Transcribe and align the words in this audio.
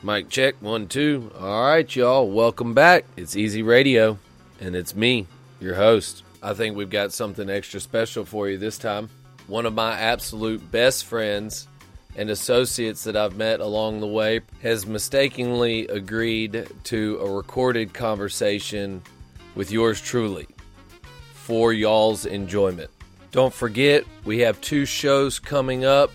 Mic 0.00 0.28
check, 0.28 0.54
one, 0.60 0.86
two. 0.86 1.28
All 1.40 1.64
right, 1.64 1.96
y'all, 1.96 2.30
welcome 2.30 2.72
back. 2.72 3.04
It's 3.16 3.34
Easy 3.34 3.64
Radio, 3.64 4.16
and 4.60 4.76
it's 4.76 4.94
me, 4.94 5.26
your 5.60 5.74
host. 5.74 6.22
I 6.40 6.54
think 6.54 6.76
we've 6.76 6.88
got 6.88 7.12
something 7.12 7.50
extra 7.50 7.80
special 7.80 8.24
for 8.24 8.48
you 8.48 8.58
this 8.58 8.78
time. 8.78 9.10
One 9.48 9.66
of 9.66 9.74
my 9.74 9.98
absolute 9.98 10.70
best 10.70 11.04
friends 11.04 11.66
and 12.14 12.30
associates 12.30 13.02
that 13.04 13.16
I've 13.16 13.36
met 13.36 13.58
along 13.58 13.98
the 13.98 14.06
way 14.06 14.42
has 14.62 14.86
mistakenly 14.86 15.88
agreed 15.88 16.68
to 16.84 17.18
a 17.20 17.28
recorded 17.28 17.92
conversation 17.92 19.02
with 19.56 19.72
yours 19.72 20.00
truly 20.00 20.46
for 21.32 21.72
y'all's 21.72 22.24
enjoyment. 22.24 22.90
Don't 23.32 23.52
forget, 23.52 24.04
we 24.24 24.38
have 24.40 24.60
two 24.60 24.84
shows 24.84 25.40
coming 25.40 25.84
up 25.84 26.12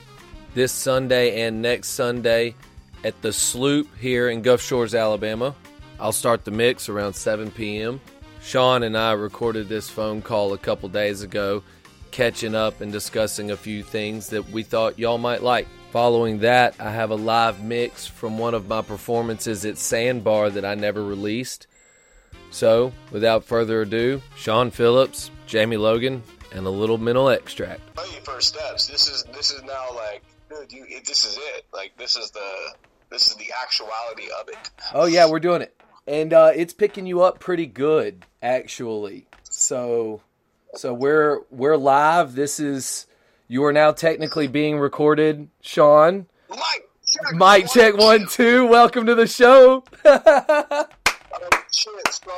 this 0.53 0.71
Sunday 0.71 1.41
and 1.41 1.61
next 1.61 1.89
Sunday 1.89 2.55
at 3.03 3.21
the 3.21 3.33
Sloop 3.33 3.87
here 3.97 4.29
in 4.29 4.41
Gulf 4.41 4.61
Shores, 4.61 4.95
Alabama. 4.95 5.55
I'll 5.99 6.11
start 6.11 6.45
the 6.45 6.51
mix 6.51 6.89
around 6.89 7.13
7 7.13 7.51
p.m. 7.51 8.01
Sean 8.41 8.83
and 8.83 8.97
I 8.97 9.13
recorded 9.13 9.69
this 9.69 9.89
phone 9.89 10.21
call 10.21 10.53
a 10.53 10.57
couple 10.57 10.89
days 10.89 11.21
ago, 11.21 11.63
catching 12.11 12.55
up 12.55 12.81
and 12.81 12.91
discussing 12.91 13.51
a 13.51 13.57
few 13.57 13.83
things 13.83 14.27
that 14.29 14.49
we 14.49 14.63
thought 14.63 14.99
y'all 14.99 15.17
might 15.17 15.43
like. 15.43 15.67
Following 15.91 16.39
that, 16.39 16.75
I 16.79 16.91
have 16.91 17.11
a 17.11 17.15
live 17.15 17.63
mix 17.63 18.05
from 18.05 18.37
one 18.37 18.53
of 18.53 18.67
my 18.67 18.81
performances 18.81 19.63
at 19.63 19.77
Sandbar 19.77 20.49
that 20.49 20.65
I 20.65 20.75
never 20.75 21.03
released. 21.03 21.67
So, 22.49 22.91
without 23.11 23.45
further 23.45 23.81
ado, 23.81 24.21
Sean 24.35 24.71
Phillips, 24.71 25.31
Jamie 25.47 25.77
Logan, 25.77 26.23
and 26.53 26.65
a 26.65 26.69
little 26.69 26.97
mental 26.97 27.29
extract. 27.29 27.81
First 28.23 28.55
steps. 28.55 28.87
This 28.87 29.09
is 29.09 29.23
this 29.33 29.51
is 29.51 29.63
now 29.63 29.93
like, 29.95 30.23
dude, 30.49 30.71
you, 30.71 30.85
this 31.05 31.25
is 31.25 31.37
it. 31.37 31.65
Like 31.73 31.95
this 31.97 32.15
is 32.15 32.31
the 32.31 32.73
this 33.13 33.27
is 33.27 33.35
the 33.35 33.51
actuality 33.61 34.27
of 34.41 34.49
it. 34.49 34.57
Oh 34.93 35.05
yeah, 35.05 35.29
we're 35.29 35.39
doing 35.39 35.61
it, 35.61 35.79
and 36.07 36.33
uh, 36.33 36.51
it's 36.53 36.73
picking 36.73 37.05
you 37.05 37.21
up 37.21 37.39
pretty 37.39 37.67
good 37.67 38.25
actually. 38.41 39.27
So, 39.43 40.21
so 40.73 40.93
we're 40.93 41.41
we're 41.51 41.77
live. 41.77 42.33
This 42.33 42.59
is 42.59 43.05
you 43.47 43.63
are 43.65 43.71
now 43.71 43.91
technically 43.91 44.47
being 44.47 44.79
recorded, 44.79 45.47
Sean. 45.61 46.25
Mike, 46.49 46.89
check 47.05 47.35
Mic 47.35 47.69
check 47.69 47.95
one 47.95 48.25
two. 48.27 48.65
Welcome 48.67 49.05
to 49.05 49.13
the 49.15 49.27
show. 49.27 49.83
Oh, 50.05 51.49
shit, 51.71 52.13
son. 52.13 52.33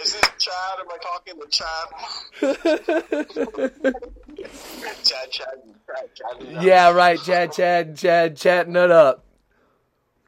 Is 0.00 0.12
this 0.12 0.30
Chad? 0.38 0.78
Am 0.80 0.86
I 0.88 0.98
talking 1.02 1.34
to 1.40 1.46
Chad? 1.50 1.88
Chad, 5.02 5.30
Chad, 5.30 5.30
Chad, 5.32 6.14
Chad. 6.14 6.62
yeah, 6.64 6.90
right. 6.92 7.20
Chad, 7.20 7.52
Chad, 7.52 7.96
Chad, 7.96 8.36
chatting 8.36 8.76
it 8.76 8.90
up. 8.90 9.24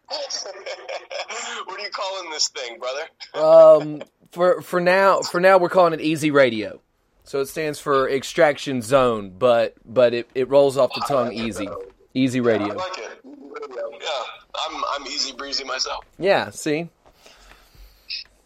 What 0.08 1.80
are 1.80 1.82
you 1.82 1.90
calling 1.90 2.30
this 2.30 2.48
thing, 2.48 2.78
brother? 2.78 3.08
Um, 3.34 4.02
for 4.32 4.62
for 4.62 4.80
now, 4.80 5.20
for 5.20 5.40
now, 5.40 5.58
we're 5.58 5.68
calling 5.68 5.92
it 5.92 6.00
Easy 6.00 6.30
Radio. 6.30 6.80
So 7.24 7.40
it 7.40 7.46
stands 7.46 7.78
for 7.80 8.08
Extraction 8.10 8.82
Zone, 8.82 9.34
but 9.38 9.74
but 9.84 10.12
it, 10.12 10.28
it 10.34 10.48
rolls 10.50 10.76
off 10.76 10.90
the 10.94 11.04
tongue 11.08 11.32
easy. 11.32 11.68
Easy 12.12 12.40
Radio. 12.40 12.66
I 12.66 12.70
Radio. 12.70 12.76
like 12.76 12.98
it. 12.98 13.20
Yeah, 13.24 14.08
I'm 14.54 14.84
I'm 14.94 15.06
easy 15.06 15.32
breezy 15.32 15.64
myself. 15.64 16.04
Yeah, 16.18 16.50
see. 16.50 16.90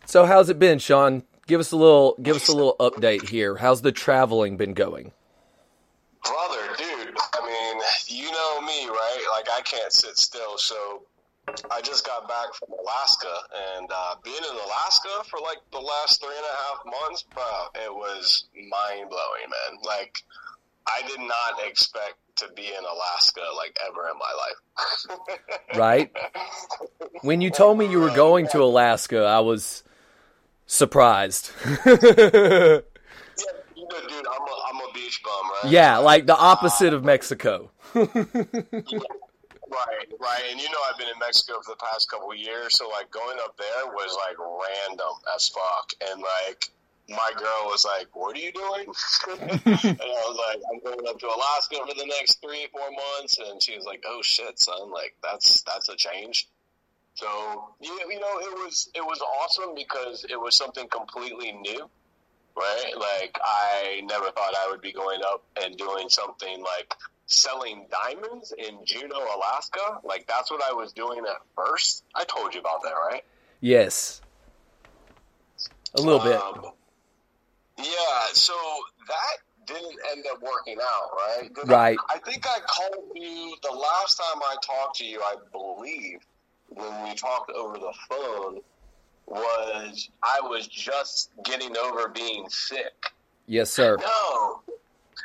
So 0.07 0.25
how's 0.25 0.49
it 0.49 0.59
been, 0.59 0.79
Sean? 0.79 1.25
Give 1.47 1.61
us 1.61 1.73
a 1.73 1.77
little 1.77 2.15
give 2.23 2.37
us 2.37 2.49
a 2.49 2.53
little 2.53 2.77
update 2.79 3.29
here. 3.29 3.57
How's 3.57 3.83
the 3.83 3.93
traveling 3.93 4.57
been 4.57 4.75
going? 4.75 5.13
Brother, 6.25 6.61
dude, 6.77 7.17
I 7.33 7.47
mean, 7.47 7.83
you 8.09 8.31
know 8.31 8.61
me, 8.61 8.87
right? 8.87 9.25
Like, 9.33 9.49
I 9.51 9.63
can't 9.63 9.93
sit 9.93 10.19
still. 10.19 10.59
So, 10.59 11.03
I 11.71 11.81
just 11.83 12.07
got 12.07 12.29
back 12.29 12.55
from 12.55 12.69
Alaska, 12.79 13.35
and 13.77 13.89
uh, 13.93 14.15
being 14.25 14.37
in 14.37 14.57
Alaska 14.57 15.25
for 15.31 15.41
like 15.41 15.59
the 15.73 15.79
last 15.81 16.21
three 16.21 16.35
and 16.37 16.47
a 16.47 16.57
half 16.57 17.01
months, 17.03 17.25
bro, 17.35 17.45
it 17.85 17.93
was 17.93 18.47
mind 18.55 19.09
blowing, 19.09 19.49
man. 19.49 19.79
Like, 19.85 20.23
I 20.87 21.07
did 21.07 21.21
not 21.21 21.67
expect 21.67 22.17
to 22.37 22.49
be 22.55 22.67
in 22.67 22.85
Alaska 22.85 23.41
like 23.57 23.77
ever 23.89 24.09
in 24.09 24.19
my 24.19 24.33
life. 24.39 24.59
Right? 25.77 26.11
When 27.23 27.41
you 27.41 27.51
told 27.51 27.79
me 27.79 27.91
you 27.91 28.01
were 28.01 28.15
going 28.15 28.49
to 28.49 28.63
Alaska, 28.63 29.25
I 29.25 29.41
was 29.41 29.83
surprised. 30.67 31.51
Yeah, 33.91 34.01
dude, 34.07 34.27
I'm 34.27 34.43
a, 34.43 34.55
I'm 34.69 34.91
a 34.91 34.93
beach 34.93 35.23
bum, 35.25 35.33
right? 35.63 35.73
yeah, 35.73 35.97
like 35.99 36.27
the 36.27 36.37
opposite 36.37 36.93
of 36.93 37.05
Mexico. 37.05 37.71
Right, 39.71 40.09
right. 40.19 40.45
And 40.51 40.61
you 40.61 40.71
know, 40.71 40.79
I've 40.91 40.99
been 40.99 41.09
in 41.09 41.19
Mexico 41.19 41.61
for 41.61 41.73
the 41.73 41.83
past 41.93 42.11
couple 42.11 42.33
of 42.33 42.39
years, 42.39 42.79
so 42.79 42.89
like 42.89 43.11
going 43.11 43.39
up 43.45 43.57
there 43.57 43.87
was 43.87 44.17
like 44.17 44.39
random 44.39 45.15
as 45.35 45.49
fuck. 45.49 45.93
And 46.11 46.23
like 46.23 46.71
my 47.09 47.33
girl 47.37 47.65
was 47.67 47.85
like, 47.85 48.09
"What 48.15 48.37
are 48.37 48.41
you 48.41 48.53
doing?" 48.53 48.87
and 49.29 50.01
I 50.01 50.25
was 50.25 50.39
like, 50.49 50.61
"I'm 50.73 50.81
going 50.81 51.09
up 51.09 51.19
to 51.19 51.27
Alaska 51.27 51.77
for 51.87 51.95
the 51.95 52.07
next 52.07 52.41
three, 52.41 52.67
four 52.73 52.89
months." 52.91 53.39
And 53.39 53.63
she 53.63 53.77
was 53.77 53.85
like, 53.85 54.05
"Oh 54.07 54.21
shit, 54.23 54.59
son! 54.59 54.91
Like 54.91 55.17
that's 55.23 55.63
that's 55.63 55.89
a 55.91 55.97
change." 55.97 56.49
So 57.15 57.75
you, 57.81 57.99
you 58.11 58.21
know, 58.21 58.39
it 58.39 58.55
was 58.65 58.91
it 58.95 59.03
was 59.03 59.21
awesome 59.21 59.75
because 59.75 60.25
it 60.31 60.41
was 60.41 60.57
something 60.57 60.89
completely 60.89 61.53
new, 61.53 61.91
right? 62.57 62.93
Like 62.97 63.39
I 63.43 64.01
never 64.05 64.31
thought 64.31 64.55
I 64.57 64.71
would 64.71 64.81
be 64.81 64.93
going 64.93 65.21
up 65.27 65.45
and 65.63 65.77
doing 65.77 66.09
something 66.09 66.63
like 66.63 66.95
selling 67.29 67.87
diamonds 67.91 68.53
in 68.59 68.85
Juneau, 68.85 69.25
Alaska. 69.37 70.01
Like 70.03 70.27
that's 70.27 70.51
what 70.51 70.63
I 70.69 70.73
was 70.73 70.93
doing 70.93 71.21
at 71.21 71.37
first. 71.55 72.05
I 72.15 72.25
told 72.25 72.55
you 72.55 72.61
about 72.61 72.83
that, 72.83 72.95
right? 72.95 73.23
Yes. 73.61 74.21
A 75.95 76.01
little 76.01 76.21
bit. 76.21 76.35
Um, 76.35 76.73
yeah, 77.79 78.27
so 78.33 78.55
that 79.07 79.67
didn't 79.67 79.99
end 80.13 80.25
up 80.33 80.43
working 80.43 80.79
out, 80.81 81.11
right? 81.17 81.55
Did 81.55 81.69
Right. 81.69 81.99
I, 82.09 82.15
I 82.15 82.19
think 82.19 82.47
I 82.47 82.59
called 82.67 83.13
you 83.15 83.55
the 83.63 83.71
last 83.71 84.19
time 84.19 84.43
I 84.43 84.57
talked 84.63 84.97
to 84.99 85.05
you, 85.05 85.21
I 85.21 85.37
believe, 85.53 86.21
when 86.69 87.05
we 87.05 87.15
talked 87.15 87.51
over 87.51 87.79
the 87.79 87.93
phone, 88.09 88.61
was 89.27 90.09
I 90.23 90.41
was 90.43 90.67
just 90.67 91.31
getting 91.45 91.77
over 91.77 92.09
being 92.09 92.49
sick. 92.49 93.13
Yes, 93.47 93.71
sir. 93.71 93.97
No. 93.99 94.63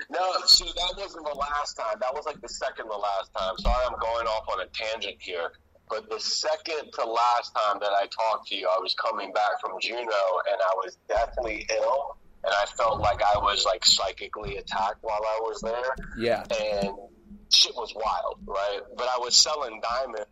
No, 0.10 0.34
see, 0.46 0.66
that 0.66 0.94
wasn't 0.98 1.26
the 1.26 1.38
last 1.38 1.76
time. 1.76 1.96
That 2.00 2.14
was 2.14 2.26
like 2.26 2.42
the 2.42 2.50
second 2.50 2.86
to 2.90 2.98
last 2.98 3.32
time. 3.38 3.58
Sorry, 3.58 3.86
I'm 3.86 4.00
going 4.00 4.28
off 4.28 4.48
on 4.52 4.60
a 4.62 4.68
tangent 4.68 5.18
here. 5.20 5.52
But 5.90 6.10
the 6.10 6.20
second 6.20 6.92
to 6.94 7.06
last 7.06 7.54
time 7.56 7.78
that 7.80 7.92
I 7.92 8.08
talked 8.08 8.48
to 8.48 8.56
you, 8.56 8.68
I 8.68 8.80
was 8.82 8.96
coming 8.96 9.32
back 9.34 9.60
from 9.62 9.80
Juneau 9.80 10.02
and 10.04 10.60
I 10.62 10.76
was 10.76 10.98
deathly 11.08 11.68
ill. 11.70 12.18
And 12.44 12.54
I 12.54 12.66
felt 12.66 13.00
like 13.00 13.22
I 13.22 13.38
was 13.38 13.66
like 13.66 13.86
psychically 13.86 14.58
attacked 14.58 14.98
while 15.02 15.22
I 15.24 15.40
was 15.42 15.62
there. 15.62 15.96
Yeah. 16.18 16.44
And 16.62 16.90
shit 17.54 17.74
was 17.76 17.94
wild, 17.96 18.40
right? 18.46 18.82
But 18.98 19.08
I 19.08 19.20
was 19.20 19.36
selling 19.36 19.82
diamond 19.82 20.26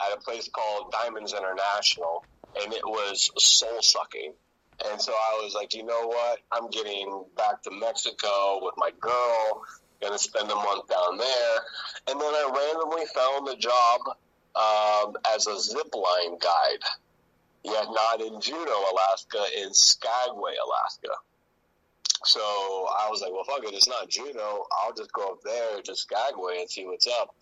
at 0.00 0.16
a 0.16 0.20
place 0.20 0.48
called 0.48 0.92
Diamonds 0.92 1.32
International, 1.32 2.24
and 2.62 2.72
it 2.72 2.84
was 2.84 3.30
soul 3.38 3.82
sucking. 3.82 4.34
And 4.86 5.00
so 5.00 5.12
I 5.12 5.40
was 5.42 5.54
like, 5.54 5.74
you 5.74 5.84
know 5.84 6.06
what? 6.06 6.38
I'm 6.52 6.70
getting 6.70 7.24
back 7.36 7.62
to 7.62 7.70
Mexico 7.70 8.60
with 8.62 8.74
my 8.76 8.90
girl, 9.00 9.62
gonna 10.00 10.18
spend 10.18 10.50
a 10.50 10.54
month 10.54 10.88
down 10.88 11.18
there. 11.18 11.56
And 12.08 12.20
then 12.20 12.32
I 12.32 12.50
randomly 12.54 13.06
found 13.14 13.48
a 13.48 13.56
job 13.56 14.00
um, 14.54 15.16
as 15.34 15.46
a 15.46 15.58
zip 15.58 15.94
line 15.94 16.38
guide, 16.38 16.84
yet 17.64 17.86
not 17.90 18.20
in 18.20 18.40
Juneau, 18.40 18.84
Alaska, 18.92 19.44
in 19.62 19.74
Skagway, 19.74 20.54
Alaska. 20.64 21.14
So 22.24 22.40
I 22.40 23.08
was 23.10 23.20
like, 23.20 23.32
well, 23.32 23.44
fuck 23.44 23.64
it, 23.64 23.74
it's 23.74 23.88
not 23.88 24.08
Juneau. 24.08 24.66
I'll 24.82 24.94
just 24.94 25.12
go 25.12 25.32
up 25.32 25.38
there 25.44 25.80
to 25.82 25.94
Skagway 25.94 26.60
and 26.60 26.70
see 26.70 26.84
what's 26.86 27.06
up. 27.06 27.34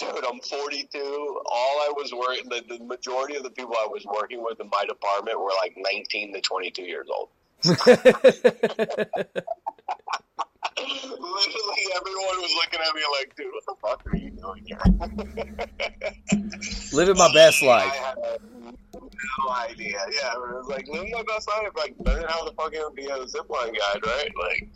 Dude, 0.00 0.24
I'm 0.26 0.40
42. 0.40 0.98
All 1.46 1.80
I 1.80 1.92
was 1.94 2.10
working, 2.12 2.48
the, 2.48 2.62
the 2.66 2.78
majority 2.84 3.36
of 3.36 3.42
the 3.42 3.50
people 3.50 3.74
I 3.78 3.86
was 3.86 4.06
working 4.06 4.42
with 4.42 4.58
in 4.58 4.70
my 4.70 4.84
department 4.88 5.38
were 5.38 5.50
like 5.62 5.74
19 5.76 6.32
to 6.34 6.40
22 6.40 6.82
years 6.82 7.06
old. 7.14 7.28
Literally, 7.64 7.92
everyone 11.94 12.40
was 12.40 12.54
looking 12.54 12.80
at 12.80 12.94
me 12.94 13.02
like, 13.18 13.36
dude, 13.36 13.52
what 13.52 13.66
the 13.66 13.74
fuck 13.82 14.02
are 14.06 14.16
you 14.16 14.30
doing 14.30 14.64
here? 14.64 14.80
Living 16.92 17.18
my 17.18 17.30
best 17.34 17.62
life. 17.62 17.92
no 18.94 19.50
idea. 19.52 19.98
Yeah, 20.10 20.32
it 20.32 20.38
was 20.38 20.66
like 20.68 20.88
living 20.88 21.10
my 21.12 21.22
best 21.24 21.46
life, 21.48 21.68
like 21.76 21.94
learning 21.98 22.24
how 22.28 22.46
to 22.48 22.54
fucking 22.54 22.82
be 22.94 23.04
a 23.04 23.18
zipline 23.26 23.76
guide, 23.76 24.02
right? 24.06 24.32
Like, 24.38 24.70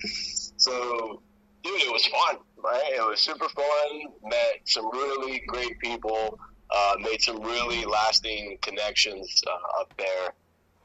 so, 0.58 1.22
dude, 1.62 1.81
it 1.81 1.90
was 1.93 2.04
fun, 2.06 2.37
right? 2.64 2.93
It 2.96 3.06
was 3.06 3.20
super 3.20 3.49
fun. 3.49 4.12
Met 4.25 4.61
some 4.64 4.90
really 4.90 5.43
great 5.46 5.78
people. 5.78 6.38
Uh, 6.75 6.94
made 6.99 7.20
some 7.20 7.40
really 7.40 7.84
lasting 7.84 8.58
connections 8.62 9.43
uh, 9.46 9.81
up 9.81 9.94
there, 9.96 10.32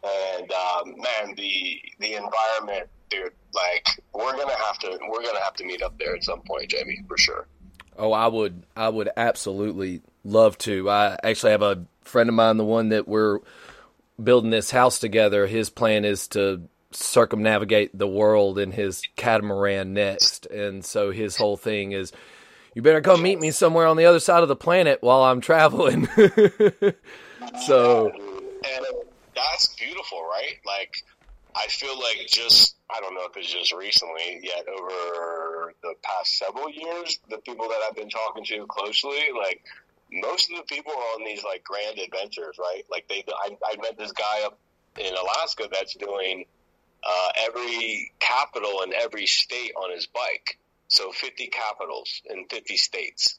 and 0.04 0.52
um, 0.52 0.96
man, 0.98 1.34
the 1.36 1.82
the 2.00 2.14
environment, 2.16 2.90
dude. 3.10 3.32
Like, 3.54 3.88
we're 4.14 4.36
gonna 4.36 4.58
have 4.58 4.78
to 4.80 5.00
we're 5.10 5.24
gonna 5.24 5.40
have 5.40 5.56
to 5.56 5.64
meet 5.64 5.82
up 5.82 5.98
there 5.98 6.16
at 6.16 6.24
some 6.24 6.42
point, 6.42 6.70
Jamie, 6.70 7.02
for 7.08 7.18
sure. 7.18 7.48
Oh, 7.98 8.12
I 8.12 8.28
would 8.28 8.66
I 8.76 8.90
would 8.90 9.10
absolutely 9.16 10.02
love 10.24 10.58
to. 10.60 10.90
I 10.90 11.18
actually 11.24 11.54
have 11.54 11.64
a 11.64 11.86
friend 12.04 12.30
of 12.30 12.36
mine, 12.36 12.58
the 12.58 12.66
one 12.66 12.90
that 12.90 13.08
we're 13.08 13.40
building 14.22 14.52
this 14.52 14.70
house 14.70 15.00
together, 15.00 15.48
his 15.48 15.70
plan 15.70 16.06
is 16.06 16.28
to 16.30 16.62
circumnavigate 16.92 17.98
the 17.98 18.08
world 18.08 18.60
in 18.60 18.72
his 18.72 19.02
catamaran 19.16 19.94
next. 19.94 20.46
And 20.48 20.84
so 20.84 21.12
his 21.12 21.36
whole 21.36 21.58
thing 21.58 21.92
is, 21.92 22.12
you 22.74 22.82
better 22.82 23.02
come 23.02 23.22
meet 23.22 23.40
me 23.40 23.52
somewhere 23.52 23.88
on 23.88 23.98
the 23.98 24.06
other 24.06 24.20
side 24.20 24.44
of 24.44 24.50
the 24.50 24.56
planet 24.56 25.00
while 25.02 25.24
I'm 25.24 25.42
traveling. 25.42 26.08
so, 27.66 28.12
and 28.12 28.86
that's 29.36 29.68
beautiful, 29.76 30.22
right? 30.22 30.58
Like, 30.66 31.04
I 31.56 31.68
feel 31.68 31.98
like 32.00 32.28
just 32.28 32.76
I 32.92 33.00
don't 33.02 33.14
know 33.14 33.26
if 33.30 33.38
it's 33.38 33.52
just 33.52 33.72
recently, 33.72 34.40
yet 34.42 34.66
over 34.68 35.74
the 35.84 35.94
past 36.02 36.38
several 36.38 36.70
years, 36.70 37.20
the 37.30 37.38
people 37.40 37.68
that 37.70 37.80
I've 37.88 37.96
been 37.96 38.10
talking 38.10 38.44
to 38.46 38.66
closely, 38.68 39.30
like 39.38 39.64
most 40.12 40.50
of 40.52 40.58
the 40.58 40.64
people 40.64 40.94
are 40.94 41.20
on 41.20 41.24
these 41.24 41.44
like 41.44 41.64
grand 41.64 42.00
adventures, 42.00 42.58
right? 42.60 42.84
Like 42.90 43.08
they, 43.08 43.24
I, 43.46 43.56
I 43.64 43.76
met 43.82 43.98
this 43.98 44.12
guy 44.12 44.44
up 44.44 44.58
in 44.98 45.14
Alaska 45.14 45.68
that's 45.72 45.96
doing 45.96 46.46
uh, 47.04 47.30
every 47.48 48.12
capital 48.20 48.82
in 48.84 48.94
every 48.94 49.26
state 49.26 49.74
on 49.76 49.92
his 49.94 50.08
bike. 50.08 50.58
So 50.88 51.12
50 51.12 51.48
capitals 51.48 52.22
in 52.26 52.46
50 52.50 52.78
states. 52.78 53.38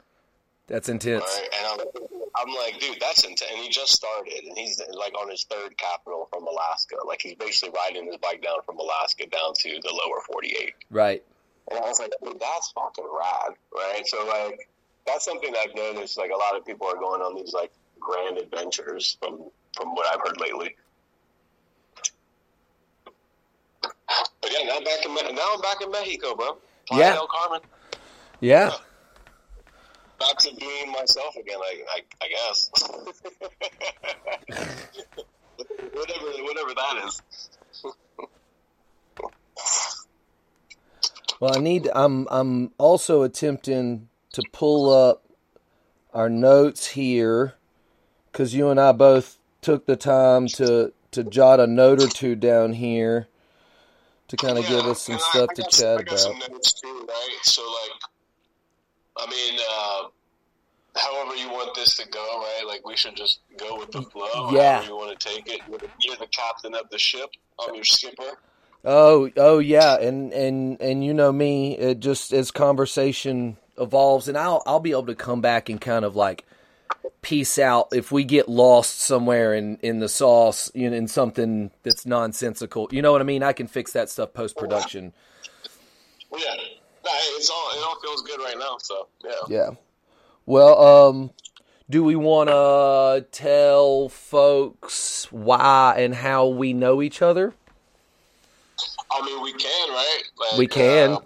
That's 0.68 0.88
intense. 0.88 1.24
Right? 1.24 1.48
And 1.58 1.66
I'm, 1.66 1.86
I'm 2.36 2.54
like, 2.54 2.78
dude, 2.78 2.98
that's 3.00 3.24
intense. 3.24 3.50
And 3.50 3.60
he 3.60 3.70
just 3.70 3.92
started, 3.92 4.44
and 4.44 4.56
he's 4.56 4.80
like 4.92 5.20
on 5.20 5.28
his 5.28 5.44
third 5.44 5.76
capital 5.76 6.28
from 6.32 6.46
Alaska. 6.46 6.96
Like 7.04 7.20
he's 7.20 7.34
basically 7.34 7.76
riding 7.76 8.06
his 8.06 8.18
bike 8.18 8.40
down 8.40 8.58
from 8.64 8.78
Alaska 8.78 9.26
down 9.26 9.52
to 9.54 9.68
the 9.82 9.92
lower 9.92 10.20
48. 10.32 10.74
Right. 10.90 11.24
And 11.70 11.78
I 11.80 11.82
was 11.82 11.98
like, 11.98 12.12
dude, 12.22 12.38
that's 12.38 12.70
fucking 12.70 13.04
rad, 13.04 13.56
right? 13.74 14.06
So 14.06 14.24
like, 14.26 14.68
that's 15.06 15.24
something 15.24 15.52
I've 15.58 15.74
noticed. 15.74 16.16
Like 16.16 16.30
a 16.30 16.36
lot 16.36 16.56
of 16.56 16.64
people 16.64 16.86
are 16.86 16.96
going 16.96 17.20
on 17.20 17.34
these 17.34 17.52
like 17.52 17.72
grand 17.98 18.38
adventures 18.38 19.16
from 19.20 19.50
from 19.76 19.94
what 19.94 20.06
I've 20.06 20.20
heard 20.26 20.40
lately. 20.40 20.76
But 24.40 24.50
yeah, 24.52 24.66
now 24.66 24.76
I'm 24.78 24.84
back 24.84 25.04
in 25.04 25.14
now 25.34 25.50
I'm 25.54 25.60
back 25.60 25.82
in 25.82 25.90
Mexico, 25.90 26.34
bro. 26.34 26.56
Playa 26.88 27.00
Yeah. 27.00 27.12
del 27.14 27.26
Carmen. 27.28 27.60
Yeah. 28.40 28.70
Back 30.18 30.38
to 30.38 30.54
being 30.56 30.92
myself 30.92 31.36
again, 31.36 31.58
I, 31.62 31.82
I, 31.94 32.02
I 32.22 32.28
guess. 32.28 32.70
whatever, 35.92 36.26
whatever 36.42 36.74
that 36.74 37.04
is. 37.06 37.22
Well, 41.38 41.56
I 41.56 41.60
need. 41.60 41.88
I'm. 41.94 42.26
I'm 42.30 42.72
also 42.76 43.22
attempting 43.22 44.08
to 44.32 44.42
pull 44.52 44.92
up 44.92 45.24
our 46.12 46.28
notes 46.28 46.88
here 46.88 47.54
because 48.30 48.54
you 48.54 48.68
and 48.68 48.78
I 48.78 48.92
both 48.92 49.38
took 49.62 49.86
the 49.86 49.96
time 49.96 50.46
to 50.48 50.92
to 51.12 51.24
jot 51.24 51.60
a 51.60 51.66
note 51.66 51.98
or 51.98 52.08
two 52.08 52.34
down 52.36 52.74
here 52.74 53.26
to 54.30 54.36
kind 54.36 54.58
of 54.58 54.66
give 54.66 54.84
us 54.86 55.02
some 55.02 55.16
I- 55.16 55.18
stuff 55.18 55.48
I 55.50 55.54
to 55.54 55.62
got- 55.62 55.70
chat 55.70 55.98
I 55.98 56.02
got 56.02 56.18
some 56.18 56.36
about. 56.36 56.50
notes 56.52 56.72
too, 56.80 57.06
right? 57.08 57.38
So, 57.42 57.62
like, 57.62 58.00
I 59.18 59.30
mean, 59.30 59.60
uh, 59.70 60.02
however 60.98 61.36
you 61.36 61.48
want 61.50 61.74
this 61.74 61.96
to 61.96 62.08
go, 62.08 62.20
right? 62.40 62.62
Like, 62.66 62.86
we 62.86 62.96
should 62.96 63.16
just 63.16 63.40
go 63.58 63.78
with 63.78 63.90
the 63.92 64.02
flow. 64.02 64.50
Yeah. 64.52 64.76
However 64.76 64.86
you 64.88 64.96
want 64.96 65.18
to 65.20 65.28
take 65.28 65.46
it. 65.48 65.60
You're 65.68 65.78
the, 65.78 65.88
you're 66.00 66.16
the 66.16 66.26
captain 66.28 66.74
of 66.74 66.88
the 66.90 66.98
ship. 66.98 67.30
I'm 67.58 67.74
your 67.74 67.84
skipper. 67.84 68.38
Oh, 68.82 69.30
oh 69.36 69.58
yeah, 69.58 69.96
and 70.00 70.32
and 70.32 70.80
and 70.80 71.04
you 71.04 71.12
know 71.12 71.30
me, 71.30 71.76
it 71.76 72.00
just 72.00 72.32
as 72.32 72.50
conversation 72.50 73.58
evolves, 73.76 74.26
and 74.26 74.38
I'll 74.38 74.62
I'll 74.64 74.80
be 74.80 74.92
able 74.92 75.06
to 75.06 75.14
come 75.14 75.42
back 75.42 75.68
and 75.68 75.78
kind 75.78 76.02
of 76.02 76.16
like 76.16 76.46
piece 77.22 77.58
out 77.58 77.88
if 77.92 78.10
we 78.10 78.24
get 78.24 78.48
lost 78.48 79.00
somewhere 79.00 79.54
in 79.54 79.76
in 79.82 80.00
the 80.00 80.08
sauce, 80.08 80.70
you 80.74 80.88
know, 80.90 80.96
in 80.96 81.08
something 81.08 81.70
that's 81.82 82.06
nonsensical. 82.06 82.88
You 82.90 83.02
know 83.02 83.12
what 83.12 83.20
I 83.20 83.24
mean? 83.24 83.42
I 83.42 83.52
can 83.52 83.66
fix 83.66 83.92
that 83.92 84.08
stuff 84.08 84.32
post 84.32 84.56
production. 84.56 85.12
Well, 86.30 86.40
yeah. 86.40 86.62
It's 87.36 87.50
all 87.50 87.70
it 87.74 87.82
all 87.84 88.00
feels 88.00 88.22
good 88.22 88.40
right 88.40 88.56
now. 88.58 88.76
So 88.78 89.08
yeah. 89.24 89.30
Yeah. 89.48 89.70
Well, 90.46 90.82
um, 90.82 91.30
do 91.88 92.02
we 92.04 92.16
want 92.16 92.48
to 92.50 93.26
tell 93.32 94.08
folks 94.08 95.26
why 95.30 95.94
and 95.98 96.14
how 96.14 96.46
we 96.46 96.72
know 96.72 97.02
each 97.02 97.22
other? 97.22 97.54
I 99.10 99.24
mean, 99.26 99.42
we 99.42 99.52
can, 99.52 99.90
right? 99.90 100.22
Like, 100.38 100.58
We 100.58 100.66
can. 100.66 101.12
uh, 101.12 101.18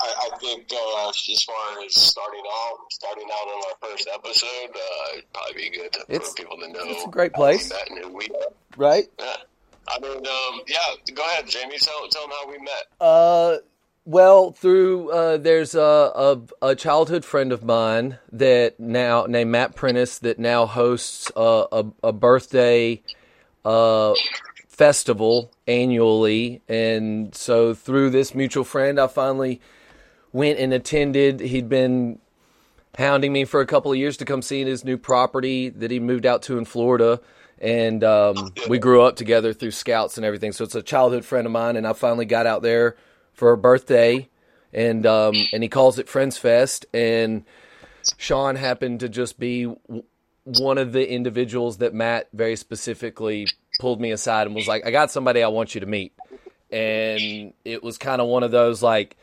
I, 0.00 0.28
I 0.32 0.38
think 0.38 0.70
uh, 0.72 1.08
as 1.08 1.42
far 1.42 1.82
as 1.84 1.94
starting 1.94 2.42
out, 2.62 2.78
starting 2.90 3.26
out 3.32 3.48
on 3.48 3.62
our 3.68 3.88
first 3.90 4.08
episode, 4.12 4.70
uh, 4.74 5.12
it'd 5.14 5.32
probably 5.32 5.54
be 5.62 5.70
good 5.70 5.92
to, 5.92 6.00
It's- 6.08 6.30
for 6.30 6.36
people 6.36 6.56
to 6.58 6.68
know. 6.68 6.80
it's 6.84 7.04
a 7.04 7.08
great 7.10 7.32
place. 7.32 7.68
met 7.70 7.90
and 7.90 7.98
who 8.04 8.12
we 8.16 8.28
Right? 8.76 9.06
Yeah. 9.18 9.36
I 9.88 9.98
mean, 10.00 10.18
um, 10.18 10.60
yeah. 10.66 11.14
Go 11.14 11.22
ahead, 11.24 11.46
Jamie. 11.48 11.78
Tell 11.78 12.06
tell 12.08 12.22
them 12.22 12.30
how 12.42 12.50
we 12.50 12.58
met. 12.58 12.84
Uh, 13.00 13.56
well, 14.04 14.52
through 14.52 15.10
uh, 15.10 15.36
there's 15.38 15.74
a, 15.74 15.80
a 15.80 16.40
a 16.70 16.74
childhood 16.74 17.24
friend 17.24 17.52
of 17.52 17.64
mine 17.64 18.18
that 18.32 18.78
now 18.78 19.24
named 19.26 19.50
Matt 19.50 19.74
Prentice 19.74 20.18
that 20.18 20.38
now 20.38 20.66
hosts 20.66 21.32
a 21.34 21.66
a, 21.72 21.84
a 22.04 22.12
birthday 22.12 23.02
uh 23.64 24.12
festival 24.68 25.50
annually, 25.66 26.60
and 26.68 27.34
so 27.34 27.74
through 27.74 28.10
this 28.10 28.34
mutual 28.34 28.64
friend, 28.64 29.00
I 29.00 29.06
finally 29.06 29.60
went 30.32 30.58
and 30.58 30.72
attended. 30.72 31.40
He'd 31.40 31.68
been 31.68 32.18
hounding 32.96 33.32
me 33.32 33.44
for 33.44 33.60
a 33.60 33.66
couple 33.66 33.92
of 33.92 33.98
years 33.98 34.16
to 34.18 34.24
come 34.24 34.42
see 34.42 34.64
his 34.64 34.84
new 34.84 34.96
property 34.96 35.68
that 35.68 35.90
he 35.90 36.00
moved 36.00 36.26
out 36.26 36.42
to 36.42 36.58
in 36.58 36.64
Florida. 36.64 37.20
And 37.60 38.04
um, 38.04 38.52
we 38.68 38.78
grew 38.78 39.02
up 39.02 39.16
together 39.16 39.52
through 39.52 39.72
scouts 39.72 40.16
and 40.16 40.24
everything. 40.24 40.52
So 40.52 40.64
it's 40.64 40.74
a 40.74 40.82
childhood 40.82 41.24
friend 41.24 41.46
of 41.46 41.52
mine. 41.52 41.76
And 41.76 41.86
I 41.86 41.92
finally 41.92 42.24
got 42.24 42.46
out 42.46 42.62
there 42.62 42.96
for 43.32 43.48
her 43.48 43.56
birthday. 43.56 44.28
And 44.72 45.06
um, 45.06 45.34
and 45.52 45.62
he 45.62 45.68
calls 45.68 45.98
it 45.98 46.08
Friends 46.08 46.38
Fest. 46.38 46.86
And 46.92 47.44
Sean 48.16 48.56
happened 48.56 49.00
to 49.00 49.08
just 49.08 49.38
be 49.38 49.64
w- 49.64 50.04
one 50.44 50.78
of 50.78 50.92
the 50.92 51.10
individuals 51.10 51.78
that 51.78 51.94
Matt 51.94 52.28
very 52.32 52.56
specifically 52.56 53.46
pulled 53.80 54.00
me 54.00 54.12
aside 54.12 54.46
and 54.46 54.54
was 54.54 54.68
like, 54.68 54.86
I 54.86 54.90
got 54.90 55.10
somebody 55.10 55.42
I 55.42 55.48
want 55.48 55.74
you 55.74 55.80
to 55.80 55.86
meet. 55.86 56.12
And 56.70 57.54
it 57.64 57.82
was 57.82 57.98
kind 57.98 58.20
of 58.20 58.28
one 58.28 58.42
of 58.42 58.50
those 58.50 58.82
like, 58.82 59.16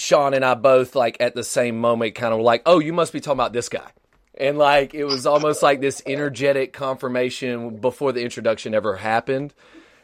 Sean 0.00 0.34
and 0.34 0.44
I 0.44 0.54
both 0.54 0.94
like 0.94 1.16
at 1.20 1.34
the 1.34 1.44
same 1.44 1.78
moment 1.78 2.14
kind 2.14 2.32
of 2.32 2.40
like, 2.40 2.62
"Oh, 2.66 2.78
you 2.78 2.92
must 2.92 3.12
be 3.12 3.20
talking 3.20 3.36
about 3.36 3.52
this 3.52 3.68
guy." 3.68 3.90
And 4.36 4.56
like 4.58 4.94
it 4.94 5.04
was 5.04 5.26
almost 5.26 5.62
like 5.62 5.80
this 5.80 6.02
energetic 6.06 6.72
confirmation 6.72 7.76
before 7.76 8.12
the 8.12 8.22
introduction 8.22 8.74
ever 8.74 8.96
happened. 8.96 9.52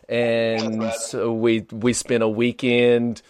And 0.09 0.93
so 0.93 1.33
we 1.33 1.67
we 1.71 1.93
spent 1.93 2.23
a 2.23 2.29
weekend 2.29 3.23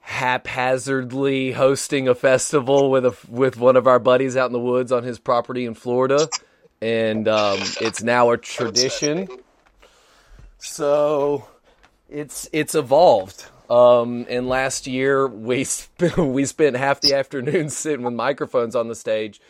haphazardly 0.00 1.52
hosting 1.52 2.08
a 2.08 2.14
festival 2.14 2.90
with 2.90 3.06
a 3.06 3.16
with 3.28 3.56
one 3.56 3.76
of 3.76 3.86
our 3.86 3.98
buddies 3.98 4.36
out 4.36 4.46
in 4.46 4.52
the 4.52 4.60
woods 4.60 4.92
on 4.92 5.02
his 5.02 5.18
property 5.18 5.64
in 5.64 5.74
Florida. 5.74 6.28
And 6.82 7.26
um, 7.26 7.58
it's 7.80 8.02
now 8.02 8.30
a 8.30 8.36
tradition. 8.36 9.28
So 10.58 11.48
it's 12.08 12.48
it's 12.52 12.74
evolved. 12.74 13.46
Um, 13.70 14.26
and 14.28 14.48
last 14.48 14.86
year 14.86 15.26
we 15.26 15.64
sp- 15.68 16.16
we 16.18 16.44
spent 16.44 16.76
half 16.76 17.00
the 17.00 17.14
afternoon 17.14 17.70
sitting 17.70 18.04
with 18.04 18.14
microphones 18.14 18.76
on 18.76 18.88
the 18.88 18.94
stage, 18.94 19.40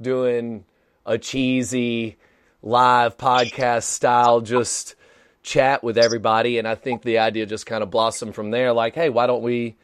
doing 0.00 0.64
a 1.06 1.18
cheesy 1.18 2.16
live 2.62 3.16
podcast 3.16 3.84
style 3.84 4.40
just 4.40 4.94
chat 5.42 5.82
with 5.82 5.96
everybody. 5.96 6.58
And 6.58 6.66
I 6.68 6.74
think 6.74 7.02
the 7.02 7.18
idea 7.18 7.46
just 7.46 7.66
kind 7.66 7.82
of 7.82 7.90
blossomed 7.90 8.34
from 8.34 8.50
there. 8.50 8.72
Like, 8.72 8.94
hey, 8.94 9.08
why 9.08 9.26
don't 9.26 9.42
we? 9.42 9.76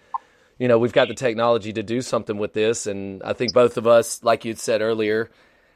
You 0.59 0.69
know, 0.69 0.79
we've 0.79 0.93
got 0.93 1.09
the 1.09 1.15
technology 1.15 1.73
to 1.73 1.83
do 1.83 2.01
something 2.01 2.39
with 2.39 2.53
this, 2.53 2.87
and 2.87 3.21
I 3.25 3.33
think 3.33 3.53
both 3.53 3.77
of 3.77 3.89
us, 3.89 4.23
like 4.23 4.45
you'd 4.45 4.61
said 4.61 4.83
earlier, 4.83 5.29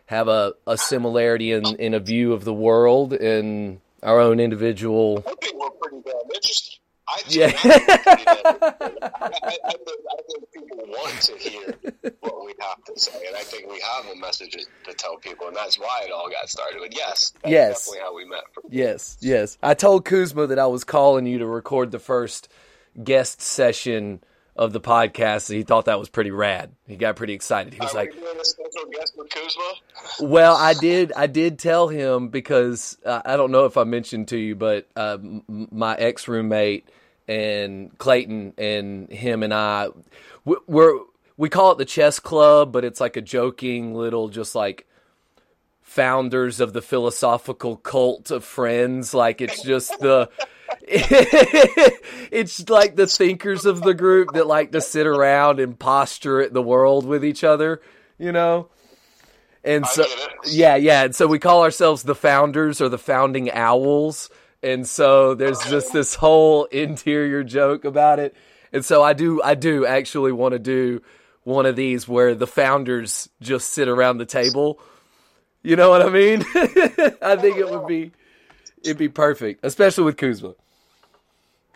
have 0.07 0.29
a, 0.29 0.55
a 0.67 0.79
similarity 0.79 1.53
in, 1.53 1.65
in 1.77 1.95
a 1.95 2.01
view 2.01 2.33
of 2.33 2.45
the 2.45 2.55
world 2.55 3.13
and 3.13 3.81
our 4.03 4.21
own 4.21 4.41
individual 4.41 5.23
I 5.27 5.35
think 5.41 5.61
we're 5.61 5.71
pretty 5.71 6.03
damn 6.05 6.15
interesting. 6.35 6.78
I 7.11 7.19
think, 7.23 7.35
Yeah. 7.37 7.47
I, 7.47 7.79
think 7.79 8.61
we're 8.61 8.69
pretty 8.69 8.97
damn 9.01 9.09
interesting. 9.09 9.11
I, 9.15 9.27
I, 9.27 9.73
think, 9.73 10.01
I 10.11 10.23
think 10.29 10.53
people 10.53 10.79
want 10.89 11.21
to 11.23 11.39
hear 11.39 11.75
what 12.21 12.45
we 12.45 12.53
have 12.61 12.85
to 12.85 12.99
say, 12.99 13.27
and 13.27 13.37
I 13.37 13.41
think 13.41 13.71
we 13.71 13.81
have 13.81 14.07
a 14.13 14.17
message 14.17 14.57
to 14.85 14.95
tell 14.95 15.17
people, 15.17 15.47
and 15.49 15.57
that's 15.57 15.79
why 15.79 16.03
it 16.07 16.13
all 16.13 16.29
got 16.31 16.49
started. 16.49 16.79
But 16.81 16.95
yes, 16.95 17.33
that's 17.43 17.51
Yes. 17.53 17.85
definitely 17.87 18.01
how 18.05 18.15
we 18.15 18.25
met. 18.27 18.45
Yes, 18.71 19.17
yes. 19.21 19.59
I 19.63 19.75
told 19.75 20.05
Kuzma 20.05 20.47
that 20.49 20.59
I 20.59 20.67
was 20.67 20.85
calling 20.85 21.27
you 21.27 21.39
to 21.39 21.47
record 21.47 21.91
the 21.93 21.99
first 21.99 22.49
guest 23.03 23.41
session 23.41 24.21
of 24.59 24.73
the 24.73 24.81
podcast. 24.81 25.49
And 25.49 25.57
he 25.57 25.63
thought 25.63 25.87
that 25.87 25.99
was 25.99 26.09
pretty 26.09 26.31
rad. 26.31 26.73
He 26.87 26.97
got 26.97 27.17
pretty 27.17 27.33
excited. 27.33 27.73
He 27.73 27.81
was 27.81 27.95
Are 27.95 27.99
like, 27.99 28.13
we 28.13 28.21
doing 28.21 28.39
a 28.41 28.45
special 28.45 28.91
guest 28.93 29.15
with 29.17 29.31
Kuzma? 29.31 29.73
"Well, 30.21 30.57
I 30.57 30.75
did. 30.75 31.13
I 31.17 31.27
did 31.29 31.59
tell 31.59 31.89
him 31.89 32.29
because 32.29 32.99
uh, 33.07 33.23
I 33.25 33.37
don't 33.37 33.53
know 33.53 33.65
if 33.65 33.77
I 33.77 33.85
mentioned 33.85 34.29
to 34.29 34.37
you, 34.37 34.55
but 34.57 34.89
uh, 34.97 35.17
m- 35.23 35.69
my 35.71 35.95
ex 35.95 36.29
roommate 36.29 36.89
and 37.29 37.97
Clayton 37.99 38.55
and 38.59 39.09
him 39.11 39.43
and 39.43 39.55
I, 39.55 39.89
we- 40.45 40.57
we're 40.67 40.99
we 41.37 41.49
call 41.49 41.71
it 41.73 41.79
the 41.79 41.85
chess 41.85 42.19
club, 42.19 42.73
but 42.73 42.85
it's 42.85 43.01
like 43.01 43.17
a 43.17 43.21
joking 43.23 43.95
little, 43.95 44.29
just 44.29 44.55
like 44.57 44.87
founders 45.99 46.61
of 46.61 46.73
the 46.73 46.81
philosophical 46.81 47.77
cult 47.77 48.31
of 48.31 48.45
friends. 48.45 49.13
Like 49.13 49.41
it's 49.41 49.65
just 49.65 49.99
the. 49.99 50.31
it's 50.87 52.69
like 52.71 52.95
the 52.95 53.09
thinkers 53.09 53.67
of 53.67 53.83
the 53.83 53.95
group 53.95 54.33
that 54.35 54.47
like 54.47 54.71
to 54.73 54.81
sit 54.81 55.09
around 55.09 55.59
and 55.59 55.77
posture 55.77 56.41
at 56.41 56.55
the 56.55 56.63
world 56.63 57.05
with 57.05 57.25
each 57.25 57.43
other, 57.43 57.81
you 58.17 58.31
know? 58.31 58.69
And 59.65 59.85
so, 59.87 60.05
yeah, 60.47 60.77
yeah. 60.77 61.05
And 61.05 61.15
so 61.17 61.27
we 61.27 61.41
call 61.41 61.65
ourselves 61.65 62.05
the 62.05 62.15
founders 62.15 62.81
or 62.81 62.89
the 62.89 62.99
founding 62.99 63.51
owls. 63.51 64.31
And 64.63 64.87
so 64.87 65.35
there's 65.35 65.59
just 65.65 65.93
this 65.93 66.15
whole 66.15 66.67
interior 66.67 67.43
joke 67.43 67.85
about 67.85 68.21
it. 68.21 68.37
And 68.73 68.85
so 68.85 69.03
I 69.03 69.15
do, 69.15 69.43
I 69.43 69.57
do 69.57 69.85
actually 69.85 70.33
want 70.33 70.53
to 70.53 70.59
do 70.61 71.03
one 71.43 71.67
of 71.67 71.75
these 71.75 72.07
where 72.07 72.35
the 72.35 72.47
founders 72.47 73.29
just 73.41 73.71
sit 73.71 73.89
around 73.89 74.19
the 74.19 74.27
table. 74.27 74.81
You 75.63 75.77
know 75.77 75.91
what 75.91 76.03
I 76.03 76.09
mean? 76.09 76.41
I 77.23 77.37
think 77.37 77.57
it 77.57 77.69
would 77.69 77.87
be, 77.87 78.13
it'd 78.83 78.99
be 78.99 79.09
perfect, 79.09 79.65
especially 79.65 80.05
with 80.05 80.17
Kuzma. 80.17 80.55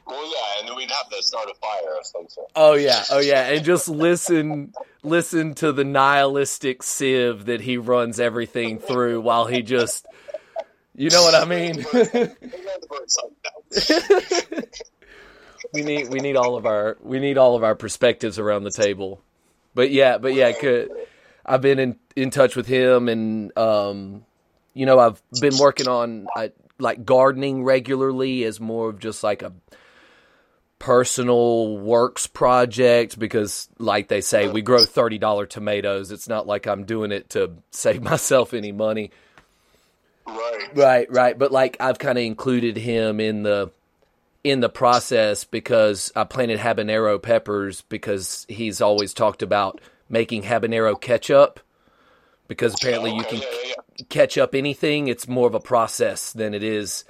Well, 0.07 0.25
yeah, 0.25 0.61
and 0.61 0.69
then 0.69 0.77
we'd 0.77 0.91
have 0.91 1.09
to 1.09 1.23
start 1.23 1.49
a 1.51 1.55
fire 1.55 1.95
or 1.95 2.05
something. 2.05 2.45
Oh 2.55 2.75
yeah, 2.75 3.03
oh 3.11 3.21
yeah, 3.21 3.49
and 3.49 3.65
just 3.65 3.89
listen, 3.89 4.73
listen 5.03 5.55
to 5.55 5.73
the 5.73 5.85
nihilistic 5.85 6.83
sieve 6.83 7.47
that 7.47 7.61
he 7.61 7.77
runs 7.77 8.21
everything 8.21 8.79
through 8.79 9.21
while 9.21 9.47
he 9.47 9.63
just, 9.63 10.07
you 10.95 11.11
know 11.11 11.23
what 11.23 11.35
I 11.35 11.45
mean. 11.45 11.85
we 15.73 15.83
need 15.83 16.09
we 16.09 16.21
need 16.21 16.37
all 16.37 16.57
of 16.57 16.67
our 16.67 16.97
we 17.01 17.21
need 17.21 17.39
all 17.39 17.57
of 17.57 17.65
our 17.65 17.75
perspectives 17.75 18.39
around 18.39 18.65
the 18.65 18.71
table, 18.71 19.23
but 19.75 19.91
yeah, 19.91 20.19
but 20.19 20.35
yeah, 20.35 20.53
could, 20.53 20.91
I've 21.45 21.61
been 21.61 21.79
in 21.79 21.97
in 22.17 22.31
touch 22.31 22.57
with 22.57 22.67
him, 22.67 23.09
and 23.09 23.57
um, 23.59 24.25
you 24.75 24.87
know, 24.87 24.99
I've 24.99 25.23
been 25.41 25.57
working 25.59 25.89
on 25.89 26.27
I, 26.37 26.53
like 26.79 27.05
gardening 27.05 27.65
regularly 27.65 28.45
as 28.45 28.61
more 28.61 28.89
of 28.91 28.99
just 28.99 29.23
like 29.23 29.43
a 29.43 29.53
personal 30.83 31.79
works 31.79 32.27
project 32.27 33.17
because 33.17 33.69
like 33.79 34.09
they 34.09 34.21
say 34.21 34.49
we 34.49 34.63
grow 34.63 34.81
$30 34.81 35.49
tomatoes. 35.49 36.11
It's 36.11 36.29
not 36.29 36.49
like 36.49 36.67
i'm 36.67 36.85
doing 36.85 37.13
it 37.13 37.31
to 37.31 37.53
save 37.71 38.03
myself 38.13 38.53
any 38.53 38.73
money. 38.73 39.13
Right. 40.27 40.69
Right 40.75 41.13
right. 41.13 41.39
But 41.39 41.53
like 41.53 41.77
i've 41.79 42.01
kind 42.01 42.19
of 42.19 42.25
included 42.25 42.77
him 42.77 43.21
in 43.21 43.45
the 43.45 43.71
in 44.43 44.59
the 44.59 44.69
process 44.69 45.45
because 45.45 46.11
i 46.17 46.25
planted 46.25 46.59
habanero 46.59 47.23
peppers 47.23 47.83
because 47.83 48.45
he's 48.49 48.81
always 48.81 49.15
talked 49.15 49.43
about 49.43 49.81
making 50.13 50.45
habanero 50.45 50.99
ketchup 51.01 51.59
because 52.47 52.75
apparently 52.75 53.11
oh, 53.11 53.17
you 53.17 53.25
can 53.25 53.41
catch 54.09 54.39
up 54.39 54.55
anything 54.55 55.09
it's 55.09 55.27
more 55.27 55.49
of 55.49 55.55
a 55.55 55.61
process 55.61 56.33
than 56.33 56.55
it 56.55 56.63
is 56.63 57.05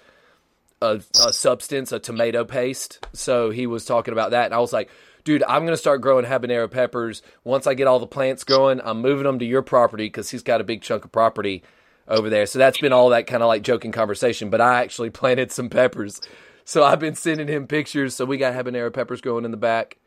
a, 0.82 1.00
a 1.24 1.32
substance, 1.32 1.92
a 1.92 1.98
tomato 1.98 2.44
paste. 2.44 3.06
So 3.12 3.50
he 3.50 3.66
was 3.66 3.84
talking 3.84 4.12
about 4.12 4.32
that, 4.32 4.46
and 4.46 4.54
I 4.54 4.58
was 4.58 4.72
like, 4.72 4.90
dude, 5.24 5.42
I'm 5.44 5.64
gonna 5.64 5.76
start 5.76 6.00
growing 6.00 6.26
habanero 6.26 6.70
peppers. 6.70 7.22
Once 7.44 7.66
I 7.66 7.74
get 7.74 7.86
all 7.86 8.00
the 8.00 8.06
plants 8.06 8.44
growing, 8.44 8.80
I'm 8.82 9.00
moving 9.00 9.24
them 9.24 9.38
to 9.38 9.44
your 9.44 9.62
property 9.62 10.06
because 10.06 10.30
he's 10.30 10.42
got 10.42 10.60
a 10.60 10.64
big 10.64 10.82
chunk 10.82 11.04
of 11.04 11.12
property 11.12 11.62
over 12.08 12.28
there. 12.28 12.46
So 12.46 12.58
that's 12.58 12.78
been 12.78 12.92
all 12.92 13.10
that 13.10 13.26
kind 13.26 13.42
of 13.42 13.46
like 13.46 13.62
joking 13.62 13.92
conversation. 13.92 14.50
But 14.50 14.60
I 14.60 14.82
actually 14.82 15.10
planted 15.20 15.52
some 15.52 15.70
peppers, 15.70 16.20
so 16.64 16.84
I've 16.84 17.00
been 17.00 17.14
sending 17.14 17.48
him 17.48 17.66
pictures. 17.66 18.14
So 18.14 18.24
we 18.24 18.36
got 18.36 18.54
habanero 18.54 18.92
peppers 18.92 19.20
growing 19.20 19.44
in 19.44 19.52
the 19.52 19.56
back, 19.56 19.98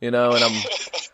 you 0.00 0.10
know, 0.10 0.32
and 0.32 0.44
I'm 0.44 0.62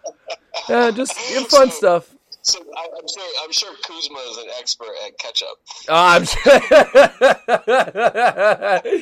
yeah, 0.69 0.91
just 0.91 1.15
fun 1.51 1.71
stuff. 1.71 2.15
So 2.43 2.59
I, 2.77 2.85
am 2.85 3.09
sure 3.09 3.25
I'm 3.43 3.53
sure 3.53 3.75
Kuzma 3.83 4.19
is 4.31 4.37
an 4.39 4.49
expert 4.59 4.95
at 5.05 5.19
ketchup. 5.19 5.59
Oh, 5.89 5.95
I'm 5.95 6.25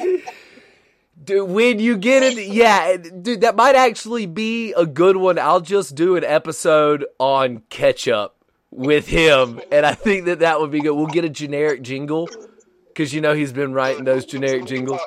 sure. 0.03 0.23
dude, 1.25 1.49
when 1.49 1.79
you 1.79 1.97
get 1.97 2.23
it, 2.23 2.49
yeah, 2.49 2.97
dude, 2.97 3.43
that 3.43 3.55
might 3.57 3.77
actually 3.77 4.27
be 4.27 4.73
a 4.73 4.87
good 4.87 5.17
one. 5.17 5.39
I'll 5.39 5.61
just 5.61 5.95
do 5.95 6.17
an 6.17 6.25
episode 6.25 7.05
on 7.19 7.63
ketchup 7.69 8.37
with 8.71 9.07
him, 9.07 9.61
and 9.71 9.87
I 9.87 9.95
think 9.95 10.25
that 10.27 10.41
that 10.41 10.61
would 10.61 10.71
be 10.71 10.81
good. 10.81 10.93
We'll 10.93 11.07
get 11.07 11.25
a 11.25 11.31
generic 11.31 11.83
jingle 11.83 12.29
because 12.89 13.13
you 13.13 13.21
know 13.21 13.35
he's 13.35 13.53
been 13.53 13.73
writing 13.73 14.05
those 14.05 14.25
generic 14.25 14.65
jingles. 14.65 15.01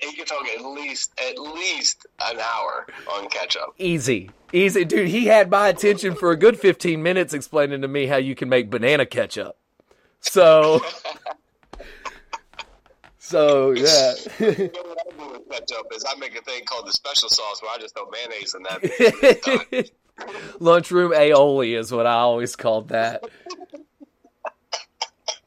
He 0.00 0.14
could 0.16 0.26
talk 0.26 0.46
at 0.48 0.64
least 0.64 1.12
at 1.20 1.38
least 1.38 2.06
an 2.22 2.38
hour 2.38 2.86
on 3.12 3.28
ketchup. 3.28 3.74
Easy, 3.78 4.30
easy, 4.54 4.84
dude. 4.84 5.08
He 5.08 5.26
had 5.26 5.50
my 5.50 5.68
attention 5.68 6.14
for 6.14 6.30
a 6.30 6.36
good 6.36 6.58
fifteen 6.58 7.02
minutes 7.02 7.34
explaining 7.34 7.82
to 7.82 7.88
me 7.88 8.06
how 8.06 8.16
you 8.16 8.34
can 8.34 8.48
make 8.48 8.70
banana 8.70 9.04
ketchup. 9.06 9.56
So, 10.20 10.80
so 13.18 13.72
yeah. 13.72 14.14
ketchup 14.38 15.86
is 15.94 16.04
I 16.08 16.14
make 16.18 16.38
a 16.38 16.42
thing 16.42 16.64
called 16.64 16.86
the 16.86 16.92
special 16.92 17.28
sauce 17.28 17.62
where 17.62 17.72
I 17.72 17.78
just 17.78 17.94
throw 17.94 18.08
mayonnaise 18.10 18.54
in 18.54 18.62
that. 18.62 19.90
Lunchroom 20.60 21.12
aioli 21.12 21.76
is 21.78 21.90
what 21.92 22.06
I 22.06 22.14
always 22.14 22.56
called 22.56 22.88
that. 22.88 23.24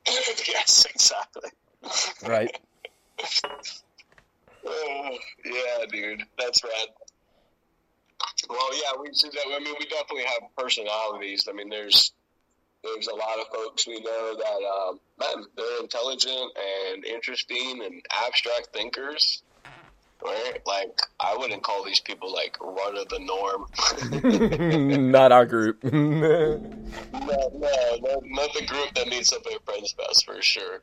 yes, 0.47 0.85
exactly. 0.93 1.49
Right. 2.27 2.59
Oh, 4.65 5.17
yeah, 5.45 5.85
dude, 5.89 6.23
that's 6.37 6.63
rad. 6.63 6.89
Well, 8.49 8.75
yeah, 8.75 9.01
we 9.01 9.13
see 9.13 9.29
that. 9.29 9.43
I 9.55 9.59
mean, 9.59 9.75
we 9.79 9.85
definitely 9.85 10.25
have 10.25 10.49
personalities. 10.57 11.47
I 11.49 11.53
mean, 11.53 11.69
there's 11.69 12.13
there's 12.83 13.07
a 13.07 13.15
lot 13.15 13.39
of 13.39 13.47
folks 13.53 13.87
we 13.87 13.99
know 13.99 14.35
that 14.37 14.61
um, 14.63 15.47
they're 15.55 15.81
intelligent 15.81 16.51
and 16.93 17.05
interesting 17.05 17.81
and 17.83 18.01
abstract 18.25 18.69
thinkers. 18.73 19.43
Right? 20.23 20.59
Like, 20.65 20.99
I 21.19 21.37
wouldn't 21.37 21.61
call 21.61 21.85
these 21.85 21.99
people 21.99 22.33
like 22.33 22.57
run 22.59 22.97
of 22.97 23.07
the 23.09 23.19
norm. 23.19 25.11
not 25.11 25.31
our 25.31 25.45
group. 25.45 25.83
no, 25.83 26.57
no, 27.13 27.49
no, 27.53 28.21
not 28.25 28.53
the 28.53 28.65
group 28.65 28.95
that 28.95 29.07
meets 29.09 29.31
up 29.31 29.45
at 29.45 29.63
Friends 29.63 29.91
Fest 29.91 30.25
for 30.25 30.41
sure. 30.41 30.81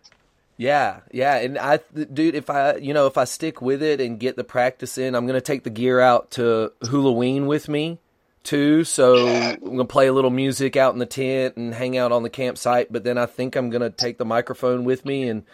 Yeah, 0.56 1.00
yeah, 1.10 1.36
and 1.38 1.58
I, 1.58 1.80
dude, 1.94 2.36
if 2.36 2.48
I, 2.48 2.76
you 2.76 2.94
know, 2.94 3.06
if 3.06 3.18
I 3.18 3.24
stick 3.24 3.60
with 3.60 3.82
it 3.82 4.00
and 4.00 4.20
get 4.20 4.36
the 4.36 4.44
practice 4.44 4.98
in, 4.98 5.16
I'm 5.16 5.26
gonna 5.26 5.40
take 5.40 5.64
the 5.64 5.70
gear 5.70 5.98
out 5.98 6.30
to 6.32 6.72
Halloween 6.82 7.46
with 7.46 7.68
me 7.68 7.98
too. 8.44 8.84
So 8.84 9.16
yeah. 9.16 9.56
I'm 9.60 9.70
gonna 9.70 9.84
play 9.86 10.06
a 10.06 10.12
little 10.12 10.30
music 10.30 10.76
out 10.76 10.92
in 10.92 11.00
the 11.00 11.06
tent 11.06 11.56
and 11.56 11.74
hang 11.74 11.96
out 11.96 12.12
on 12.12 12.22
the 12.22 12.30
campsite. 12.30 12.92
But 12.92 13.02
then 13.02 13.18
I 13.18 13.26
think 13.26 13.56
I'm 13.56 13.70
gonna 13.70 13.90
take 13.90 14.18
the 14.18 14.24
microphone 14.24 14.84
with 14.84 15.04
me 15.04 15.28
and 15.28 15.44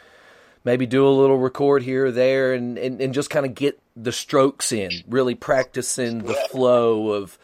maybe 0.65 0.85
do 0.85 1.07
a 1.07 1.09
little 1.09 1.39
record 1.39 1.83
here 1.83 2.07
or 2.07 2.11
there 2.11 2.53
and, 2.53 2.77
and, 2.77 3.01
and 3.01 3.15
just 3.15 3.31
kind 3.31 3.47
of 3.47 3.55
get 3.55 3.81
the 3.97 4.13
strokes 4.13 4.73
in, 4.73 4.91
really 5.09 5.35
practicing 5.35 6.19
the 6.25 6.35
flow 6.51 7.13
of 7.13 7.39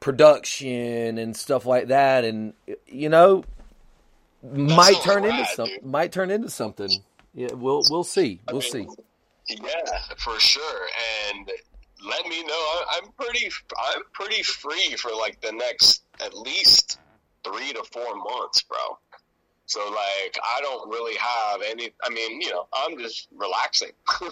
production 0.00 1.18
and 1.18 1.36
stuff 1.36 1.66
like 1.66 1.88
that. 1.88 2.24
And 2.24 2.54
you 2.86 3.10
know, 3.10 3.44
might 4.42 5.00
turn 5.02 5.24
into 5.24 5.44
something. 5.46 5.78
Might 5.82 6.12
turn 6.12 6.30
into 6.30 6.50
something. 6.50 6.90
Yeah, 7.34 7.52
we'll 7.52 7.82
we'll 7.90 8.04
see. 8.04 8.40
We'll 8.50 8.62
I 8.62 8.76
mean, 8.76 8.88
see. 8.88 9.04
Yeah, 9.48 9.98
for 10.18 10.38
sure. 10.38 10.86
And 11.30 11.50
let 12.06 12.26
me 12.26 12.42
know. 12.44 12.80
I'm 12.92 13.10
pretty. 13.18 13.50
I'm 13.78 14.02
pretty 14.12 14.42
free 14.42 14.94
for 14.96 15.10
like 15.10 15.40
the 15.40 15.52
next 15.52 16.02
at 16.20 16.34
least 16.34 16.98
three 17.44 17.72
to 17.72 17.82
four 17.92 18.14
months, 18.16 18.62
bro. 18.62 18.98
So 19.66 19.80
like, 19.88 20.36
I 20.44 20.60
don't 20.60 20.90
really 20.90 21.16
have 21.16 21.62
any. 21.66 21.90
I 22.02 22.10
mean, 22.10 22.40
you 22.40 22.50
know, 22.50 22.66
I'm 22.74 22.98
just 22.98 23.28
relaxing. 23.34 23.92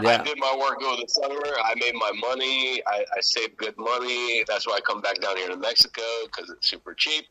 yeah. 0.00 0.20
I 0.20 0.24
did 0.24 0.38
my 0.38 0.56
work 0.58 0.82
over 0.82 1.02
the 1.02 1.08
summer. 1.08 1.34
I 1.36 1.74
made 1.76 1.94
my 1.94 2.12
money. 2.18 2.82
I, 2.86 3.04
I 3.16 3.20
saved 3.20 3.56
good 3.56 3.76
money. 3.76 4.44
That's 4.48 4.66
why 4.66 4.74
I 4.74 4.80
come 4.80 5.02
back 5.02 5.20
down 5.20 5.36
here 5.36 5.48
to 5.48 5.56
Mexico 5.56 6.02
because 6.24 6.50
it's 6.50 6.68
super 6.68 6.94
cheap. 6.94 7.26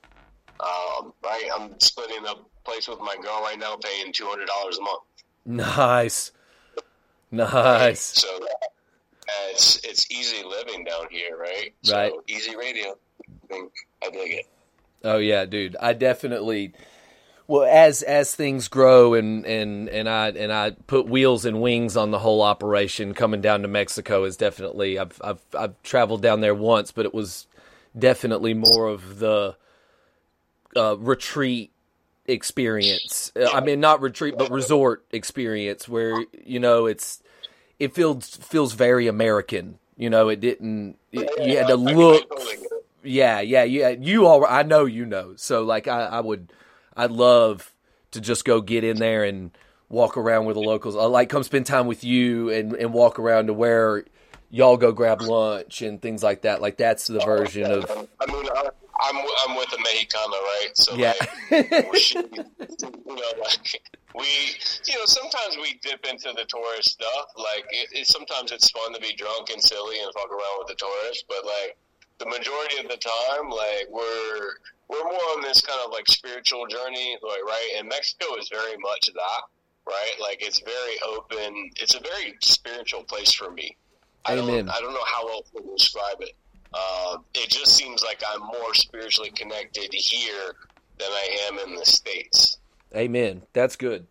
Um, 0.60 1.14
right, 1.24 1.50
I'm 1.54 1.80
splitting 1.80 2.26
a 2.26 2.36
place 2.64 2.88
with 2.88 3.00
my 3.00 3.16
girl 3.22 3.42
right 3.42 3.60
now, 3.60 3.76
paying 3.76 4.14
two 4.14 4.26
hundred 4.26 4.48
dollars 4.48 4.78
a 4.78 4.82
month. 4.82 5.04
Nice, 5.46 6.32
nice. 7.32 8.02
So 8.02 8.28
uh, 8.28 9.52
it's 9.52 9.84
it's 9.84 10.10
easy 10.12 10.44
living 10.44 10.84
down 10.84 11.08
here, 11.12 11.38
right? 11.38 11.74
So, 11.84 11.96
right. 11.96 12.14
Easy 12.28 12.56
radio. 12.56 12.96
I 13.44 13.48
think 13.48 13.72
I 14.04 14.10
dig 14.10 14.32
it. 14.32 14.46
Oh 15.04 15.18
yeah, 15.18 15.46
dude. 15.46 15.76
I 15.80 15.94
definitely. 15.94 16.74
Well, 17.48 17.70
as 17.70 18.02
as 18.02 18.34
things 18.34 18.68
grow 18.70 19.14
and, 19.14 19.46
and, 19.46 19.88
and 19.90 20.10
I 20.10 20.30
and 20.30 20.52
I 20.52 20.72
put 20.72 21.08
wheels 21.08 21.46
and 21.46 21.62
wings 21.62 21.96
on 21.96 22.10
the 22.10 22.18
whole 22.18 22.42
operation, 22.42 23.14
coming 23.14 23.40
down 23.40 23.62
to 23.62 23.68
Mexico 23.68 24.24
is 24.24 24.36
definitely 24.36 24.98
I've 24.98 25.22
I've 25.24 25.42
I've 25.56 25.84
traveled 25.84 26.24
down 26.24 26.42
there 26.42 26.56
once, 26.56 26.92
but 26.92 27.06
it 27.06 27.14
was 27.14 27.46
definitely 27.98 28.56
more 28.56 28.88
of 28.88 29.20
the 29.20 29.56
uh, 30.76 30.98
retreat 30.98 31.72
experience. 32.26 33.32
Uh, 33.36 33.50
I 33.52 33.62
mean, 33.62 33.80
not 33.80 34.02
retreat, 34.02 34.36
but 34.38 34.52
resort 34.52 35.06
experience 35.12 35.88
where 35.88 36.26
you 36.44 36.60
know 36.60 36.86
it's 36.86 37.22
it 37.80 37.94
feels 37.94 38.36
feels 38.38 38.74
very 38.74 39.08
American. 39.08 39.80
You 39.98 40.10
know, 40.10 40.30
it 40.30 40.40
didn't. 40.40 40.98
It, 41.12 41.30
you 41.48 41.58
had 41.58 41.68
to 41.68 41.76
look. 41.76 42.28
Yeah, 43.04 43.40
yeah, 43.42 43.64
yeah. 43.64 43.90
You 43.90 44.26
all. 44.26 44.46
I 44.46 44.64
know 44.64 44.86
you 44.86 45.06
know. 45.06 45.34
So 45.36 45.64
like, 45.64 45.88
I, 45.88 46.06
I 46.06 46.20
would. 46.20 46.52
I'd 46.98 47.12
love 47.12 47.74
to 48.12 48.22
just 48.22 48.46
go 48.46 48.62
get 48.62 48.84
in 48.84 48.98
there 48.98 49.24
and 49.24 49.52
walk 49.90 50.18
around 50.18 50.46
with 50.46 50.56
the 50.56 50.62
locals. 50.62 50.96
I 50.96 51.04
like 51.04 51.30
come 51.30 51.44
spend 51.44 51.66
time 51.66 51.88
with 51.88 52.04
you 52.04 52.50
and, 52.50 52.74
and 52.74 52.94
walk 52.94 53.20
around 53.20 53.48
to 53.48 53.54
where 53.54 54.06
y'all 54.50 54.78
go 54.78 54.92
grab 54.92 55.22
lunch 55.22 55.82
and 55.82 56.02
things 56.02 56.24
like 56.24 56.44
that. 56.44 56.62
Like 56.62 56.78
that's 56.78 57.08
the 57.08 57.20
version 57.20 57.70
of. 57.70 57.90
I 58.20 58.32
mean, 58.32 58.46
I, 58.54 58.70
I'm 59.06 59.18
I'm 59.48 59.56
with 59.56 59.70
the 59.70 59.78
Mexicana, 59.80 60.36
right? 60.36 60.70
So 60.76 60.96
Yeah. 60.96 61.14
like, 61.52 61.92
we 61.92 62.00
should, 62.00 62.30
you 62.36 63.16
know, 63.16 63.32
like 63.42 63.82
we, 64.16 64.26
you 64.88 64.96
know, 64.98 65.06
sometimes 65.06 65.58
we 65.62 65.80
dip 65.84 66.06
into 66.06 66.32
the 66.34 66.46
tourist 66.48 66.92
stuff. 66.92 67.26
Like 67.38 67.66
it, 67.70 67.90
it, 67.92 68.08
sometimes 68.08 68.52
it's 68.52 68.70
fun 68.72 68.94
to 68.94 69.00
be 69.00 69.14
drunk 69.16 69.50
and 69.52 69.62
silly 69.62 70.00
and 70.00 70.12
fuck 70.14 70.32
around 70.32 70.60
with 70.60 70.68
the 70.68 70.76
tourists, 70.76 71.24
but 71.28 71.46
like 71.46 71.78
the 72.20 72.26
majority 72.26 72.78
of 72.80 72.88
the 72.88 72.98
time, 72.98 73.50
like 73.50 73.88
we're 73.92 74.56
we're 74.88 75.04
more 75.04 75.28
on 75.36 75.42
this 75.42 75.62
kind 75.62 75.80
of 75.86 75.92
like 75.92 76.08
spiritual 76.08 76.66
journey, 76.68 77.18
like 77.22 77.44
right. 77.46 77.70
And 77.78 77.88
Mexico 77.90 78.36
is 78.40 78.50
very 78.50 78.78
much 78.78 79.10
that, 79.14 79.42
right? 79.88 80.14
Like 80.22 80.38
it's 80.42 80.60
very 80.62 80.96
open. 81.08 81.70
It's 81.78 81.96
a 81.96 82.00
very 82.00 82.36
spiritual 82.42 83.04
place 83.04 83.32
for 83.34 83.52
me. 83.52 83.76
I 84.26 84.34
Amen. 84.34 84.66
don't 84.66 84.70
I 84.70 84.80
don't 84.80 84.94
know 84.94 85.06
how 85.06 85.28
else 85.28 85.50
to 85.56 85.62
describe 85.78 86.18
it. 86.22 86.32
Uh, 86.76 87.18
it 87.34 87.50
just 87.50 87.76
seems 87.76 88.04
like 88.04 88.22
I'm 88.34 88.42
more 88.42 88.74
spiritually 88.74 89.32
connected 89.32 89.94
here 89.94 90.56
than 91.00 91.08
I 91.10 91.48
am 91.48 91.60
in 91.60 91.76
the 91.76 91.86
states. 91.86 92.58
Amen. 92.94 93.44
That's 93.54 93.76
good. 93.76 94.08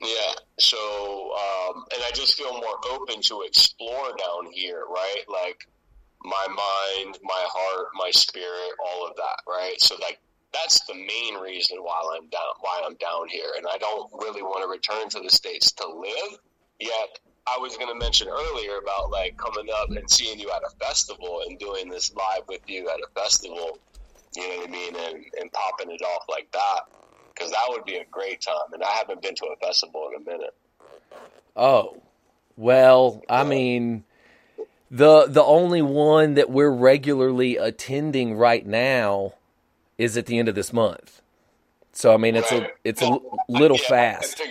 Yeah. 0.00 0.32
So, 0.58 0.76
um, 0.76 1.84
and 1.92 2.02
I 2.04 2.10
just 2.14 2.34
feel 2.34 2.52
more 2.52 2.78
open 2.90 3.20
to 3.22 3.42
explore 3.42 4.08
down 4.16 4.52
here, 4.52 4.84
right? 4.88 5.22
Like 5.28 5.66
my 6.24 6.46
mind, 6.48 7.18
my 7.22 7.46
heart, 7.48 7.88
my 7.94 8.10
spirit, 8.10 8.72
all 8.84 9.06
of 9.06 9.16
that, 9.16 9.42
right? 9.46 9.80
So, 9.80 9.96
like 10.00 10.18
that's 10.52 10.84
the 10.86 10.94
main 10.94 11.40
reason 11.40 11.78
why 11.78 12.00
I'm 12.16 12.28
down. 12.28 12.40
Why 12.60 12.82
I'm 12.84 12.94
down 12.96 13.28
here, 13.28 13.52
and 13.56 13.66
I 13.66 13.76
don't 13.78 14.10
really 14.20 14.42
want 14.42 14.62
to 14.62 14.68
return 14.68 15.08
to 15.10 15.20
the 15.20 15.30
states 15.30 15.72
to 15.72 15.86
live 15.88 16.38
yet. 16.80 17.18
I 17.48 17.58
was 17.58 17.76
going 17.76 17.92
to 17.92 17.98
mention 17.98 18.28
earlier 18.28 18.78
about 18.78 19.10
like 19.10 19.36
coming 19.36 19.68
up 19.74 19.90
and 19.90 20.10
seeing 20.10 20.38
you 20.38 20.50
at 20.50 20.62
a 20.62 20.84
festival 20.84 21.42
and 21.46 21.58
doing 21.58 21.88
this 21.88 22.12
live 22.14 22.46
with 22.48 22.60
you 22.66 22.88
at 22.88 22.98
a 23.00 23.20
festival. 23.20 23.78
You 24.36 24.48
know 24.48 24.56
what 24.58 24.68
I 24.68 24.70
mean, 24.70 24.96
and, 24.96 25.24
and 25.40 25.52
popping 25.52 25.90
it 25.90 26.02
off 26.02 26.24
like 26.28 26.50
that 26.52 26.80
because 27.34 27.50
that 27.50 27.66
would 27.70 27.84
be 27.84 27.96
a 27.96 28.04
great 28.10 28.40
time. 28.40 28.72
And 28.72 28.82
I 28.82 28.90
haven't 28.90 29.22
been 29.22 29.34
to 29.36 29.46
a 29.46 29.56
festival 29.56 30.10
in 30.14 30.22
a 30.22 30.24
minute. 30.30 30.54
Oh, 31.56 32.02
well, 32.56 33.22
I 33.28 33.44
mean, 33.44 34.04
the 34.90 35.26
the 35.26 35.42
only 35.42 35.82
one 35.82 36.34
that 36.34 36.50
we're 36.50 36.70
regularly 36.70 37.56
attending 37.56 38.34
right 38.34 38.66
now 38.66 39.34
is 39.96 40.16
at 40.16 40.26
the 40.26 40.38
end 40.38 40.48
of 40.48 40.54
this 40.54 40.72
month. 40.72 41.22
So 41.92 42.12
I 42.12 42.16
mean, 42.16 42.36
it's 42.36 42.52
a 42.52 42.68
it's 42.84 43.02
a 43.02 43.18
little 43.48 43.78
yeah, 43.82 43.88
fast. 43.88 44.42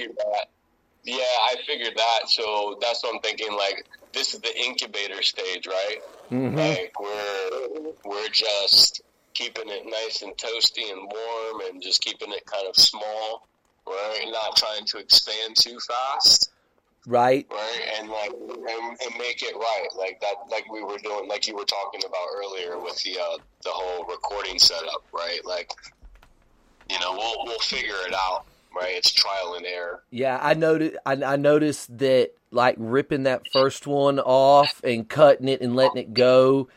I 1.08 1.16
figured 1.16 1.18
that. 1.18 1.18
Yeah, 1.20 1.52
I 1.52 1.56
figured 1.66 1.98
that. 1.98 2.30
So 2.30 2.78
that's 2.82 3.04
what 3.04 3.16
I'm 3.16 3.22
thinking. 3.22 3.56
Like 3.56 3.86
this 4.14 4.34
is 4.34 4.42
the 4.42 4.56
incubator 4.58 5.22
stage, 5.22 5.68
right? 5.68 5.98
hmm 6.30 6.56
Like 6.56 6.94
we're 7.00 7.94
we're 8.06 8.30
just 8.30 9.02
keeping 9.34 9.70
it 9.70 9.86
nice 9.86 10.22
and 10.24 10.36
toasty 10.38 10.92
and 10.92 11.02
warm, 11.02 11.62
and 11.70 11.82
just 11.82 12.02
keeping 12.02 12.32
it 12.32 12.46
kind 12.46 12.68
of 12.68 12.76
small, 12.76 13.48
right? 13.88 14.26
Not 14.32 14.58
trying 14.58 14.86
to 14.86 14.98
expand 14.98 15.56
too 15.56 15.78
fast. 15.80 16.52
Right? 17.06 17.48
right? 17.50 17.82
And 18.00 18.10
like, 18.10 18.32
and, 18.32 18.98
and 19.00 19.18
make 19.18 19.42
it 19.42 19.56
right, 19.56 19.88
like 19.98 20.20
that, 20.20 20.36
like 20.52 20.70
we 20.70 20.84
were 20.84 20.98
doing, 20.98 21.30
like 21.30 21.48
you 21.48 21.56
were 21.56 21.64
talking 21.64 22.02
about 22.06 22.28
earlier 22.36 22.78
with 22.80 23.02
the 23.04 23.18
uh, 23.18 23.38
the 23.64 23.70
whole 23.70 24.04
recording 24.06 24.60
setup, 24.60 25.06
right? 25.14 25.40
Like, 25.46 25.72
you 26.90 27.00
know, 27.00 27.14
we'll 27.14 27.46
we'll 27.46 27.60
figure 27.60 27.96
it 28.08 28.14
out, 28.14 28.46
right? 28.78 28.96
It's 28.96 29.12
trial 29.12 29.56
and 29.56 29.66
error. 29.66 30.04
Yeah, 30.12 30.40
I 30.42 30.54
noticed. 30.54 30.98
I, 31.06 31.14
I 31.14 31.36
noticed 31.36 31.98
that 31.98 32.32
like 32.52 32.76
ripping 32.78 33.24
that 33.24 33.44
first 33.52 33.88
one 33.88 34.20
off 34.20 34.82
and 34.84 35.08
cutting 35.08 35.50
it 35.50 35.62
and 35.62 35.76
letting 35.76 35.98
it 35.98 36.13
go 36.13 36.70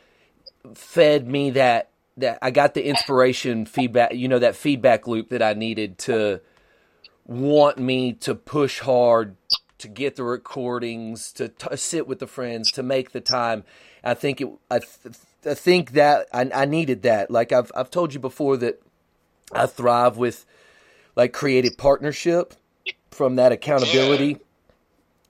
fed 0.74 1.26
me 1.26 1.50
that 1.50 1.90
that 2.16 2.38
I 2.42 2.50
got 2.50 2.74
the 2.74 2.86
inspiration 2.86 3.66
feedback. 3.66 4.14
You 4.14 4.28
know 4.28 4.38
that 4.38 4.56
feedback 4.56 5.06
loop 5.06 5.30
that 5.30 5.42
I 5.42 5.54
needed 5.54 5.98
to 5.98 6.40
want 7.26 7.78
me 7.78 8.12
to 8.14 8.34
push 8.34 8.80
hard 8.80 9.36
to 9.78 9.88
get 9.88 10.16
the 10.16 10.24
recordings 10.24 11.32
to 11.32 11.48
t- 11.48 11.76
sit 11.76 12.06
with 12.06 12.18
the 12.18 12.26
friends 12.26 12.70
to 12.72 12.82
make 12.82 13.12
the 13.12 13.20
time. 13.20 13.64
I 14.04 14.14
think 14.14 14.40
it. 14.40 14.48
I, 14.70 14.80
th- 14.80 15.16
I 15.46 15.54
think 15.54 15.92
that 15.92 16.26
I, 16.32 16.50
I 16.54 16.64
needed 16.66 17.02
that. 17.02 17.30
Like 17.30 17.52
I've 17.52 17.72
I've 17.74 17.90
told 17.90 18.12
you 18.12 18.20
before 18.20 18.56
that 18.58 18.82
I 19.52 19.66
thrive 19.66 20.16
with 20.16 20.44
like 21.16 21.32
creative 21.32 21.76
partnership 21.76 22.54
from 23.10 23.36
that 23.36 23.52
accountability. 23.52 24.38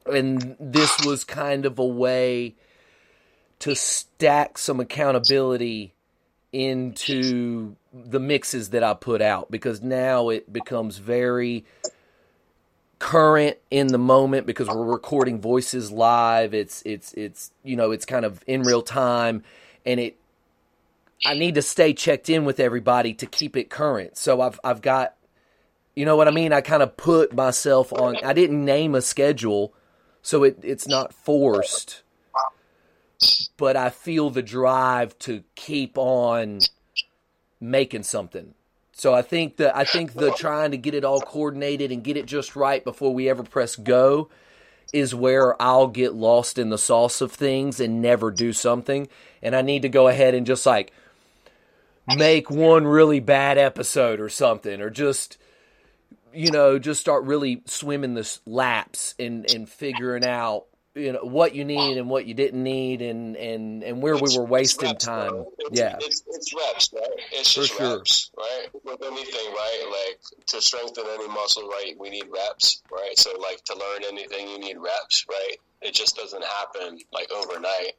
And 0.06 0.56
this 0.58 1.04
was 1.04 1.24
kind 1.24 1.66
of 1.66 1.78
a 1.78 1.84
way 1.84 2.54
to 3.60 3.74
stack 3.74 4.58
some 4.58 4.80
accountability 4.80 5.92
into 6.52 7.76
the 7.92 8.18
mixes 8.18 8.70
that 8.70 8.82
I 8.82 8.94
put 8.94 9.22
out 9.22 9.50
because 9.50 9.82
now 9.82 10.30
it 10.30 10.52
becomes 10.52 10.98
very 10.98 11.64
current 12.98 13.56
in 13.70 13.88
the 13.88 13.98
moment 13.98 14.46
because 14.46 14.68
we're 14.68 14.84
recording 14.84 15.40
voices 15.40 15.90
live. 15.90 16.54
It's 16.54 16.82
it's 16.82 17.12
it's 17.14 17.50
you 17.62 17.76
know 17.76 17.90
it's 17.90 18.04
kind 18.04 18.24
of 18.24 18.42
in 18.46 18.62
real 18.62 18.82
time 18.82 19.42
and 19.84 20.00
it 20.00 20.16
I 21.24 21.34
need 21.34 21.56
to 21.56 21.62
stay 21.62 21.92
checked 21.92 22.30
in 22.30 22.44
with 22.44 22.60
everybody 22.60 23.14
to 23.14 23.26
keep 23.26 23.56
it 23.56 23.70
current. 23.70 24.16
So 24.16 24.40
I've 24.40 24.58
I've 24.64 24.82
got 24.82 25.14
you 26.00 26.06
know 26.06 26.16
what 26.16 26.28
I 26.28 26.32
mean 26.32 26.52
I 26.52 26.60
kind 26.60 26.82
of 26.82 26.96
put 26.96 27.34
myself 27.34 27.92
on 27.92 28.16
I 28.24 28.32
didn't 28.32 28.64
name 28.64 28.94
a 28.94 29.02
schedule 29.02 29.74
so 30.22 30.44
it 30.44 30.58
it's 30.62 30.88
not 30.88 31.12
forced 31.12 32.02
but 33.56 33.76
I 33.76 33.90
feel 33.90 34.30
the 34.30 34.42
drive 34.42 35.18
to 35.20 35.44
keep 35.54 35.98
on 35.98 36.60
making 37.60 38.04
something. 38.04 38.54
So 38.92 39.14
I 39.14 39.22
think 39.22 39.56
that 39.56 39.76
I 39.76 39.84
think 39.84 40.14
the 40.14 40.30
trying 40.32 40.72
to 40.72 40.76
get 40.76 40.94
it 40.94 41.04
all 41.04 41.20
coordinated 41.20 41.92
and 41.92 42.04
get 42.04 42.16
it 42.16 42.26
just 42.26 42.56
right 42.56 42.82
before 42.82 43.14
we 43.14 43.28
ever 43.28 43.42
press 43.42 43.76
go 43.76 44.28
is 44.92 45.14
where 45.14 45.60
I'll 45.60 45.86
get 45.86 46.14
lost 46.14 46.58
in 46.58 46.70
the 46.70 46.78
sauce 46.78 47.20
of 47.20 47.32
things 47.32 47.80
and 47.80 48.02
never 48.02 48.30
do 48.30 48.52
something. 48.52 49.08
And 49.42 49.54
I 49.54 49.62
need 49.62 49.82
to 49.82 49.88
go 49.88 50.08
ahead 50.08 50.34
and 50.34 50.46
just 50.46 50.66
like 50.66 50.92
make 52.16 52.50
one 52.50 52.86
really 52.86 53.20
bad 53.20 53.56
episode 53.56 54.20
or 54.20 54.28
something 54.28 54.80
or 54.80 54.90
just 54.90 55.38
you 56.34 56.50
know 56.50 56.78
just 56.78 57.00
start 57.00 57.24
really 57.24 57.62
swimming 57.66 58.14
the 58.14 58.20
s- 58.20 58.40
laps 58.46 59.14
and 59.18 59.46
and 59.46 59.68
figuring 59.68 60.24
out 60.24 60.66
you 60.94 61.12
know 61.12 61.20
what 61.22 61.54
you 61.54 61.64
need 61.64 61.96
and 61.96 62.10
what 62.10 62.26
you 62.26 62.34
didn't 62.34 62.62
need 62.62 63.00
and 63.00 63.36
and 63.36 63.82
and 63.84 64.02
where 64.02 64.16
we 64.16 64.36
were 64.36 64.44
wasting 64.44 64.88
reps, 64.88 65.04
time 65.04 65.30
bro. 65.30 65.52
It's, 65.58 65.78
yeah 65.78 65.96
it's, 66.00 66.22
it's 66.28 66.54
reps, 66.54 66.90
right? 66.92 67.20
It's 67.32 67.54
For 67.54 67.60
just 67.60 67.78
sure. 67.78 67.98
reps, 67.98 68.30
right? 68.36 68.66
With 68.84 69.02
anything, 69.02 69.52
right? 69.52 70.06
Like 70.08 70.46
to 70.48 70.60
strengthen 70.60 71.04
any 71.06 71.28
muscle, 71.28 71.68
right? 71.68 71.94
We 71.98 72.10
need 72.10 72.24
reps, 72.32 72.82
right? 72.90 73.16
So 73.16 73.30
like 73.38 73.62
to 73.66 73.74
learn 73.74 74.02
anything, 74.10 74.48
you 74.48 74.58
need 74.58 74.78
reps, 74.78 75.24
right? 75.30 75.56
It 75.80 75.94
just 75.94 76.16
doesn't 76.16 76.44
happen 76.44 76.98
like 77.12 77.30
overnight. 77.30 77.92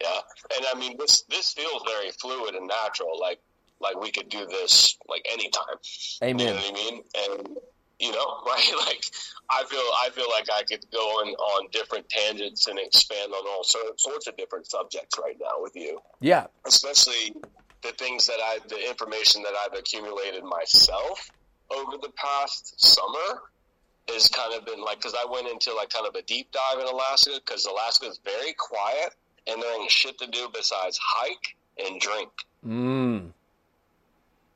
Yeah, 0.00 0.18
and 0.56 0.66
I 0.74 0.78
mean 0.78 0.96
this 0.98 1.22
this 1.28 1.52
feels 1.52 1.82
very 1.86 2.10
fluid 2.10 2.54
and 2.56 2.66
natural. 2.66 3.18
Like 3.20 3.38
like 3.80 4.00
we 4.00 4.10
could 4.10 4.28
do 4.28 4.46
this 4.46 4.96
like 5.08 5.24
anytime. 5.32 5.76
You 6.20 6.34
know 6.34 6.44
amen 6.44 6.54
what 6.56 6.70
I 6.70 6.72
mean? 6.72 7.02
And 7.30 7.56
you 8.02 8.10
know, 8.12 8.38
right? 8.46 8.72
Like 8.86 9.04
I 9.48 9.64
feel 9.64 9.78
I 10.04 10.10
feel 10.10 10.26
like 10.30 10.48
I 10.52 10.62
could 10.64 10.84
go 10.92 10.98
on 10.98 11.28
on 11.28 11.68
different 11.72 12.08
tangents 12.08 12.66
and 12.66 12.78
expand 12.78 13.32
on 13.32 13.46
all 13.46 13.64
sor- 13.64 13.96
sorts 13.96 14.26
of 14.26 14.36
different 14.36 14.66
subjects 14.66 15.18
right 15.22 15.36
now 15.40 15.56
with 15.62 15.74
you, 15.76 16.00
yeah 16.20 16.46
especially 16.66 17.34
the 17.82 17.92
things 17.92 18.26
that 18.26 18.38
I 18.42 18.58
the 18.68 18.88
information 18.88 19.42
that 19.42 19.52
I've 19.64 19.78
accumulated 19.78 20.44
myself 20.44 21.30
over 21.70 21.96
the 22.00 22.10
past 22.16 22.80
summer 22.80 23.42
has 24.08 24.26
kind 24.28 24.54
of 24.58 24.64
been 24.66 24.80
like 24.82 24.98
because 24.98 25.14
I 25.14 25.30
went 25.30 25.48
into 25.48 25.72
like 25.74 25.90
kind 25.90 26.06
of 26.06 26.14
a 26.14 26.22
deep 26.22 26.50
dive 26.52 26.80
in 26.80 26.86
Alaska 26.86 27.30
because 27.44 27.66
Alaska 27.66 28.06
is 28.06 28.20
very 28.24 28.52
quiet 28.58 29.14
and 29.46 29.62
there 29.62 29.80
ain't 29.80 29.90
shit 29.90 30.18
to 30.18 30.26
do 30.26 30.48
besides 30.54 30.98
hike 31.02 31.56
and 31.78 32.00
drink. 32.00 32.30
mm. 32.66 33.30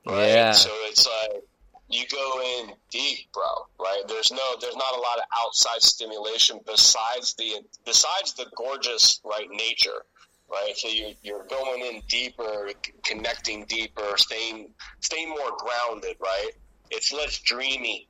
right? 0.06 0.28
yeah 0.28 0.52
So 0.52 0.70
it's 0.88 1.06
like 1.06 1.42
you 1.88 2.04
go 2.10 2.40
in 2.58 2.72
deep, 2.90 3.32
bro. 3.32 3.44
Right? 3.78 4.02
There's 4.08 4.32
no, 4.32 4.56
there's 4.60 4.76
not 4.76 4.94
a 4.96 5.00
lot 5.00 5.18
of 5.18 5.24
outside 5.44 5.82
stimulation 5.82 6.60
besides 6.66 7.34
the 7.34 7.60
besides 7.84 8.34
the 8.34 8.46
gorgeous 8.56 9.20
right 9.24 9.48
nature. 9.50 10.04
Right, 10.48 10.76
so 10.76 10.86
you're, 10.86 11.10
you're 11.24 11.44
going 11.46 11.80
in 11.80 12.02
deeper, 12.08 12.70
connecting 13.02 13.64
deeper, 13.64 14.16
staying 14.16 14.68
staying 15.00 15.30
more 15.30 15.56
grounded. 15.58 16.16
Right, 16.20 16.50
it's 16.90 17.12
less 17.12 17.38
dreamy. 17.38 18.06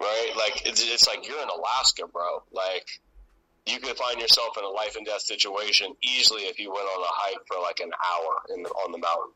Right, 0.00 0.32
like 0.38 0.66
it's, 0.66 0.82
it's 0.82 1.06
like 1.06 1.28
you're 1.28 1.42
in 1.42 1.50
Alaska, 1.50 2.04
bro. 2.10 2.42
Like 2.50 2.86
you 3.66 3.78
could 3.78 3.96
find 3.96 4.18
yourself 4.18 4.56
in 4.56 4.64
a 4.64 4.68
life 4.68 4.96
and 4.96 5.04
death 5.04 5.20
situation 5.20 5.94
easily 6.02 6.42
if 6.42 6.58
you 6.58 6.70
went 6.70 6.86
on 6.86 7.02
a 7.02 7.12
hike 7.12 7.46
for 7.46 7.60
like 7.60 7.80
an 7.80 7.90
hour 7.92 8.56
in 8.56 8.62
the, 8.62 8.70
on 8.70 8.92
the 8.92 8.98
mountain. 8.98 9.32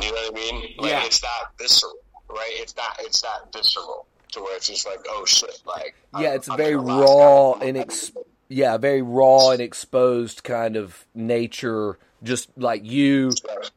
You 0.00 0.06
know 0.10 0.12
what 0.12 0.32
I 0.32 0.34
mean? 0.34 0.74
Like, 0.78 0.90
Yeah. 0.90 1.04
It's 1.04 1.20
that 1.20 1.44
visceral, 1.58 1.94
right? 2.28 2.50
It's 2.54 2.72
that 2.74 2.96
it's 3.00 3.20
that 3.22 3.52
visceral 3.52 4.06
to 4.32 4.40
where 4.40 4.56
it's 4.56 4.66
just 4.68 4.86
like, 4.86 5.00
oh 5.08 5.24
shit, 5.24 5.60
like 5.66 5.94
Yeah, 6.18 6.28
I'm- 6.30 6.36
it's 6.36 6.48
I'm 6.50 6.56
very 6.56 6.76
raw 6.76 7.52
and 7.52 7.76
ex- 7.76 8.12
yeah, 8.48 8.76
very 8.76 9.02
raw 9.02 9.50
and 9.50 9.60
exposed 9.60 10.42
kind 10.44 10.76
of 10.76 11.06
nature, 11.14 11.98
just 12.22 12.48
like 12.56 12.84
you 12.84 13.30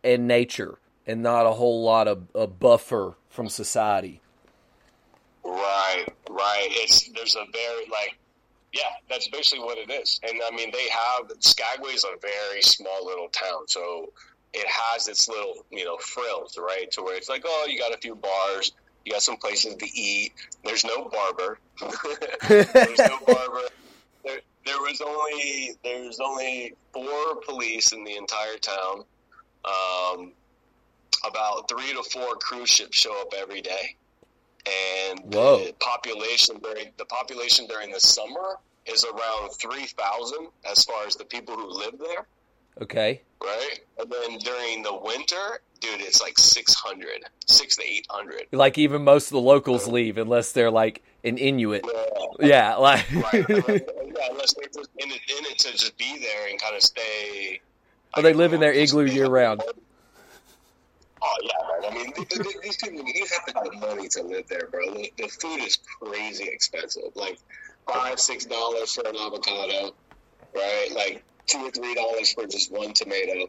and 0.04 0.28
nature, 0.28 0.80
and 1.06 1.22
not 1.22 1.46
a 1.46 1.52
whole 1.52 1.84
lot 1.84 2.08
of 2.08 2.24
a 2.36 2.48
buffer 2.48 3.16
from 3.30 3.48
society. 3.50 4.22
Right, 5.44 6.06
right. 6.30 6.68
It's 6.72 7.08
there's 7.14 7.36
a 7.36 7.46
very 7.52 7.86
like, 7.92 8.18
yeah, 8.74 8.82
that's 9.10 9.28
basically 9.30 9.64
what 9.64 9.78
it 9.78 9.90
is. 9.92 10.20
And 10.24 10.40
I 10.46 10.54
mean, 10.56 10.72
they 10.72 10.88
have 10.90 11.32
Skagway 11.40 11.92
is 11.94 12.04
a 12.04 12.18
very 12.20 12.62
small 12.62 13.06
little 13.06 13.30
town, 13.30 13.68
so 13.68 14.12
it 14.54 14.68
has 14.68 15.08
its 15.08 15.28
little 15.28 15.66
you 15.72 15.86
know 15.86 15.98
frills, 15.98 16.58
right? 16.58 16.90
To 16.92 17.04
where 17.04 17.16
it's 17.16 17.30
like, 17.30 17.44
oh, 17.46 17.68
you 17.70 17.80
got 17.80 17.94
a 17.94 17.98
few 17.98 18.16
bars, 18.16 18.72
you 19.06 19.14
got 19.14 19.22
some 19.22 19.38
places 19.38 19.76
to 19.76 19.86
eat. 19.86 20.34
There's 20.66 20.84
no 20.84 21.06
barber. 21.06 21.60
there's 22.50 23.00
no 23.00 23.20
barber. 23.26 23.62
There, 24.24 24.40
there 24.66 24.80
was 24.80 25.02
only 25.02 25.74
there's 25.84 26.20
only 26.20 26.74
four 26.92 27.36
police 27.46 27.94
in 27.94 28.04
the 28.04 28.18
entire 28.18 28.58
town. 28.58 29.06
Um, 29.64 30.34
about 31.26 31.70
three 31.70 31.94
to 31.94 32.04
four 32.04 32.36
cruise 32.36 32.70
ships 32.70 32.98
show 32.98 33.22
up 33.22 33.34
every 33.38 33.62
day, 33.62 33.96
and 35.10 35.34
Whoa. 35.34 35.66
the 35.66 35.74
population 35.80 36.60
during 36.62 36.92
the 36.98 37.06
population 37.06 37.68
during 37.68 37.92
the 37.92 38.00
summer 38.00 38.58
is 38.86 39.06
around 39.06 39.52
three 39.54 39.86
thousand 39.86 40.48
as 40.70 40.84
far 40.84 41.06
as 41.06 41.16
the 41.16 41.26
people 41.26 41.56
who 41.56 41.70
live 41.70 41.98
there, 41.98 42.28
Okay, 42.82 43.22
right? 43.44 43.80
And 44.00 44.12
then 44.12 44.38
during 44.40 44.84
the 44.84 44.94
winter, 44.96 45.60
dude, 45.80 46.02
it's 46.02 46.22
like 46.22 46.38
600, 46.38 47.08
six 47.48 47.76
to 47.78 47.84
eight 47.84 48.06
hundred. 48.10 48.44
like 48.52 48.78
even 48.78 49.04
most 49.04 49.28
of 49.28 49.32
the 49.32 49.40
locals 49.42 49.88
leave 49.88 50.18
unless 50.18 50.52
they're 50.52 50.70
like 50.72 51.04
an 51.24 51.38
Inuit. 51.38 51.84
Yeah. 52.40 52.48
Yeah, 52.48 52.76
like 52.78 53.06
Right. 53.12 53.34
yeah, 53.50 54.28
unless 54.30 54.54
they're 54.54 54.70
just 54.74 54.90
in 54.98 55.10
it, 55.12 55.22
in 55.40 55.46
it 55.52 55.58
to 55.60 55.72
just 55.72 55.98
be 55.98 56.20
there 56.20 56.48
and 56.50 56.62
kind 56.62 56.76
of 56.76 56.82
stay. 56.84 57.60
Or 58.16 58.22
they 58.24 58.34
live 58.34 58.54
in 58.54 58.60
their 58.60 58.74
igloo 58.74 59.06
year 59.06 59.28
round. 59.28 59.62
Oh 61.20 61.36
yeah, 61.44 61.90
man. 61.90 61.92
I 61.92 61.96
mean, 61.96 62.14
th- 62.14 62.30
th- 62.30 62.56
these 62.62 62.78
people, 62.78 63.04
you 63.06 63.26
have 63.26 63.46
to 63.46 63.54
have 63.80 63.82
money 63.96 64.08
to 64.10 64.22
live 64.24 64.48
there, 64.48 64.68
bro. 64.72 64.94
The, 64.94 65.12
the 65.18 65.28
food 65.28 65.62
is 65.64 65.78
crazy 66.02 66.46
expensive. 66.48 67.16
Like 67.16 67.40
five, 67.92 68.20
six 68.20 68.46
dollars 68.46 68.94
for 68.94 69.08
an 69.08 69.16
avocado, 69.16 69.94
right? 70.56 70.90
Like 70.96 71.24
two 71.48 71.60
or 71.60 71.72
three 71.72 71.96
dollars 71.96 72.34
for 72.34 72.48
just 72.48 72.72
one 72.72 72.94
tomato. 72.94 73.48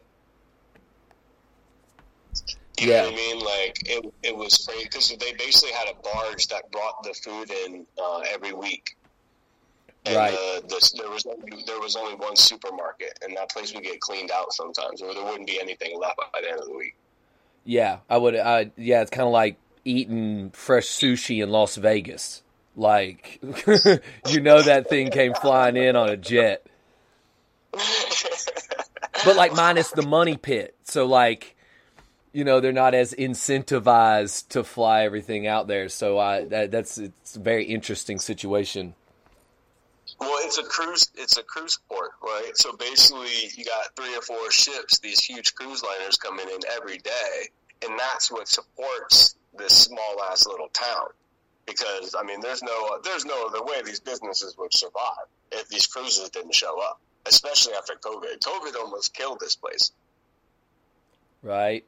You 2.79 2.87
Yeah. 2.87 3.01
know 3.01 3.11
what 3.11 3.13
I 3.13 3.17
mean? 3.17 3.39
Like 3.39 3.75
it, 3.85 4.05
it 4.23 4.37
was 4.37 4.65
crazy 4.67 4.85
because 4.85 5.09
they 5.09 5.33
basically 5.33 5.73
had 5.73 5.89
a 5.89 5.95
barge 6.03 6.47
that 6.47 6.63
brought 6.71 7.03
the 7.03 7.13
food 7.13 7.51
in 7.51 7.85
uh, 8.01 8.21
every 8.33 8.53
week. 8.53 8.85
And 10.05 10.15
Right. 10.15 10.33
uh, 10.33 10.61
this, 10.69 10.91
there 10.93 11.09
was 11.09 11.25
only, 11.25 11.63
there 11.67 11.79
was 11.79 11.95
only 11.95 12.15
one 12.15 12.35
supermarket, 12.35 13.19
and 13.23 13.37
that 13.37 13.51
place 13.51 13.73
would 13.73 13.83
get 13.83 14.01
cleaned 14.01 14.31
out 14.31 14.51
sometimes, 14.53 15.01
or 15.01 15.13
there 15.13 15.23
wouldn't 15.25 15.47
be 15.47 15.59
anything 15.61 15.99
left 15.99 16.17
by 16.33 16.41
the 16.41 16.49
end 16.49 16.59
of 16.59 16.65
the 16.67 16.77
week. 16.77 16.95
yeah, 17.65 17.99
I 18.09 18.17
would. 18.17 18.35
I 18.37 18.71
yeah, 18.77 19.01
it's 19.01 19.11
kind 19.11 19.27
of 19.27 19.33
like 19.33 19.59
eating 19.85 20.51
fresh 20.53 20.87
sushi 20.87 21.43
in 21.43 21.49
Las 21.51 21.77
Vegas. 21.77 22.43
Like 22.75 23.41
you 24.25 24.41
know 24.41 24.63
that 24.63 24.89
thing 24.89 25.11
came 25.11 25.35
flying 25.35 25.77
in 25.77 25.95
on 25.97 26.09
a 26.09 26.17
jet. 26.17 26.68
but 29.25 29.35
like 29.35 29.53
minus 29.53 29.91
the 29.91 30.01
money 30.01 30.37
pit. 30.37 30.75
So 30.83 31.05
like, 31.05 31.55
you 32.33 32.43
know, 32.43 32.59
they're 32.59 32.71
not 32.71 32.93
as 32.93 33.13
incentivized 33.13 34.49
to 34.49 34.63
fly 34.63 35.03
everything 35.03 35.47
out 35.47 35.67
there. 35.67 35.89
So 35.89 36.19
I 36.19 36.45
that, 36.45 36.71
that's 36.71 36.97
it's 36.97 37.35
a 37.35 37.39
very 37.39 37.65
interesting 37.65 38.19
situation. 38.19 38.95
Well, 40.19 40.37
it's 40.43 40.57
a 40.57 40.63
cruise. 40.63 41.09
It's 41.15 41.37
a 41.37 41.43
cruise 41.43 41.79
port, 41.87 42.11
right? 42.21 42.51
So 42.55 42.75
basically, 42.75 43.51
you 43.55 43.63
got 43.63 43.95
three 43.95 44.15
or 44.15 44.21
four 44.21 44.51
ships, 44.51 44.99
these 44.99 45.23
huge 45.23 45.53
cruise 45.55 45.83
liners 45.83 46.17
coming 46.17 46.47
in 46.47 46.59
every 46.75 46.97
day, 46.97 47.49
and 47.85 47.97
that's 47.97 48.31
what 48.31 48.47
supports 48.47 49.35
this 49.57 49.73
small 49.73 50.17
ass 50.29 50.45
little 50.45 50.69
town. 50.69 51.07
Because 51.65 52.15
I 52.19 52.23
mean, 52.23 52.41
there's 52.41 52.63
no 52.63 52.99
there's 53.03 53.25
no 53.25 53.47
other 53.47 53.63
way 53.63 53.81
these 53.85 53.99
businesses 53.99 54.57
would 54.57 54.73
survive 54.73 55.27
if 55.51 55.67
these 55.69 55.87
cruises 55.87 56.29
didn't 56.29 56.55
show 56.55 56.81
up, 56.81 56.99
especially 57.27 57.73
after 57.73 57.93
COVID. 57.93 58.39
COVID 58.39 58.75
almost 58.75 59.13
killed 59.13 59.39
this 59.39 59.55
place. 59.55 59.91
Right? 61.41 61.85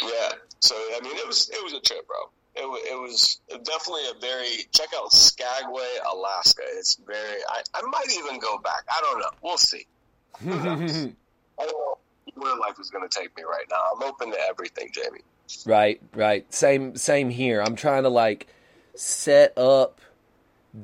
Yeah. 0.00 0.32
So 0.60 0.74
I 0.74 1.00
mean, 1.02 1.16
it 1.16 1.26
was 1.26 1.48
it 1.50 1.62
was 1.62 1.72
a 1.72 1.80
trip, 1.80 2.06
bro. 2.06 2.16
It 2.56 2.68
was, 2.68 2.80
it 2.90 2.98
was 2.98 3.40
definitely 3.64 4.02
a 4.10 4.20
very 4.20 4.66
check 4.72 4.88
out 4.96 5.12
Skagway, 5.12 5.86
Alaska. 6.12 6.62
It's 6.74 6.96
very. 7.06 7.40
I, 7.48 7.62
I 7.74 7.82
might 7.82 8.12
even 8.12 8.40
go 8.40 8.58
back. 8.58 8.84
I 8.90 9.00
don't 9.00 9.20
know. 9.20 9.30
We'll 9.42 9.58
see. 9.58 9.86
I 10.40 10.46
don't 10.46 11.16
know 11.58 11.98
where 12.34 12.56
life 12.56 12.78
is 12.80 12.90
going 12.90 13.08
to 13.08 13.20
take 13.20 13.36
me 13.36 13.44
right 13.44 13.66
now. 13.70 13.76
I'm 13.94 14.02
open 14.02 14.32
to 14.32 14.38
everything, 14.48 14.90
Jamie. 14.92 15.20
Right, 15.66 16.00
right. 16.14 16.52
Same 16.52 16.96
same 16.96 17.30
here. 17.30 17.62
I'm 17.62 17.76
trying 17.76 18.02
to 18.02 18.08
like 18.08 18.48
set 18.94 19.56
up 19.56 20.00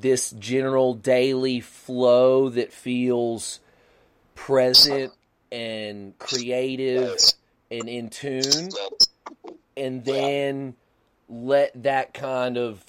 this 0.00 0.30
general 0.30 0.94
daily 0.94 1.60
flow 1.60 2.48
that 2.48 2.72
feels 2.72 3.60
present 4.34 5.12
and 5.52 6.18
creative 6.18 7.16
and 7.70 7.88
in 7.88 8.10
tune 8.10 8.70
and 9.76 10.04
then 10.04 10.74
let 11.28 11.82
that 11.82 12.14
kind 12.14 12.56
of 12.56 12.84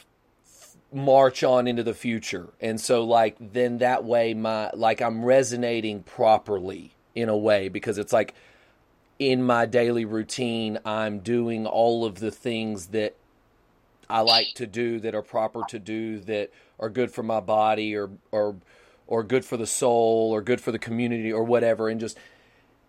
march 0.91 1.43
on 1.43 1.67
into 1.67 1.83
the 1.83 1.93
future. 1.93 2.47
And 2.61 2.79
so 2.79 3.03
like 3.03 3.35
then 3.39 3.79
that 3.79 4.03
way 4.03 4.33
my 4.33 4.71
like 4.73 5.01
I'm 5.01 5.23
resonating 5.25 6.03
properly 6.03 6.91
in 7.13 7.29
a 7.29 7.37
way 7.37 7.69
because 7.69 7.97
it's 7.97 8.13
like 8.13 8.33
in 9.19 9.43
my 9.43 9.65
daily 9.65 10.05
routine 10.05 10.79
I'm 10.85 11.19
doing 11.19 11.65
all 11.65 12.05
of 12.05 12.19
the 12.19 12.31
things 12.31 12.87
that 12.87 13.15
I 14.09 14.21
like 14.21 14.47
to 14.55 14.67
do 14.67 14.99
that 14.99 15.15
are 15.15 15.21
proper 15.21 15.63
to 15.69 15.79
do 15.79 16.19
that 16.21 16.51
are 16.79 16.89
good 16.89 17.11
for 17.11 17.23
my 17.23 17.39
body 17.39 17.95
or 17.95 18.09
or 18.31 18.55
or 19.07 19.23
good 19.23 19.45
for 19.45 19.57
the 19.57 19.67
soul 19.67 20.31
or 20.33 20.41
good 20.41 20.59
for 20.61 20.71
the 20.71 20.79
community 20.79 21.31
or 21.31 21.43
whatever 21.43 21.89
and 21.89 21.99
just 21.99 22.17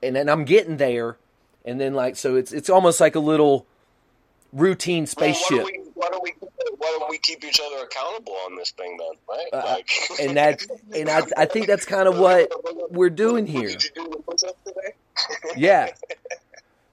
and 0.03 0.17
then 0.17 0.29
I'm 0.29 0.45
getting 0.45 0.77
there 0.77 1.17
and 1.65 1.81
then 1.81 1.95
like 1.95 2.17
so 2.17 2.37
it's 2.37 2.53
it's 2.53 2.71
almost 2.71 3.01
like 3.01 3.15
a 3.15 3.21
little 3.21 3.67
routine 4.53 5.03
Well, 5.03 5.07
spaceship 5.07 5.51
why, 5.51 5.57
don't 5.57 5.67
we, 5.67 5.83
why 5.95 6.09
don't 6.11 6.23
we 6.23 6.33
why 6.79 6.97
don't 6.99 7.11
we 7.11 7.19
keep 7.19 7.45
each 7.45 7.61
other 7.65 7.85
accountable 7.85 8.37
on 8.47 8.57
this 8.57 8.71
thing 8.71 8.97
then, 8.99 9.11
right? 9.29 9.49
Uh, 9.53 9.75
like, 9.75 9.91
and 10.21 10.37
that 10.37 10.63
and 10.95 11.09
I 11.09 11.23
I 11.37 11.47
think 11.47 11.67
that's 11.67 11.85
kind 11.85 12.09
of 12.09 12.19
what 12.19 12.51
we're 12.93 13.11
doing 13.11 13.47
here. 13.47 13.69
Do 13.69 13.77
the 13.95 14.19
push-up 14.27 14.57
today? 14.65 14.93
Yeah. 15.57 15.91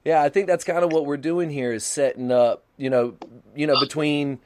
Yeah, 0.03 0.21
I 0.21 0.29
think 0.29 0.47
that's 0.47 0.65
kind 0.65 0.83
of 0.83 0.91
what 0.91 1.05
we're 1.05 1.15
doing 1.17 1.49
here 1.49 1.71
is 1.71 1.85
setting 1.85 2.29
up, 2.29 2.63
you 2.75 2.89
know, 2.89 3.15
you 3.55 3.67
know, 3.67 3.79
between 3.79 4.39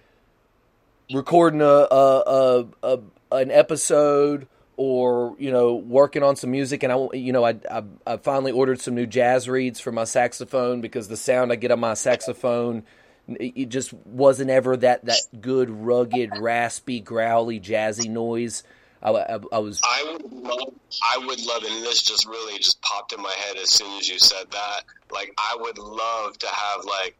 recording 1.13 1.61
a 1.61 1.65
a, 1.65 2.19
a, 2.25 2.65
a 2.83 2.99
an 3.31 3.51
episode 3.51 4.47
or 4.75 5.35
you 5.39 5.51
know 5.51 5.75
working 5.75 6.23
on 6.23 6.35
some 6.35 6.51
music 6.51 6.83
and 6.83 6.91
I 6.91 7.07
you 7.13 7.33
know 7.33 7.43
I, 7.43 7.55
I 7.69 7.83
I 8.05 8.17
finally 8.17 8.51
ordered 8.51 8.79
some 8.79 8.95
new 8.95 9.07
jazz 9.07 9.49
reeds 9.49 9.79
for 9.79 9.91
my 9.91 10.03
saxophone 10.03 10.81
because 10.81 11.07
the 11.07 11.17
sound 11.17 11.51
I 11.51 11.55
get 11.55 11.71
on 11.71 11.79
my 11.79 11.93
saxophone 11.93 12.83
it 13.27 13.69
just 13.69 13.93
wasn't 13.93 14.49
ever 14.49 14.77
that 14.77 15.05
that 15.05 15.19
good 15.41 15.69
rugged 15.69 16.37
raspy 16.37 16.99
growly 16.99 17.59
jazzy 17.59 18.09
noise. 18.09 18.63
I, 19.01 19.11
I, 19.11 19.39
I 19.51 19.59
was 19.59 19.81
I 19.83 20.11
would 20.11 20.31
love, 20.31 20.73
I 21.03 21.17
would 21.19 21.45
love, 21.45 21.63
and 21.63 21.83
this 21.83 22.03
just 22.03 22.25
really 22.25 22.57
just 22.57 22.81
popped 22.81 23.13
in 23.13 23.21
my 23.21 23.33
head 23.45 23.57
as 23.57 23.69
soon 23.69 23.97
as 23.99 24.09
you 24.09 24.17
said 24.17 24.49
that. 24.51 24.81
Like, 25.11 25.33
I 25.37 25.57
would 25.59 25.77
love 25.77 26.37
to 26.39 26.47
have 26.47 26.85
like 26.85 27.17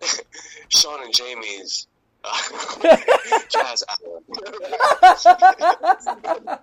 Sean 0.68 1.02
and 1.02 1.14
Jamie's 1.14 1.86
jazz 3.48 3.84
hour. 3.88 4.20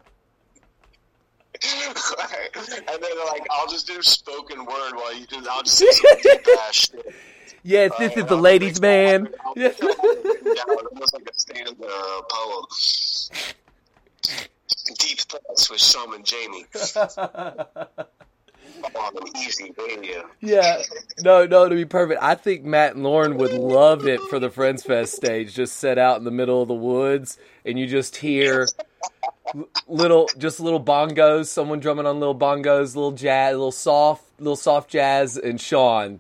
and 1.64 3.02
then 3.02 3.18
like 3.28 3.46
I'll 3.52 3.68
just 3.68 3.88
do 3.88 4.02
spoken 4.02 4.60
word 4.60 4.94
while 4.94 5.16
you 5.18 5.26
do. 5.26 5.38
I'll 5.50 5.64
just 5.64 5.78
say 5.80 5.90
some 5.92 6.16
deep 6.22 6.48
ass 6.68 6.76
shit. 6.76 7.16
yes, 7.64 7.92
this 7.98 8.16
Uh, 8.16 8.20
is 8.22 8.26
the 8.28 8.36
I'll 8.36 8.42
ladies' 8.42 8.80
man. 8.82 9.30
Almost 9.56 9.82
like 11.14 11.30
a 11.30 11.34
stanza 11.34 11.84
or 11.84 11.90
a 11.90 12.22
poem. 12.30 12.66
Deep 15.00 15.20
thoughts 15.20 15.70
with 15.70 15.82
Sean 15.82 16.14
and 16.16 16.26
Jamie 16.26 16.66
on 18.84 19.38
Easy 19.38 19.74
Radio. 19.78 20.30
Yeah, 20.42 20.82
no, 21.22 21.46
no. 21.46 21.70
To 21.70 21.76
be 21.76 21.86
perfect, 21.86 22.22
I 22.22 22.36
think 22.36 22.64
Matt 22.64 22.96
and 22.96 23.04
Lauren 23.04 23.38
would 23.38 23.54
love 23.54 24.08
it 24.08 24.20
for 24.30 24.40
the 24.40 24.50
Friends 24.50 24.84
Fest 24.84 25.16
stage. 25.16 25.54
Just 25.54 25.78
set 25.78 25.98
out 25.98 26.18
in 26.18 26.24
the 26.24 26.32
middle 26.32 26.62
of 26.62 26.68
the 26.68 26.74
woods, 26.74 27.38
and 27.66 27.78
you 27.80 27.88
just 27.88 28.18
hear 28.18 28.68
little, 29.88 30.30
just 30.38 30.60
little 30.60 30.84
bongos. 30.84 31.48
Someone 31.48 31.80
drumming 31.80 32.06
on 32.06 32.20
little 32.20 32.38
bongos, 32.38 32.96
little 32.96 33.12
jazz, 33.12 33.54
little 33.54 33.72
soft, 33.72 34.24
little 34.40 34.56
soft 34.56 34.90
jazz, 34.90 35.38
and 35.38 35.60
Sean 35.60 36.20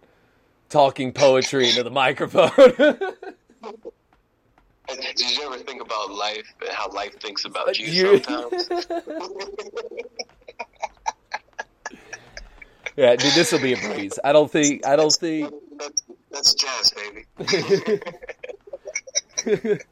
talking 0.69 1.13
poetry 1.13 1.69
into 1.69 1.83
the 1.83 1.91
microphone. 1.91 2.51
Did 4.87 5.37
you 5.37 5.45
ever 5.45 5.57
think 5.63 5.81
about 5.81 6.11
life 6.11 6.53
and 6.61 6.69
how 6.69 6.89
life 6.91 7.19
thinks 7.19 7.43
about 7.43 7.77
you, 7.77 7.87
you... 7.87 8.23
sometimes? 8.23 8.69
yeah, 12.97 13.15
dude, 13.15 13.33
this 13.33 13.51
will 13.51 13.61
be 13.61 13.73
a 13.73 13.77
breeze. 13.77 14.19
I 14.23 14.33
don't 14.33 14.51
think. 14.51 14.85
I 14.85 14.95
don't 14.95 15.13
think. 15.13 15.53
That's, 15.77 16.03
that's 16.31 16.53
jazz, 16.55 16.91
baby. 16.91 17.99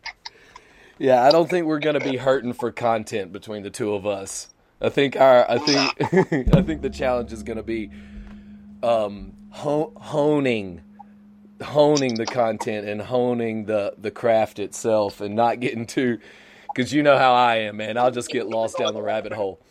yeah, 0.97 1.23
I 1.23 1.31
don't 1.31 1.49
think 1.49 1.67
we're 1.67 1.79
gonna 1.79 1.99
be 1.99 2.17
hurting 2.17 2.53
for 2.53 2.71
content 2.71 3.31
between 3.31 3.63
the 3.63 3.69
two 3.69 3.93
of 3.93 4.05
us. 4.05 4.49
I 4.81 4.89
think 4.89 5.15
our. 5.15 5.49
I 5.49 5.59
think. 5.59 5.93
I 6.55 6.61
think 6.61 6.81
the 6.81 6.91
challenge 6.91 7.31
is 7.31 7.43
gonna 7.43 7.63
be 7.63 7.91
um, 8.83 9.33
honing 9.51 10.81
honing 11.63 12.15
the 12.15 12.25
content 12.25 12.87
and 12.87 13.01
honing 13.01 13.65
the 13.65 13.93
the 13.97 14.11
craft 14.11 14.59
itself 14.59 15.21
and 15.21 15.35
not 15.35 15.61
getting 15.61 15.85
too 15.85 16.19
because 16.75 16.91
you 16.91 17.01
know 17.01 17.17
how 17.17 17.33
I 17.33 17.57
am, 17.57 17.77
man. 17.77 17.97
I'll 17.97 18.11
just 18.11 18.29
get 18.29 18.47
lost 18.47 18.77
down 18.77 18.93
the 18.93 19.01
rabbit 19.01 19.31
hole. 19.31 19.61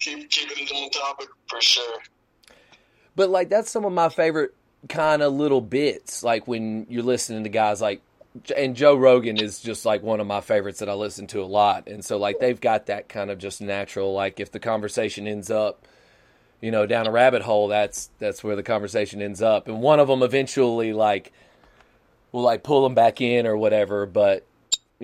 Keep 0.00 0.30
keeping 0.30 0.66
it 0.66 0.72
on 0.72 0.90
topic 0.90 1.28
for 1.48 1.60
sure. 1.60 1.98
But 3.16 3.30
like 3.30 3.48
that's 3.48 3.70
some 3.70 3.84
of 3.84 3.92
my 3.92 4.08
favorite 4.08 4.54
kind 4.88 5.22
of 5.22 5.32
little 5.32 5.60
bits. 5.60 6.22
Like 6.22 6.48
when 6.48 6.86
you're 6.88 7.02
listening 7.02 7.44
to 7.44 7.50
guys 7.50 7.80
like 7.80 8.02
and 8.56 8.74
Joe 8.74 8.96
Rogan 8.96 9.36
is 9.36 9.60
just 9.60 9.84
like 9.84 10.02
one 10.02 10.18
of 10.18 10.26
my 10.26 10.40
favorites 10.40 10.80
that 10.80 10.88
I 10.88 10.94
listen 10.94 11.26
to 11.28 11.42
a 11.42 11.46
lot. 11.46 11.86
And 11.86 12.04
so 12.04 12.16
like 12.16 12.40
they've 12.40 12.60
got 12.60 12.86
that 12.86 13.08
kind 13.08 13.30
of 13.30 13.38
just 13.38 13.60
natural 13.60 14.12
like 14.12 14.40
if 14.40 14.50
the 14.50 14.60
conversation 14.60 15.26
ends 15.26 15.50
up 15.50 15.86
you 16.64 16.70
know, 16.70 16.86
down 16.86 17.06
a 17.06 17.10
rabbit 17.10 17.42
hole, 17.42 17.68
that's 17.68 18.08
that's 18.18 18.42
where 18.42 18.56
the 18.56 18.62
conversation 18.62 19.20
ends 19.20 19.42
up. 19.42 19.68
And 19.68 19.82
one 19.82 20.00
of 20.00 20.08
them 20.08 20.22
eventually 20.22 20.94
like 20.94 21.30
will 22.32 22.40
like 22.40 22.62
pull 22.62 22.84
them 22.84 22.94
back 22.94 23.20
in 23.20 23.46
or 23.46 23.54
whatever. 23.54 24.06
But 24.06 24.46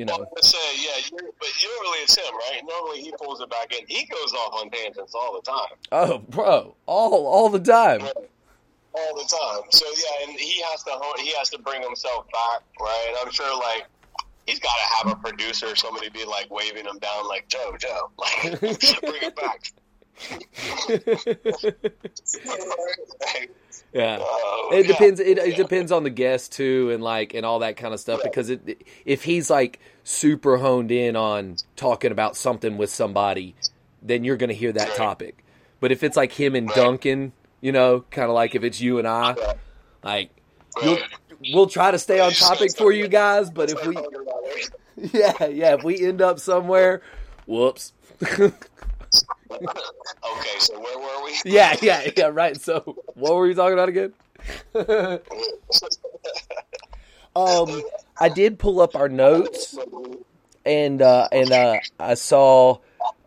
you 0.00 0.06
know, 0.06 0.16
well, 0.16 0.42
say 0.42 0.58
yeah, 0.78 0.92
but 1.12 1.48
usually 1.60 1.98
it's 1.98 2.16
him, 2.16 2.32
right? 2.32 2.62
Normally 2.66 3.02
he 3.02 3.12
pulls 3.20 3.42
it 3.42 3.50
back 3.50 3.70
in. 3.78 3.84
He 3.86 4.06
goes 4.06 4.32
off 4.32 4.54
on 4.54 4.70
tangents 4.70 5.14
all 5.14 5.34
the 5.34 5.42
time. 5.42 5.76
Oh, 5.92 6.16
bro, 6.16 6.74
all 6.86 7.26
all 7.26 7.50
the 7.50 7.58
time. 7.58 8.00
All 8.00 9.14
the 9.14 9.28
time. 9.28 9.70
So 9.72 9.84
yeah, 9.84 10.26
and 10.26 10.40
he 10.40 10.62
has 10.62 10.82
to 10.84 10.98
he 11.18 11.34
has 11.36 11.50
to 11.50 11.58
bring 11.58 11.82
himself 11.82 12.24
back, 12.32 12.62
right? 12.80 13.14
I'm 13.20 13.30
sure 13.30 13.54
like 13.58 13.84
he's 14.46 14.58
got 14.58 14.72
to 14.74 14.94
have 14.96 15.18
a 15.18 15.20
producer 15.20 15.66
or 15.66 15.76
somebody 15.76 16.08
be 16.08 16.24
like 16.24 16.50
waving 16.50 16.86
him 16.86 16.98
down, 16.98 17.28
like 17.28 17.46
Joe, 17.48 17.76
Joe, 17.78 18.10
like 18.18 18.58
bring 19.02 19.22
it 19.22 19.36
back. 19.36 19.60
yeah, 23.92 24.18
uh, 24.20 24.74
it 24.74 24.86
depends. 24.86 25.20
It, 25.20 25.38
it, 25.38 25.56
depends 25.56 25.90
on 25.90 26.04
the 26.04 26.10
guest 26.10 26.52
too, 26.52 26.90
and 26.90 27.02
like 27.02 27.34
and 27.34 27.44
all 27.44 27.60
that 27.60 27.76
kind 27.76 27.92
of 27.92 28.00
stuff. 28.00 28.20
Because 28.22 28.50
it, 28.50 28.86
if 29.04 29.24
he's 29.24 29.50
like 29.50 29.80
super 30.04 30.58
honed 30.58 30.92
in 30.92 31.16
on 31.16 31.56
talking 31.76 32.12
about 32.12 32.36
something 32.36 32.76
with 32.76 32.90
somebody, 32.90 33.54
then 34.02 34.22
you're 34.24 34.36
going 34.36 34.48
to 34.48 34.54
hear 34.54 34.72
that 34.72 34.94
topic. 34.96 35.44
But 35.80 35.92
if 35.92 36.02
it's 36.02 36.16
like 36.16 36.32
him 36.32 36.54
and 36.54 36.68
Duncan, 36.68 37.32
you 37.60 37.72
know, 37.72 38.04
kind 38.10 38.28
of 38.28 38.34
like 38.34 38.54
if 38.54 38.62
it's 38.62 38.80
you 38.80 38.98
and 38.98 39.08
I, 39.08 39.34
like 40.04 40.30
we'll 41.52 41.66
try 41.66 41.90
to 41.90 41.98
stay 41.98 42.20
on 42.20 42.32
topic 42.32 42.76
for 42.76 42.92
you 42.92 43.08
guys. 43.08 43.50
But 43.50 43.70
if 43.70 43.86
we, 43.86 43.96
yeah, 45.18 45.46
yeah, 45.46 45.74
if 45.74 45.84
we 45.84 46.00
end 46.06 46.22
up 46.22 46.38
somewhere, 46.38 47.02
whoops. 47.46 47.92
okay, 49.50 50.58
so 50.58 50.80
where 50.80 50.98
were 50.98 51.24
we? 51.24 51.40
yeah, 51.44 51.76
yeah, 51.82 52.10
yeah, 52.16 52.26
right. 52.26 52.60
So 52.60 52.96
what 53.14 53.34
were 53.34 53.42
we 53.42 53.54
talking 53.54 53.74
about 53.74 53.88
again? 53.88 54.12
um, 57.36 57.82
I 58.18 58.28
did 58.28 58.58
pull 58.58 58.80
up 58.80 58.94
our 58.94 59.08
notes, 59.08 59.76
and 60.64 61.02
uh, 61.02 61.28
and 61.32 61.52
uh, 61.52 61.76
I 61.98 62.14
saw 62.14 62.78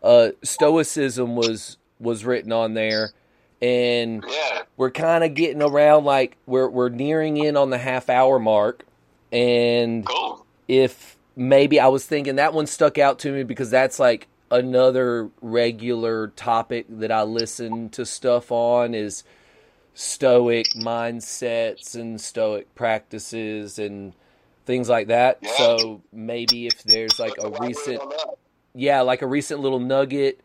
uh, 0.02 0.30
Stoicism 0.42 1.36
was 1.36 1.76
was 2.00 2.24
written 2.24 2.52
on 2.52 2.74
there, 2.74 3.10
and 3.60 4.24
yeah. 4.28 4.62
we're 4.76 4.90
kind 4.90 5.24
of 5.24 5.34
getting 5.34 5.62
around 5.62 6.04
like 6.04 6.36
we're 6.46 6.68
we're 6.68 6.88
nearing 6.88 7.36
in 7.36 7.56
on 7.56 7.70
the 7.70 7.78
half 7.78 8.08
hour 8.08 8.38
mark, 8.38 8.84
and 9.32 10.06
cool. 10.06 10.44
if 10.68 11.16
maybe 11.36 11.80
I 11.80 11.88
was 11.88 12.06
thinking 12.06 12.36
that 12.36 12.54
one 12.54 12.66
stuck 12.66 12.98
out 12.98 13.18
to 13.20 13.32
me 13.32 13.42
because 13.42 13.70
that's 13.70 13.98
like 13.98 14.28
another 14.50 15.30
regular 15.40 16.28
topic 16.28 16.86
that 16.88 17.10
I 17.10 17.22
listen 17.22 17.88
to 17.90 18.06
stuff 18.06 18.52
on 18.52 18.94
is 18.94 19.24
stoic 19.94 20.66
mindsets 20.76 21.94
and 21.94 22.20
stoic 22.20 22.74
practices 22.74 23.78
and 23.78 24.12
things 24.66 24.88
like 24.88 25.08
that. 25.08 25.38
Yeah. 25.40 25.56
So 25.56 26.02
maybe 26.12 26.66
if 26.66 26.82
there's 26.84 27.18
like 27.18 27.34
a 27.42 27.50
recent 27.60 28.02
yeah, 28.74 29.02
like 29.02 29.22
a 29.22 29.26
recent 29.26 29.60
little 29.60 29.80
nugget 29.80 30.40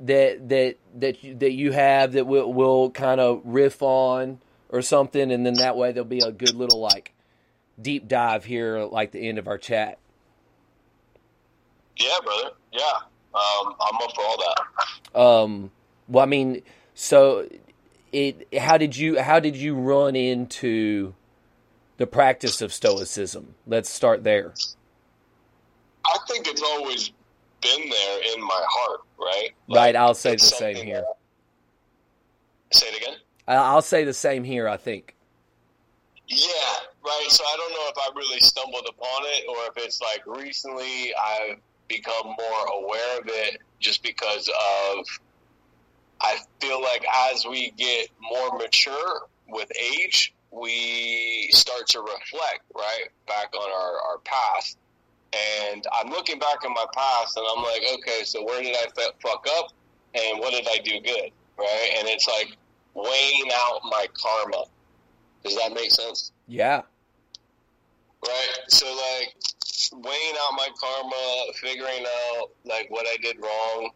that 0.00 0.48
that 0.48 0.76
that 0.96 1.24
you, 1.24 1.34
that 1.36 1.52
you 1.52 1.72
have 1.72 2.12
that 2.12 2.26
we'll, 2.26 2.52
we'll 2.52 2.90
kind 2.90 3.20
of 3.20 3.40
riff 3.44 3.82
on 3.82 4.40
or 4.68 4.82
something 4.82 5.32
and 5.32 5.46
then 5.46 5.54
that 5.54 5.76
way 5.76 5.92
there'll 5.92 6.08
be 6.08 6.18
a 6.18 6.32
good 6.32 6.54
little 6.54 6.80
like 6.80 7.14
deep 7.80 8.08
dive 8.08 8.44
here 8.44 8.80
like 8.84 9.12
the 9.12 9.28
end 9.28 9.38
of 9.38 9.48
our 9.48 9.58
chat. 9.58 9.98
Yeah, 11.96 12.16
brother. 12.22 12.50
Yeah, 12.72 12.80
um, 13.34 13.74
I'm 13.80 13.96
up 14.02 14.14
for 14.14 14.24
all 14.24 14.36
that. 14.38 15.18
Um, 15.18 15.70
well, 16.08 16.22
I 16.22 16.26
mean, 16.26 16.62
so 16.94 17.48
it. 18.12 18.48
How 18.58 18.78
did 18.78 18.96
you? 18.96 19.20
How 19.20 19.40
did 19.40 19.56
you 19.56 19.74
run 19.74 20.16
into 20.16 21.14
the 21.96 22.06
practice 22.06 22.60
of 22.60 22.72
Stoicism? 22.72 23.54
Let's 23.66 23.90
start 23.90 24.24
there. 24.24 24.54
I 26.06 26.18
think 26.28 26.46
it's 26.46 26.62
always 26.62 27.12
been 27.60 27.88
there 27.88 28.34
in 28.34 28.40
my 28.40 28.64
heart, 28.68 29.00
right? 29.18 29.50
Like, 29.68 29.78
right. 29.78 29.96
I'll 29.96 30.14
say 30.14 30.32
the 30.32 30.38
same 30.38 30.76
here. 30.84 31.02
That, 31.02 32.78
say 32.78 32.86
it 32.88 33.02
again. 33.02 33.18
I'll 33.46 33.82
say 33.82 34.04
the 34.04 34.12
same 34.12 34.44
here. 34.44 34.68
I 34.68 34.76
think. 34.76 35.14
Yeah, 36.26 36.46
right. 37.04 37.26
So 37.28 37.44
I 37.44 37.56
don't 37.56 37.72
know 37.72 37.88
if 37.88 37.98
I 37.98 38.10
really 38.16 38.40
stumbled 38.40 38.86
upon 38.88 39.22
it 39.26 39.44
or 39.48 39.56
if 39.70 39.84
it's 39.84 40.00
like 40.00 40.26
recently 40.26 41.14
I've 41.14 41.58
become 41.88 42.26
more 42.26 42.66
aware 42.82 43.18
of 43.18 43.24
it 43.26 43.60
just 43.80 44.02
because 44.02 44.48
of 44.48 45.06
I 46.20 46.38
feel 46.60 46.80
like 46.80 47.04
as 47.32 47.44
we 47.44 47.70
get 47.72 48.08
more 48.20 48.56
mature 48.56 49.26
with 49.48 49.70
age, 49.78 50.34
we 50.50 51.50
start 51.52 51.86
to 51.88 52.00
reflect 52.00 52.62
right 52.74 53.08
back 53.26 53.52
on 53.54 53.70
our, 53.70 54.10
our 54.10 54.18
past. 54.24 54.78
And 55.68 55.84
I'm 55.92 56.10
looking 56.10 56.38
back 56.38 56.64
at 56.64 56.70
my 56.70 56.86
past 56.94 57.36
and 57.36 57.44
I'm 57.54 57.62
like, 57.62 57.82
okay, 57.98 58.24
so 58.24 58.44
where 58.44 58.62
did 58.62 58.74
I 58.74 58.86
fuck 59.20 59.46
up 59.58 59.72
and 60.14 60.38
what 60.38 60.52
did 60.52 60.66
I 60.68 60.78
do 60.82 61.00
good? 61.00 61.30
Right. 61.58 61.90
And 61.98 62.08
it's 62.08 62.28
like 62.28 62.56
weighing 62.94 63.50
out 63.54 63.80
my 63.84 64.06
karma. 64.14 64.64
Does 65.42 65.56
that 65.56 65.74
make 65.74 65.90
sense? 65.90 66.32
Yeah. 66.46 66.82
Right. 68.26 68.58
So, 68.68 68.86
like, 68.86 69.34
weighing 69.92 70.34
out 70.40 70.54
my 70.56 70.68
karma, 70.78 71.52
figuring 71.54 72.04
out 72.04 72.50
like 72.64 72.90
what 72.90 73.06
I 73.06 73.16
did 73.22 73.36
wrong, 73.40 73.90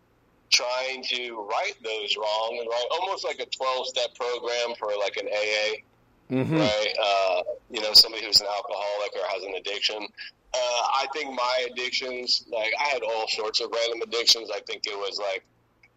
trying 0.50 1.02
to 1.04 1.46
right 1.50 1.74
those 1.82 2.16
wrong, 2.16 2.58
and 2.60 2.68
right 2.68 2.84
almost 2.90 3.24
like 3.24 3.40
a 3.40 3.46
twelve 3.46 3.86
step 3.86 4.14
program 4.14 4.74
for 4.78 4.88
like 4.98 5.16
an 5.16 5.28
AA. 5.28 5.82
Mm-hmm. 6.30 6.58
Right, 6.58 6.94
uh, 7.02 7.42
you 7.70 7.80
know, 7.80 7.94
somebody 7.94 8.26
who's 8.26 8.42
an 8.42 8.48
alcoholic 8.48 9.12
or 9.14 9.26
has 9.28 9.42
an 9.44 9.54
addiction. 9.54 9.96
Uh, 9.96 10.56
I 10.58 11.06
think 11.14 11.34
my 11.34 11.66
addictions, 11.70 12.44
like 12.52 12.72
I 12.78 12.84
had 12.84 13.02
all 13.02 13.26
sorts 13.28 13.60
of 13.60 13.70
random 13.72 14.02
addictions. 14.02 14.50
I 14.54 14.60
think 14.60 14.86
it 14.86 14.96
was 14.96 15.18
like 15.18 15.44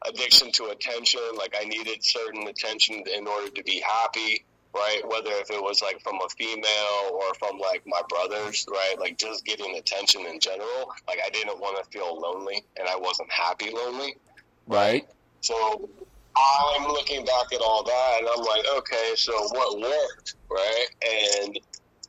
addiction 0.08 0.52
to 0.54 0.68
attention. 0.68 1.20
Like 1.36 1.54
I 1.60 1.66
needed 1.66 2.02
certain 2.02 2.48
attention 2.48 3.04
in 3.14 3.28
order 3.28 3.50
to 3.50 3.64
be 3.64 3.84
happy 3.86 4.46
right? 4.74 5.02
Whether 5.08 5.32
if 5.32 5.50
it 5.50 5.62
was 5.62 5.82
like 5.82 6.02
from 6.02 6.16
a 6.16 6.30
female 6.30 7.12
or 7.12 7.34
from 7.36 7.58
like 7.58 7.84
my 7.86 8.02
brothers, 8.10 8.66
right? 8.70 8.96
Like 9.00 9.18
just 9.18 9.46
getting 9.46 9.78
attention 9.78 10.26
in 10.26 10.40
general. 10.40 10.92
Like 11.08 11.20
I 11.26 11.30
didn't 11.30 11.60
want 11.60 11.84
to 11.84 11.90
feel 11.90 12.20
lonely 12.20 12.64
and 12.78 12.88
I 12.88 12.96
wasn't 12.96 13.32
happy 13.32 13.70
lonely. 13.72 14.16
Right. 14.68 15.08
So 15.42 15.90
I'm 16.36 16.88
looking 16.88 17.26
back 17.26 17.52
at 17.54 17.62
all 17.62 17.84
that 17.84 18.18
and 18.20 18.28
I'm 18.28 18.44
like, 18.44 18.64
okay, 18.78 19.14
so 19.16 19.34
what 19.50 19.80
worked, 19.80 20.36
right? 20.50 20.88
And 21.46 21.60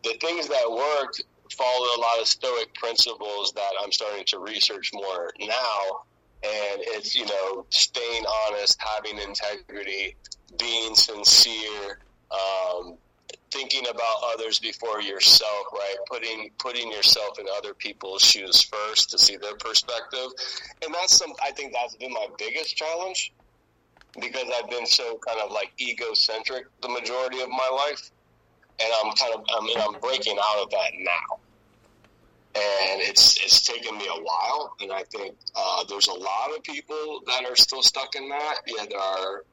the 0.04 0.14
things 0.20 0.48
that 0.48 0.70
worked 0.70 1.22
followed 1.56 1.96
a 1.96 2.00
lot 2.00 2.20
of 2.20 2.26
stoic 2.26 2.72
principles 2.74 3.52
that 3.52 3.70
I'm 3.82 3.92
starting 3.92 4.24
to 4.26 4.38
research 4.38 4.90
more 4.92 5.32
now. 5.40 6.02
And 6.44 6.82
it's, 6.82 7.14
you 7.14 7.24
know, 7.24 7.66
staying 7.70 8.24
honest, 8.48 8.76
having 8.80 9.18
integrity, 9.18 10.16
being 10.58 10.94
sincere, 10.94 12.00
um, 12.32 12.96
thinking 13.50 13.86
about 13.88 14.16
others 14.32 14.58
before 14.58 15.00
yourself, 15.02 15.66
right? 15.72 15.96
Putting 16.08 16.50
putting 16.58 16.90
yourself 16.90 17.38
in 17.38 17.46
other 17.56 17.74
people's 17.74 18.22
shoes 18.22 18.62
first 18.62 19.10
to 19.10 19.18
see 19.18 19.36
their 19.36 19.56
perspective, 19.56 20.28
and 20.84 20.94
that's 20.94 21.16
some. 21.16 21.32
I 21.44 21.50
think 21.52 21.72
that's 21.72 21.96
been 21.96 22.12
my 22.12 22.26
biggest 22.38 22.76
challenge, 22.76 23.32
because 24.20 24.46
I've 24.58 24.70
been 24.70 24.86
so 24.86 25.18
kind 25.26 25.40
of 25.40 25.52
like 25.52 25.72
egocentric 25.80 26.66
the 26.80 26.88
majority 26.88 27.40
of 27.40 27.48
my 27.48 27.68
life, 27.86 28.10
and 28.80 28.92
I'm 29.02 29.12
kind 29.14 29.34
of 29.34 29.44
I 29.54 29.64
mean 29.64 29.78
I'm 29.78 30.00
breaking 30.00 30.38
out 30.42 30.62
of 30.62 30.70
that 30.70 30.92
now, 30.98 31.38
and 32.54 33.02
it's 33.02 33.36
it's 33.44 33.66
taken 33.66 33.98
me 33.98 34.06
a 34.06 34.22
while, 34.22 34.74
and 34.80 34.92
I 34.92 35.02
think 35.04 35.34
uh, 35.54 35.84
there's 35.88 36.08
a 36.08 36.14
lot 36.14 36.56
of 36.56 36.62
people 36.62 37.20
that 37.26 37.44
are 37.44 37.56
still 37.56 37.82
stuck 37.82 38.14
in 38.14 38.28
that. 38.30 38.60
Yeah, 38.66 38.86
there 38.88 38.98
are 38.98 39.44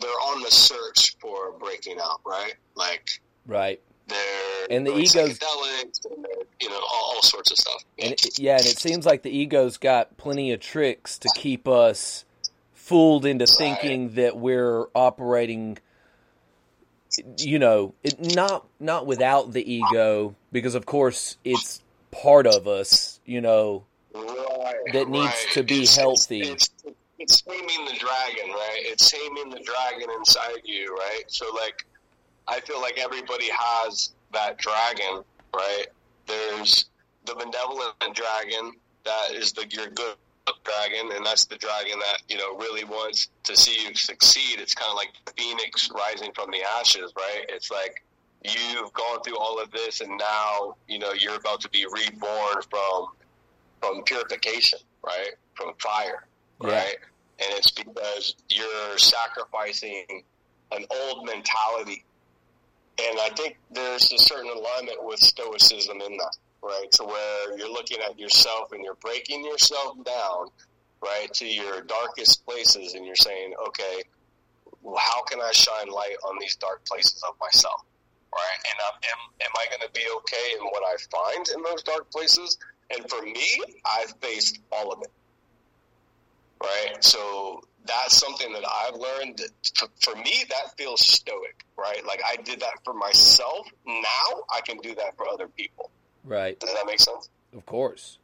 they're 0.00 0.10
on 0.10 0.42
the 0.42 0.50
search 0.50 1.16
for 1.20 1.52
breaking 1.52 1.98
out, 2.02 2.20
right? 2.26 2.54
Like 2.74 3.20
right. 3.46 3.80
They're 4.06 4.66
and 4.68 4.86
the 4.86 4.94
egos, 4.96 5.16
and 5.16 6.26
you 6.60 6.68
know, 6.68 6.76
all, 6.76 7.14
all, 7.14 7.22
sorts 7.22 7.50
of 7.50 7.56
stuff. 7.56 7.84
And 7.98 8.12
it, 8.12 8.38
yeah, 8.38 8.56
and 8.56 8.66
it 8.66 8.78
seems 8.78 9.06
like 9.06 9.22
the 9.22 9.34
ego's 9.34 9.78
got 9.78 10.18
plenty 10.18 10.52
of 10.52 10.60
tricks 10.60 11.18
to 11.18 11.30
keep 11.34 11.66
us 11.66 12.26
fooled 12.84 13.24
into 13.24 13.44
right. 13.44 13.54
thinking 13.56 14.14
that 14.14 14.36
we're 14.36 14.84
operating 14.94 15.78
you 17.38 17.58
know 17.58 17.94
it, 18.02 18.34
not 18.34 18.66
not 18.80 19.06
without 19.06 19.52
the 19.52 19.72
ego 19.72 20.34
because 20.52 20.74
of 20.74 20.84
course 20.84 21.36
it's 21.44 21.82
part 22.10 22.46
of 22.46 22.68
us 22.68 23.20
you 23.24 23.40
know 23.40 23.84
right, 24.14 24.74
that 24.92 25.08
needs 25.08 25.24
right. 25.24 25.48
to 25.52 25.62
be 25.62 25.82
it's, 25.82 25.96
healthy 25.96 26.40
it's, 26.40 26.70
it's, 26.84 26.96
it's 27.24 27.40
taming 27.40 27.84
the 27.86 27.98
dragon 27.98 28.50
right 28.50 28.80
it's 28.80 29.10
taming 29.10 29.48
the 29.50 29.60
dragon 29.60 30.08
inside 30.18 30.60
you 30.64 30.94
right 30.94 31.24
so 31.28 31.46
like 31.54 31.86
i 32.48 32.60
feel 32.60 32.80
like 32.80 32.98
everybody 32.98 33.48
has 33.50 34.12
that 34.32 34.58
dragon 34.58 35.24
right 35.56 35.86
there's 36.26 36.86
the 37.24 37.34
benevolent 37.34 38.14
dragon 38.14 38.72
that 39.04 39.32
is 39.32 39.52
the 39.52 39.66
your 39.70 39.88
good 39.88 40.16
dragon, 40.64 41.10
and 41.14 41.24
that's 41.24 41.44
the 41.46 41.56
dragon 41.56 41.98
that 41.98 42.22
you 42.28 42.36
know 42.36 42.56
really 42.56 42.84
wants 42.84 43.28
to 43.44 43.56
see 43.56 43.86
you 43.86 43.94
succeed. 43.94 44.60
It's 44.60 44.74
kind 44.74 44.90
of 44.90 44.96
like 44.96 45.12
the 45.24 45.32
phoenix 45.36 45.90
rising 45.94 46.32
from 46.34 46.50
the 46.50 46.62
ashes, 46.78 47.12
right? 47.16 47.44
It's 47.48 47.70
like 47.70 48.04
you've 48.42 48.92
gone 48.92 49.22
through 49.22 49.38
all 49.38 49.60
of 49.60 49.70
this, 49.70 50.00
and 50.00 50.18
now 50.18 50.76
you 50.88 50.98
know 50.98 51.12
you're 51.12 51.36
about 51.36 51.60
to 51.62 51.68
be 51.70 51.86
reborn 51.86 52.62
from 52.70 53.08
from 53.80 54.02
purification, 54.04 54.78
right? 55.04 55.32
From 55.54 55.74
fire, 55.78 56.26
yeah. 56.62 56.70
right? 56.70 56.96
And 57.40 57.48
it's 57.58 57.70
because 57.70 58.36
you're 58.48 58.98
sacrificing 58.98 60.22
an 60.72 60.84
old 60.90 61.26
mentality. 61.26 62.04
And 62.98 63.18
I 63.20 63.30
think 63.30 63.58
there's 63.70 64.12
a 64.12 64.18
certain 64.18 64.50
alignment 64.50 65.04
with 65.04 65.18
Stoicism 65.18 66.00
in 66.00 66.16
that 66.16 66.36
right? 66.64 66.90
To 66.92 67.04
where 67.04 67.58
you're 67.58 67.70
looking 67.70 67.98
at 68.08 68.18
yourself 68.18 68.72
and 68.72 68.82
you're 68.82 68.96
breaking 68.96 69.44
yourself 69.44 70.02
down, 70.04 70.46
right, 71.02 71.32
to 71.34 71.46
your 71.46 71.82
darkest 71.82 72.44
places, 72.46 72.94
and 72.94 73.04
you're 73.04 73.14
saying, 73.14 73.52
okay, 73.68 74.02
well, 74.82 74.96
how 74.96 75.22
can 75.24 75.40
I 75.40 75.52
shine 75.52 75.88
light 75.88 76.16
on 76.26 76.38
these 76.40 76.56
dark 76.56 76.84
places 76.86 77.22
of 77.28 77.34
myself, 77.40 77.84
right? 78.32 78.58
And 78.70 78.80
I'm, 78.80 78.94
am, 79.12 79.46
am 79.46 79.52
I 79.56 79.66
going 79.68 79.86
to 79.86 79.92
be 79.92 80.06
okay 80.16 80.58
in 80.58 80.64
what 80.64 80.82
I 80.82 80.96
find 81.10 81.48
in 81.54 81.62
those 81.62 81.82
dark 81.82 82.10
places? 82.10 82.58
And 82.90 83.08
for 83.08 83.22
me, 83.22 83.60
I've 83.84 84.14
faced 84.20 84.60
all 84.72 84.92
of 84.92 85.02
it, 85.02 85.10
right? 86.62 86.96
So 87.00 87.62
that's 87.86 88.16
something 88.16 88.52
that 88.52 88.64
I've 88.66 88.94
learned. 88.94 89.38
That 89.38 89.88
for 90.02 90.14
me, 90.16 90.44
that 90.48 90.76
feels 90.78 91.06
stoic, 91.06 91.64
right? 91.76 92.04
Like 92.06 92.22
I 92.26 92.36
did 92.36 92.60
that 92.60 92.78
for 92.84 92.94
myself. 92.94 93.68
Now 93.86 94.44
I 94.50 94.60
can 94.66 94.78
do 94.78 94.94
that 94.94 95.16
for 95.16 95.28
other 95.28 95.48
people. 95.48 95.90
Right. 96.24 96.58
Does 96.58 96.72
that 96.72 96.86
make 96.86 97.00
sense? 97.00 97.28
Of 97.54 97.66
course. 97.66 98.18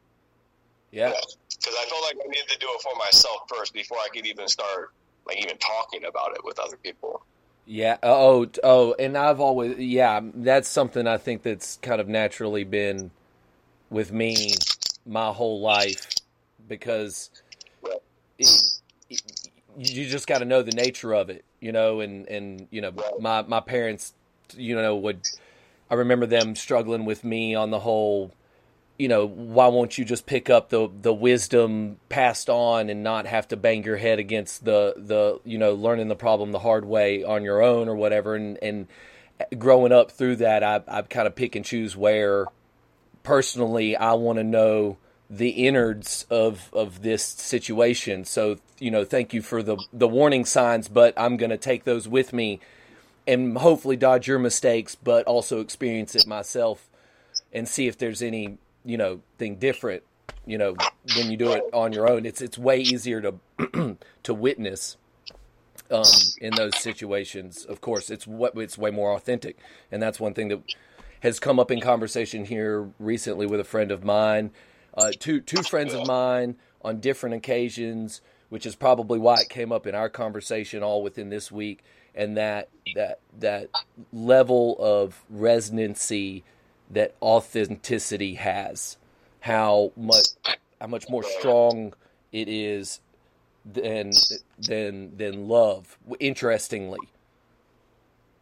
Yeah. 0.90 1.08
Because 1.08 1.36
yeah. 1.66 1.72
I 1.78 1.86
felt 1.88 2.02
like 2.02 2.16
I 2.24 2.28
needed 2.28 2.48
to 2.48 2.58
do 2.58 2.66
it 2.70 2.82
for 2.82 2.96
myself 2.98 3.42
first 3.48 3.74
before 3.74 3.98
I 3.98 4.08
could 4.12 4.26
even 4.26 4.48
start, 4.48 4.92
like, 5.26 5.36
even 5.42 5.58
talking 5.58 6.04
about 6.06 6.32
it 6.32 6.44
with 6.44 6.58
other 6.58 6.76
people. 6.76 7.24
Yeah. 7.66 7.98
Oh, 8.02 8.46
oh, 8.64 8.94
and 8.98 9.16
I've 9.16 9.38
always, 9.38 9.78
yeah, 9.78 10.20
that's 10.34 10.68
something 10.68 11.06
I 11.06 11.18
think 11.18 11.42
that's 11.42 11.76
kind 11.82 12.00
of 12.00 12.08
naturally 12.08 12.64
been 12.64 13.10
with 13.90 14.12
me 14.12 14.54
my 15.06 15.30
whole 15.32 15.60
life 15.60 16.08
because. 16.66 17.30
It, 18.40 19.18
you 19.76 20.06
just 20.06 20.26
got 20.26 20.38
to 20.38 20.44
know 20.44 20.62
the 20.62 20.72
nature 20.72 21.12
of 21.12 21.30
it, 21.30 21.44
you 21.60 21.72
know, 21.72 22.00
and, 22.00 22.26
and, 22.28 22.66
you 22.70 22.80
know, 22.80 22.92
my, 23.20 23.42
my 23.42 23.60
parents, 23.60 24.12
you 24.56 24.74
know, 24.74 24.96
would, 24.96 25.20
I 25.90 25.94
remember 25.94 26.26
them 26.26 26.54
struggling 26.54 27.04
with 27.04 27.24
me 27.24 27.54
on 27.54 27.70
the 27.70 27.80
whole, 27.80 28.32
you 29.00 29.08
know, 29.08 29.26
why 29.26 29.66
won't 29.68 29.96
you 29.96 30.04
just 30.04 30.26
pick 30.26 30.50
up 30.50 30.68
the 30.68 30.90
the 31.00 31.14
wisdom 31.14 31.96
passed 32.10 32.50
on 32.50 32.90
and 32.90 33.02
not 33.02 33.26
have 33.26 33.48
to 33.48 33.56
bang 33.56 33.82
your 33.82 33.96
head 33.96 34.18
against 34.18 34.66
the 34.66 34.92
the 34.98 35.40
you 35.42 35.56
know 35.56 35.72
learning 35.72 36.08
the 36.08 36.14
problem 36.14 36.52
the 36.52 36.58
hard 36.58 36.84
way 36.84 37.24
on 37.24 37.42
your 37.42 37.62
own 37.62 37.88
or 37.88 37.96
whatever. 37.96 38.34
And 38.34 38.58
and 38.62 38.88
growing 39.58 39.90
up 39.90 40.10
through 40.10 40.36
that 40.36 40.62
I 40.62 40.82
I 40.86 41.00
kind 41.00 41.26
of 41.26 41.34
pick 41.34 41.56
and 41.56 41.64
choose 41.64 41.96
where 41.96 42.44
personally 43.22 43.96
I 43.96 44.12
want 44.12 44.36
to 44.36 44.44
know 44.44 44.98
the 45.30 45.50
innards 45.50 46.26
of 46.28 46.68
of 46.72 47.02
this 47.02 47.22
situation. 47.22 48.24
So, 48.24 48.58
you 48.80 48.90
know, 48.90 49.04
thank 49.04 49.32
you 49.32 49.40
for 49.40 49.62
the 49.62 49.78
the 49.92 50.08
warning 50.08 50.44
signs, 50.44 50.88
but 50.88 51.14
I'm 51.16 51.36
going 51.36 51.50
to 51.50 51.56
take 51.56 51.84
those 51.84 52.08
with 52.08 52.32
me 52.32 52.58
and 53.26 53.56
hopefully 53.56 53.96
dodge 53.96 54.26
your 54.26 54.40
mistakes, 54.40 54.96
but 54.96 55.24
also 55.26 55.60
experience 55.60 56.16
it 56.16 56.26
myself 56.26 56.88
and 57.52 57.68
see 57.68 57.86
if 57.86 57.96
there's 57.96 58.22
any 58.22 58.58
you 58.84 58.98
know 58.98 59.20
thing 59.38 59.56
different. 59.56 60.02
You 60.46 60.58
know, 60.58 60.74
when 61.16 61.30
you 61.30 61.36
do 61.36 61.52
it 61.52 61.62
on 61.72 61.92
your 61.92 62.10
own, 62.10 62.26
it's 62.26 62.42
it's 62.42 62.58
way 62.58 62.80
easier 62.80 63.20
to 63.20 63.96
to 64.24 64.34
witness 64.34 64.96
um, 65.92 66.04
in 66.40 66.54
those 66.54 66.76
situations. 66.78 67.64
Of 67.64 67.80
course, 67.80 68.10
it's 68.10 68.26
what 68.26 68.56
it's 68.56 68.76
way 68.76 68.90
more 68.90 69.14
authentic, 69.14 69.58
and 69.92 70.02
that's 70.02 70.18
one 70.18 70.34
thing 70.34 70.48
that 70.48 70.60
has 71.20 71.38
come 71.38 71.60
up 71.60 71.70
in 71.70 71.80
conversation 71.80 72.46
here 72.46 72.88
recently 72.98 73.46
with 73.46 73.60
a 73.60 73.64
friend 73.64 73.90
of 73.90 74.02
mine, 74.02 74.50
uh, 74.94 75.12
two 75.18 75.40
two 75.40 75.62
friends 75.62 75.94
of 75.94 76.06
mine 76.06 76.56
on 76.82 77.00
different 77.00 77.34
occasions, 77.34 78.20
which 78.48 78.66
is 78.66 78.74
probably 78.74 79.18
why 79.18 79.36
it 79.40 79.48
came 79.48 79.72
up 79.72 79.86
in 79.86 79.94
our 79.94 80.08
conversation 80.08 80.82
all 80.82 81.02
within 81.02 81.30
this 81.30 81.50
week 81.52 81.82
and 82.14 82.36
that 82.36 82.68
that 82.94 83.20
that 83.38 83.68
level 84.12 84.76
of 84.78 85.24
resonancy 85.28 86.44
that 86.90 87.14
authenticity 87.22 88.34
has. 88.34 88.96
How 89.40 89.92
much 89.96 90.26
how 90.80 90.86
much 90.86 91.08
more 91.08 91.22
strong 91.22 91.94
it 92.32 92.48
is 92.48 93.00
than 93.64 94.12
than 94.58 95.16
than 95.16 95.48
love 95.48 95.98
interestingly. 96.18 96.98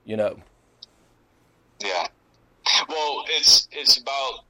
You 0.05 0.17
know? 0.17 0.39
Yeah. 1.81 2.07
Well 2.89 3.25
it's 3.29 3.69
it's 3.73 3.99
about 3.99 4.45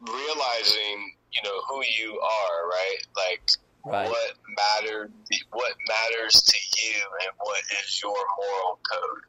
realizing 0.00 1.14
you 1.34 1.42
know 1.42 1.60
who 1.68 1.82
you 1.84 2.18
are 2.20 2.68
right 2.68 3.00
like 3.16 3.50
Right. 3.84 4.08
What 4.08 4.32
matters? 4.56 5.10
What 5.52 5.74
matters 5.86 6.40
to 6.40 6.58
you, 6.80 6.96
and 7.20 7.36
what 7.36 7.60
is 7.84 8.00
your 8.02 8.16
moral 8.16 8.80
code? 8.80 9.24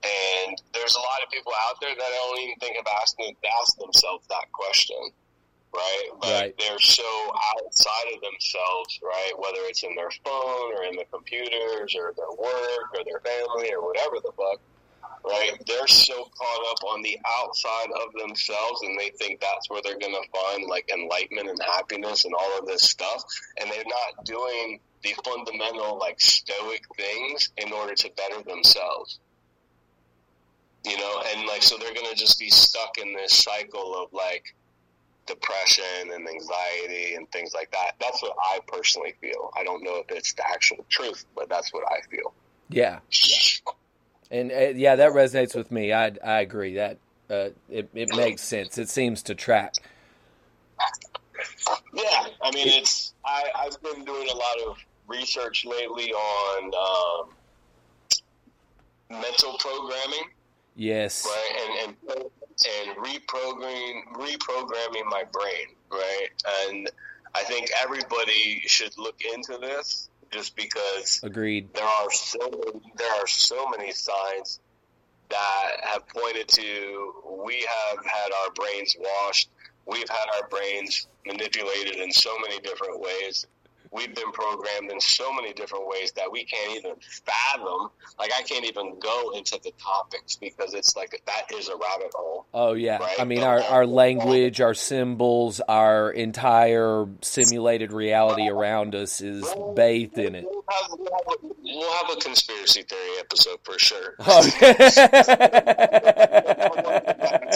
And 0.00 0.56
there's 0.72 0.94
a 0.94 1.00
lot 1.00 1.20
of 1.22 1.30
people 1.30 1.52
out 1.68 1.76
there 1.80 1.92
that 1.92 1.98
don't 2.00 2.40
even 2.40 2.56
think 2.56 2.78
of 2.78 2.86
asking 3.02 3.36
ask 3.60 3.76
themselves 3.76 4.26
that 4.28 4.50
question, 4.52 4.96
right? 5.74 6.08
But 6.20 6.32
right. 6.32 6.54
they're 6.56 6.80
so 6.80 7.04
outside 7.52 8.16
of 8.16 8.20
themselves, 8.22 9.00
right? 9.02 9.32
Whether 9.36 9.60
it's 9.68 9.84
in 9.84 9.94
their 9.94 10.12
phone 10.24 10.72
or 10.72 10.84
in 10.84 10.96
their 10.96 11.10
computers 11.12 11.94
or 12.00 12.14
their 12.16 12.32
work 12.32 12.96
or 12.96 13.04
their 13.04 13.20
family 13.20 13.74
or 13.74 13.84
whatever 13.84 14.16
the 14.24 14.32
fuck 14.32 14.60
right? 15.26 15.52
They're 15.66 15.86
so 15.86 16.14
caught 16.14 16.66
up 16.70 16.84
on 16.84 17.02
the 17.02 17.18
outside 17.40 17.88
of 17.90 18.12
themselves 18.20 18.82
and 18.82 18.98
they 18.98 19.10
think 19.18 19.40
that's 19.40 19.68
where 19.68 19.80
they're 19.82 19.98
going 19.98 20.14
to 20.14 20.40
find 20.40 20.68
like 20.68 20.90
enlightenment 20.92 21.48
and 21.48 21.60
happiness 21.62 22.24
and 22.24 22.34
all 22.34 22.58
of 22.58 22.66
this 22.66 22.82
stuff. 22.82 23.24
And 23.60 23.70
they're 23.70 23.84
not 23.84 24.24
doing 24.24 24.80
the 25.02 25.14
fundamental 25.24 25.98
like 25.98 26.20
stoic 26.20 26.82
things 26.96 27.50
in 27.56 27.72
order 27.72 27.94
to 27.94 28.10
better 28.16 28.42
themselves. 28.42 29.18
You 30.84 30.96
know, 30.98 31.22
and 31.34 31.46
like, 31.48 31.62
so 31.62 31.76
they're 31.78 31.94
going 31.94 32.10
to 32.10 32.16
just 32.16 32.38
be 32.38 32.48
stuck 32.48 32.98
in 32.98 33.12
this 33.12 33.32
cycle 33.32 34.00
of 34.00 34.12
like, 34.12 34.54
depression 35.26 36.12
and 36.14 36.28
anxiety 36.28 37.14
and 37.16 37.28
things 37.32 37.52
like 37.52 37.68
that. 37.72 37.96
That's 38.00 38.22
what 38.22 38.36
I 38.40 38.60
personally 38.68 39.14
feel. 39.20 39.50
I 39.58 39.64
don't 39.64 39.82
know 39.82 39.96
if 39.96 40.16
it's 40.16 40.34
the 40.34 40.48
actual 40.48 40.86
truth, 40.88 41.24
but 41.34 41.48
that's 41.48 41.72
what 41.72 41.82
I 41.90 42.00
feel. 42.08 42.32
Yeah. 42.68 43.00
yeah. 43.10 43.72
And 44.30 44.50
uh, 44.50 44.72
yeah, 44.74 44.96
that 44.96 45.12
resonates 45.12 45.54
with 45.54 45.70
me. 45.70 45.92
I 45.92 46.12
I 46.24 46.40
agree 46.40 46.74
that 46.74 46.98
uh, 47.30 47.48
it 47.68 47.88
it 47.94 48.14
makes 48.14 48.42
sense. 48.42 48.78
It 48.78 48.88
seems 48.88 49.22
to 49.24 49.34
track. 49.34 49.74
Yeah, 51.94 52.26
I 52.42 52.50
mean, 52.52 52.68
it's 52.68 53.14
I 53.24 53.44
I've 53.56 53.80
been 53.82 54.04
doing 54.04 54.28
a 54.28 54.36
lot 54.36 54.60
of 54.68 54.78
research 55.06 55.64
lately 55.64 56.12
on 56.12 57.26
um, 59.12 59.20
mental 59.20 59.56
programming. 59.58 60.28
Yes. 60.74 61.26
Right, 61.26 61.76
and 61.78 61.96
and 62.10 62.24
and 62.24 62.96
reprogramming 62.98 64.12
reprogramming 64.14 65.04
my 65.08 65.24
brain. 65.32 65.68
Right, 65.90 66.28
and 66.68 66.90
I 67.34 67.42
think 67.44 67.70
everybody 67.80 68.62
should 68.66 68.96
look 68.98 69.20
into 69.34 69.58
this 69.58 70.08
just 70.36 70.54
because 70.54 71.20
agreed. 71.22 71.72
There 71.72 71.84
are 71.84 72.10
so 72.10 72.38
there 72.96 73.12
are 73.12 73.26
so 73.26 73.68
many 73.68 73.92
signs 73.92 74.60
that 75.30 75.72
have 75.82 76.06
pointed 76.08 76.46
to 76.48 77.12
we 77.44 77.66
have 77.66 78.04
had 78.04 78.32
our 78.32 78.52
brains 78.52 78.94
washed, 78.98 79.48
we've 79.86 80.08
had 80.08 80.26
our 80.36 80.48
brains 80.48 81.06
manipulated 81.26 81.96
in 81.96 82.12
so 82.12 82.38
many 82.38 82.60
different 82.60 83.00
ways 83.00 83.46
we've 83.96 84.14
been 84.14 84.30
programmed 84.32 84.92
in 84.92 85.00
so 85.00 85.32
many 85.32 85.52
different 85.54 85.88
ways 85.88 86.12
that 86.12 86.30
we 86.30 86.44
can't 86.44 86.76
even 86.76 86.92
fathom. 87.24 87.88
Like 88.18 88.30
I 88.36 88.42
can't 88.42 88.64
even 88.64 88.98
go 88.98 89.32
into 89.34 89.58
the 89.62 89.72
topics 89.82 90.36
because 90.36 90.74
it's 90.74 90.94
like 90.96 91.22
that 91.26 91.44
is 91.56 91.68
a 91.68 91.72
rabbit 91.72 92.12
hole. 92.14 92.46
Oh 92.52 92.74
yeah, 92.74 92.98
right? 92.98 93.18
I 93.18 93.24
mean 93.24 93.42
our 93.42 93.60
our 93.62 93.86
language, 93.86 94.60
our 94.60 94.74
symbols, 94.74 95.60
our 95.60 96.10
entire 96.10 97.06
simulated 97.22 97.92
reality 97.92 98.48
around 98.48 98.94
us 98.94 99.20
is 99.20 99.46
bathed 99.74 100.18
in 100.18 100.34
it. 100.34 100.44
We'll 100.44 100.64
have, 100.68 100.90
we'll 100.98 101.08
have, 101.12 101.26
a, 101.28 101.48
we'll 101.62 101.92
have 101.94 102.10
a 102.16 102.20
conspiracy 102.20 102.82
theory 102.82 103.18
episode 103.18 103.58
for 103.64 103.78
sure. 103.78 104.14
Oh. 104.20 104.42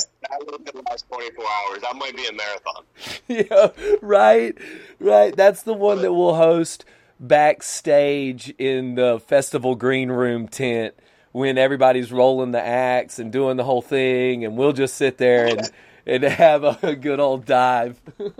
the 0.39 0.83
last 0.91 1.07
24 1.09 1.45
hours. 1.45 1.83
That 1.83 1.97
might 1.97 2.16
be 2.16 2.26
a 2.26 2.33
marathon. 2.33 2.85
Yeah, 3.28 3.97
right, 4.03 4.59
right. 4.99 5.35
That's 5.37 5.62
the 5.62 5.72
one 5.72 6.03
that 6.03 6.12
we'll 6.12 6.35
host 6.35 6.85
backstage 7.20 8.53
in 8.59 8.97
the 8.97 9.20
festival 9.20 9.76
green 9.76 10.11
room 10.11 10.49
tent 10.49 10.95
when 11.33 11.59
everybody's 11.59 12.11
rolling 12.11 12.51
the 12.51 12.61
axe 12.61 13.18
and 13.18 13.33
doing 13.33 13.57
the 13.57 13.64
whole 13.64 13.83
thing, 13.83 14.45
and 14.45 14.57
we'll 14.57 14.72
just 14.72 14.95
sit 14.95 15.18
there 15.18 15.47
and 15.47 15.70
and 16.07 16.24
have 16.24 16.64
a 16.83 16.97
good 16.97 17.20
old 17.20 17.45
dive. 17.45 18.01
yeah, 18.18 18.31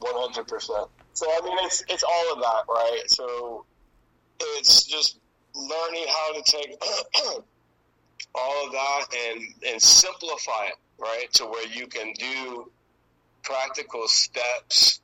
one 0.00 0.14
hundred 0.14 0.48
percent. 0.48 0.88
So 1.14 1.26
I 1.30 1.44
mean, 1.44 1.58
it's 1.60 1.84
it's 1.88 2.02
all 2.02 2.32
of 2.32 2.40
that, 2.40 2.64
right? 2.68 3.02
So 3.06 3.64
it's 4.40 4.84
just 4.84 5.18
learning 5.54 6.06
how 6.08 6.32
to 6.34 6.42
take 6.50 6.76
all 8.34 8.66
of 8.66 8.72
that 8.72 9.04
and 9.26 9.42
and 9.66 9.80
simplify 9.80 10.66
it 10.66 10.74
right 10.98 11.26
to 11.32 11.44
where 11.46 11.66
you 11.66 11.86
can 11.86 12.12
do 12.14 12.70
practical 13.42 14.06
steps 14.08 15.00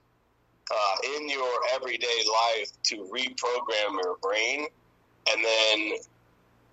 uh, 0.71 1.17
in 1.17 1.29
your 1.29 1.51
everyday 1.75 2.23
life 2.31 2.71
to 2.85 2.97
reprogram 3.13 3.93
your 4.03 4.17
brain. 4.23 4.67
And 5.31 5.45
then 5.45 5.99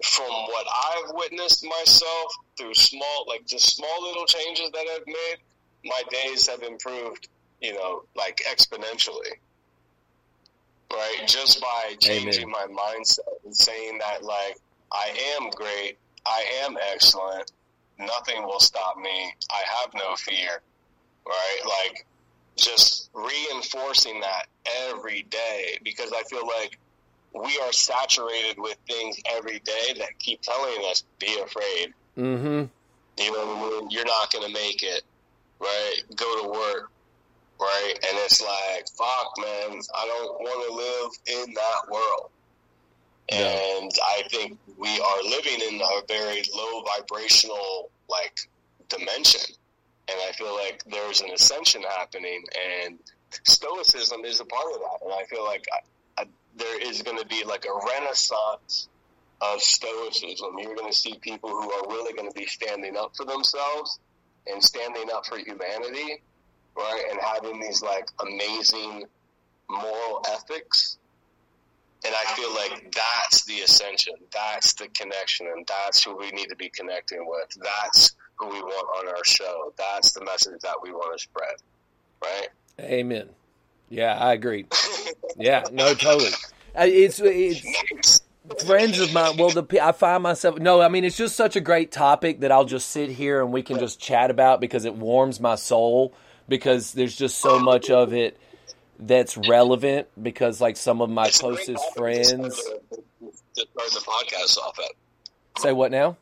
from 0.03 0.29
what 0.29 0.65
I've 0.67 1.15
witnessed 1.15 1.65
myself 1.65 2.33
through 2.57 2.73
small 2.73 3.25
like 3.27 3.45
just 3.45 3.75
small 3.75 4.03
little 4.03 4.25
changes 4.25 4.69
that 4.71 4.85
I've 4.93 5.07
made 5.07 5.37
my 5.85 6.01
days 6.09 6.49
have 6.49 6.63
improved 6.63 7.29
you 7.61 7.73
know 7.73 8.03
like 8.15 8.41
exponentially. 8.49 9.31
Right? 10.91 11.23
Just 11.27 11.59
by 11.61 11.95
changing 11.99 12.43
Amen. 12.43 12.67
my 12.69 12.83
mindset 12.83 13.43
and 13.43 13.55
saying 13.55 13.99
that 13.99 14.23
like 14.23 14.57
I 14.91 15.37
am 15.37 15.49
great 15.49 15.97
I 16.25 16.63
am 16.63 16.77
excellent. 16.93 17.51
Nothing 17.99 18.43
will 18.43 18.59
stop 18.59 18.97
me. 18.97 19.33
I 19.51 19.61
have 19.81 19.93
no 19.93 20.15
fear. 20.15 20.61
Right? 21.25 21.59
Like 21.65 22.05
just 22.55 23.09
reinforcing 23.13 24.21
that 24.21 24.47
every 24.87 25.23
day 25.23 25.77
because 25.83 26.11
I 26.13 26.23
feel 26.23 26.45
like 26.45 26.77
we 27.33 27.59
are 27.63 27.71
saturated 27.71 28.57
with 28.57 28.77
things 28.87 29.17
every 29.35 29.59
day 29.59 29.93
that 29.97 30.17
keep 30.19 30.41
telling 30.41 30.85
us 30.89 31.03
be 31.19 31.37
afraid. 31.43 31.93
Mm-hmm. 32.17 32.65
You 33.17 33.31
know, 33.31 33.87
you're 33.89 34.05
not 34.05 34.31
going 34.31 34.45
to 34.45 34.53
make 34.53 34.83
it. 34.83 35.03
Right? 35.59 35.95
Go 36.15 36.43
to 36.43 36.49
work. 36.49 36.91
Right? 37.59 37.93
And 37.93 38.17
it's 38.19 38.41
like, 38.41 38.87
fuck, 38.97 39.33
man, 39.37 39.79
I 39.95 40.05
don't 40.05 40.39
want 40.39 40.67
to 40.67 41.33
live 41.33 41.45
in 41.45 41.53
that 41.53 41.91
world. 41.91 42.29
And 43.29 43.91
I 44.03 44.23
think 44.29 44.59
we 44.77 44.89
are 44.99 45.23
living 45.23 45.59
in 45.69 45.81
a 45.81 46.05
very 46.07 46.43
low 46.53 46.83
vibrational 46.97 47.89
like 48.09 48.39
dimension. 48.89 49.55
And 50.07 50.17
I 50.29 50.31
feel 50.33 50.53
like 50.55 50.83
there's 50.85 51.21
an 51.21 51.31
ascension 51.31 51.81
happening 51.81 52.43
and 52.85 52.99
stoicism 53.43 54.23
is 54.25 54.39
a 54.39 54.45
part 54.45 54.73
of 54.73 54.79
that. 54.79 55.05
And 55.05 55.13
I 55.13 55.23
feel 55.23 55.43
like 55.43 55.65
I, 55.73 56.21
I, 56.21 56.25
there 56.55 56.81
is 56.87 57.01
going 57.01 57.17
to 57.17 57.25
be 57.25 57.43
like 57.43 57.65
a 57.65 57.87
renaissance 57.87 58.87
of 59.41 59.61
stoicism. 59.61 60.57
You're 60.59 60.75
going 60.75 60.91
to 60.91 60.97
see 60.97 61.17
people 61.19 61.49
who 61.49 61.71
are 61.71 61.87
really 61.87 62.13
going 62.13 62.31
to 62.31 62.39
be 62.39 62.45
standing 62.45 62.95
up 62.95 63.15
for 63.15 63.25
themselves 63.25 63.99
and 64.47 64.63
standing 64.63 65.09
up 65.13 65.25
for 65.25 65.37
humanity, 65.37 66.21
right? 66.77 67.03
And 67.11 67.19
having 67.19 67.59
these 67.59 67.81
like 67.81 68.07
amazing 68.21 69.05
moral 69.69 70.23
ethics 70.29 70.97
and 72.05 72.15
I 72.15 72.33
feel 72.35 72.53
like 72.53 72.93
that's 72.93 73.45
the 73.45 73.61
ascension. 73.61 74.13
That's 74.31 74.73
the 74.73 74.87
connection. 74.89 75.47
And 75.47 75.65
that's 75.67 76.03
who 76.03 76.17
we 76.17 76.29
need 76.31 76.47
to 76.49 76.55
be 76.55 76.69
connecting 76.69 77.25
with. 77.27 77.57
That's 77.61 78.15
who 78.37 78.49
we 78.49 78.61
want 78.61 79.07
on 79.07 79.15
our 79.15 79.23
show. 79.23 79.73
That's 79.77 80.13
the 80.13 80.23
message 80.23 80.61
that 80.61 80.75
we 80.81 80.91
want 80.91 81.17
to 81.17 81.23
spread. 81.23 81.55
Right? 82.23 82.49
Amen. 82.79 83.29
Yeah, 83.89 84.17
I 84.17 84.33
agree. 84.33 84.65
yeah, 85.37 85.63
no, 85.71 85.93
totally. 85.93 86.31
Uh, 86.77 86.85
it's, 86.85 87.21
it's 87.23 88.21
friends 88.65 88.99
of 88.99 89.13
mine. 89.13 89.37
Well, 89.37 89.49
the 89.49 89.81
I 89.81 89.91
find 89.91 90.23
myself. 90.23 90.59
No, 90.59 90.81
I 90.81 90.89
mean 90.89 91.05
it's 91.05 91.17
just 91.17 91.35
such 91.35 91.55
a 91.55 91.61
great 91.61 91.91
topic 91.91 92.41
that 92.41 92.51
I'll 92.51 92.65
just 92.65 92.89
sit 92.89 93.09
here 93.09 93.41
and 93.41 93.53
we 93.53 93.63
can 93.63 93.79
just 93.79 93.99
chat 93.99 94.31
about 94.31 94.59
because 94.59 94.85
it 94.85 94.95
warms 94.95 95.39
my 95.39 95.55
soul. 95.55 96.13
Because 96.47 96.93
there's 96.93 97.15
just 97.15 97.39
so 97.39 97.59
much 97.59 97.89
of 97.89 98.13
it 98.13 98.37
that's 98.99 99.37
relevant 99.37 100.07
because 100.21 100.61
like 100.61 100.77
some 100.77 101.01
of 101.01 101.09
my 101.09 101.27
it's 101.27 101.39
closest 101.39 101.83
friends 101.95 102.55
to 102.55 103.31
start 103.53 103.89
the 103.91 104.01
podcast 104.05 104.57
off 104.57 104.79
at. 104.79 105.61
Say 105.61 105.73
what 105.73 105.91
now? 105.91 106.17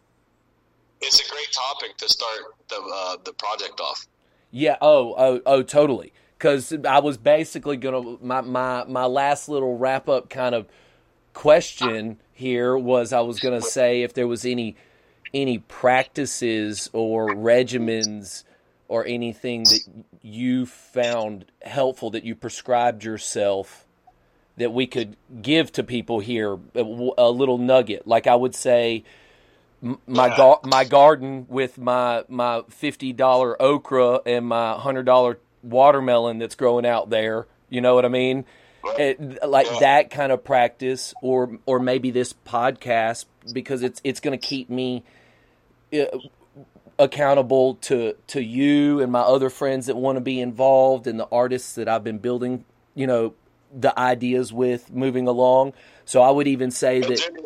It's 1.02 1.20
a 1.20 1.32
great 1.32 1.52
topic 1.52 1.98
to 1.98 2.10
start 2.10 2.40
the 2.70 2.76
uh, 2.76 3.18
the 3.24 3.34
project 3.34 3.80
off. 3.80 4.08
Yeah. 4.52 4.78
Oh. 4.82 5.14
Oh. 5.18 5.42
Oh. 5.46 5.64
Totally. 5.64 6.14
Because 6.38 6.74
I 6.88 7.00
was 7.00 7.18
basically 7.18 7.78
gonna 7.78 8.18
my 8.22 8.42
my 8.42 8.86
my 8.86 9.06
last 9.06 9.50
little 9.50 9.78
wrap 9.78 10.08
up 10.10 10.30
kind 10.30 10.56
of 10.56 10.68
question 11.34 12.20
here 12.32 12.78
was 12.78 13.12
I 13.12 13.22
was 13.22 13.40
gonna 13.40 13.62
say 13.62 14.04
if 14.04 14.14
there 14.14 14.28
was 14.28 14.46
any 14.46 14.76
any 15.34 15.58
practices 15.58 16.90
or 16.94 17.30
regimens 17.30 18.44
or 18.88 19.06
anything 19.06 19.64
that 19.64 19.80
you 20.24 20.66
found 20.66 21.46
helpful 21.62 22.10
that 22.12 22.24
you 22.24 22.34
prescribed 22.34 23.04
yourself 23.04 23.86
that 24.56 24.72
we 24.72 24.88
could 24.88 25.18
give 25.42 25.72
to 25.74 25.84
people 25.84 26.20
here 26.20 26.58
a, 26.74 26.82
little 26.82 27.58
nugget. 27.58 28.08
Like 28.08 28.26
i 28.26 28.36
would 28.36 28.56
say 28.56 29.04
my 30.08 30.36
gar- 30.36 30.62
my 30.64 30.86
garden 30.86 31.46
with 31.50 31.78
my 31.78 32.24
my 32.30 32.62
$50 32.62 33.56
okra 33.60 34.22
and 34.26 34.48
my 34.48 34.78
$100 34.80 35.38
watermelon 35.62 36.40
that's 36.40 36.56
growing 36.56 36.86
out 36.86 37.10
there. 37.10 37.46
You 37.70 37.82
know 37.82 37.94
what 37.94 38.06
i 38.06 38.10
mean? 38.10 38.46
It, 38.98 39.46
like 39.48 39.68
that 39.80 40.10
kind 40.10 40.32
of 40.32 40.44
practice 40.44 41.14
or 41.22 41.58
or 41.66 41.80
maybe 41.80 42.12
this 42.12 42.34
podcast 42.34 43.26
because 43.52 43.82
it's 43.82 44.00
it's 44.04 44.20
going 44.20 44.38
to 44.38 44.46
keep 44.46 44.70
me 44.70 45.04
uh, 45.94 46.06
accountable 47.00 47.76
to 47.76 48.16
to 48.28 48.42
you 48.42 49.02
and 49.02 49.12
my 49.12 49.22
other 49.22 49.50
friends 49.50 49.88
that 49.88 49.96
want 49.96 50.18
to 50.18 50.22
be 50.22 50.40
involved 50.40 51.08
and 51.08 51.20
the 51.20 51.28
artists 51.32 51.76
that 51.76 51.88
I've 51.88 52.04
been 52.04 52.20
building, 52.20 52.66
you 52.96 53.08
know, 53.08 53.34
the 53.74 53.98
ideas 53.98 54.54
with 54.54 54.92
moving 54.92 55.28
along. 55.28 55.74
So 56.06 56.22
I 56.22 56.30
would 56.30 56.48
even 56.48 56.70
say 56.70 57.00
that 57.00 57.18
Jimmy, 57.18 57.42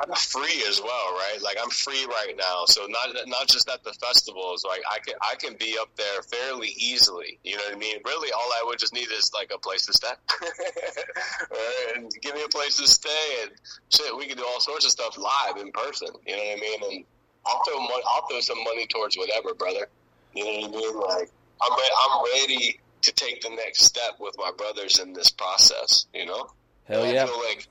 I'm 0.00 0.14
free 0.16 0.64
as 0.68 0.80
well, 0.82 1.14
right? 1.14 1.38
Like 1.42 1.56
I'm 1.62 1.70
free 1.70 2.04
right 2.04 2.34
now, 2.36 2.64
so 2.66 2.86
not 2.88 3.16
not 3.26 3.46
just 3.46 3.68
at 3.70 3.84
the 3.84 3.92
festivals. 3.92 4.64
Like 4.64 4.82
I 4.90 4.98
can 4.98 5.14
I 5.22 5.36
can 5.36 5.54
be 5.54 5.76
up 5.80 5.88
there 5.96 6.22
fairly 6.22 6.74
easily. 6.76 7.38
You 7.44 7.56
know 7.56 7.62
what 7.64 7.76
I 7.76 7.78
mean? 7.78 7.98
Really, 8.04 8.32
all 8.32 8.50
I 8.52 8.62
would 8.66 8.78
just 8.78 8.92
need 8.92 9.08
is 9.12 9.30
like 9.32 9.52
a 9.54 9.58
place 9.58 9.86
to 9.86 9.92
stay, 9.92 10.08
right? 10.42 11.96
and 11.96 12.10
give 12.20 12.34
me 12.34 12.42
a 12.42 12.48
place 12.48 12.76
to 12.78 12.88
stay, 12.88 13.42
and 13.42 13.52
shit, 13.88 14.16
we 14.16 14.26
can 14.26 14.36
do 14.36 14.44
all 14.44 14.60
sorts 14.60 14.84
of 14.84 14.90
stuff 14.90 15.16
live 15.16 15.56
in 15.56 15.70
person. 15.70 16.08
You 16.26 16.36
know 16.36 16.42
what 16.42 16.58
I 16.58 16.60
mean? 16.60 16.80
And 16.92 17.04
I'll 17.46 17.62
throw 17.64 17.80
money, 17.80 18.02
I'll 18.08 18.26
throw 18.28 18.40
some 18.40 18.62
money 18.64 18.86
towards 18.86 19.16
whatever, 19.16 19.54
brother. 19.54 19.88
You 20.34 20.44
know 20.44 20.68
what 20.68 20.78
I 20.78 20.80
mean? 20.80 21.00
Like 21.00 21.30
I'm 21.62 21.72
re- 21.72 21.96
I'm 22.04 22.22
ready 22.34 22.80
to 23.02 23.12
take 23.12 23.40
the 23.42 23.50
next 23.50 23.84
step 23.84 24.18
with 24.18 24.34
my 24.38 24.50
brothers 24.56 24.98
in 24.98 25.12
this 25.12 25.30
process. 25.30 26.06
You 26.14 26.26
know? 26.26 26.50
Hell 26.84 27.06
yeah! 27.06 27.24
Like 27.24 27.68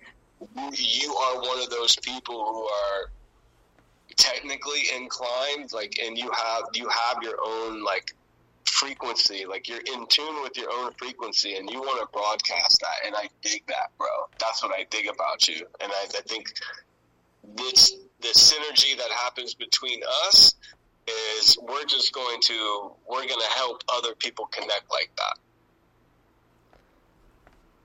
you 0.73 1.13
are 1.13 1.41
one 1.41 1.61
of 1.61 1.69
those 1.69 1.95
people 1.97 2.45
who 2.45 2.63
are 2.63 3.11
technically 4.15 4.83
inclined, 4.95 5.71
like, 5.73 5.99
and 6.03 6.17
you 6.17 6.29
have 6.31 6.63
you 6.73 6.87
have 6.89 7.23
your 7.23 7.37
own 7.43 7.83
like 7.83 8.15
frequency, 8.65 9.45
like 9.45 9.67
you're 9.67 9.79
in 9.79 10.05
tune 10.07 10.41
with 10.41 10.55
your 10.57 10.71
own 10.71 10.91
frequency, 10.97 11.55
and 11.55 11.69
you 11.69 11.79
want 11.79 11.99
to 11.99 12.07
broadcast 12.13 12.79
that, 12.81 13.07
and 13.07 13.15
I 13.15 13.29
dig 13.41 13.63
that, 13.67 13.91
bro. 13.97 14.07
That's 14.39 14.63
what 14.63 14.73
I 14.73 14.85
dig 14.89 15.07
about 15.07 15.47
you, 15.47 15.65
and 15.81 15.91
I, 15.91 16.03
I 16.03 16.21
think 16.27 16.47
this 17.55 17.95
the 18.21 18.27
synergy 18.29 18.97
that 18.97 19.11
happens 19.11 19.53
between 19.53 20.01
us 20.25 20.55
is 21.07 21.57
we're 21.61 21.85
just 21.85 22.13
going 22.13 22.39
to 22.41 22.91
we're 23.09 23.25
going 23.25 23.39
to 23.39 23.53
help 23.55 23.83
other 23.91 24.13
people 24.15 24.45
connect 24.47 24.89
like 24.91 25.11
that. 25.17 25.37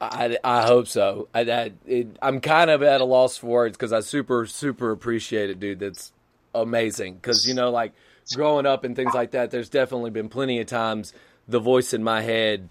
I, 0.00 0.36
I 0.44 0.66
hope 0.66 0.88
so. 0.88 1.28
I, 1.34 1.40
I 1.88 2.06
I'm 2.20 2.40
kind 2.40 2.70
of 2.70 2.82
at 2.82 3.00
a 3.00 3.04
loss 3.04 3.38
for 3.38 3.46
words 3.46 3.76
because 3.76 3.92
I 3.92 4.00
super 4.00 4.46
super 4.46 4.90
appreciate 4.90 5.50
it, 5.50 5.60
dude. 5.60 5.78
That's 5.78 6.12
amazing. 6.54 7.14
Because 7.14 7.46
you 7.48 7.54
know, 7.54 7.70
like 7.70 7.92
growing 8.34 8.66
up 8.66 8.84
and 8.84 8.94
things 8.94 9.14
like 9.14 9.30
that, 9.32 9.50
there's 9.50 9.68
definitely 9.68 10.10
been 10.10 10.28
plenty 10.28 10.60
of 10.60 10.66
times 10.66 11.12
the 11.48 11.60
voice 11.60 11.94
in 11.94 12.02
my 12.02 12.22
head 12.22 12.68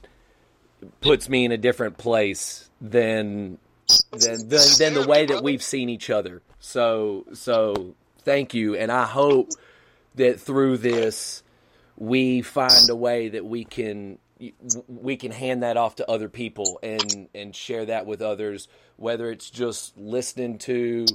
puts 1.01 1.29
me 1.29 1.45
in 1.45 1.51
a 1.51 1.57
different 1.57 1.97
place 1.97 2.69
than 2.81 3.57
than 4.11 4.49
than, 4.49 4.77
than 4.77 4.93
the 4.93 5.05
way 5.07 5.25
that 5.25 5.43
we've 5.43 5.63
seen 5.63 5.89
each 5.89 6.09
other. 6.09 6.41
So 6.65 7.25
so 7.33 7.93
thank 8.19 8.53
you, 8.53 8.75
and 8.75 8.89
I 8.89 9.05
hope 9.05 9.49
that 10.15 10.39
through 10.39 10.77
this 10.77 11.43
we 11.97 12.41
find 12.41 12.89
a 12.89 12.95
way 12.95 13.27
that 13.27 13.45
we 13.45 13.65
can 13.65 14.17
we 14.87 15.17
can 15.17 15.31
hand 15.31 15.61
that 15.63 15.75
off 15.75 15.97
to 15.97 16.09
other 16.09 16.29
people 16.29 16.79
and 16.81 17.27
and 17.35 17.53
share 17.53 17.85
that 17.85 18.05
with 18.05 18.21
others 18.21 18.69
whether 18.95 19.29
it's 19.29 19.49
just 19.49 19.97
listening 19.97 20.57
to 20.57 21.05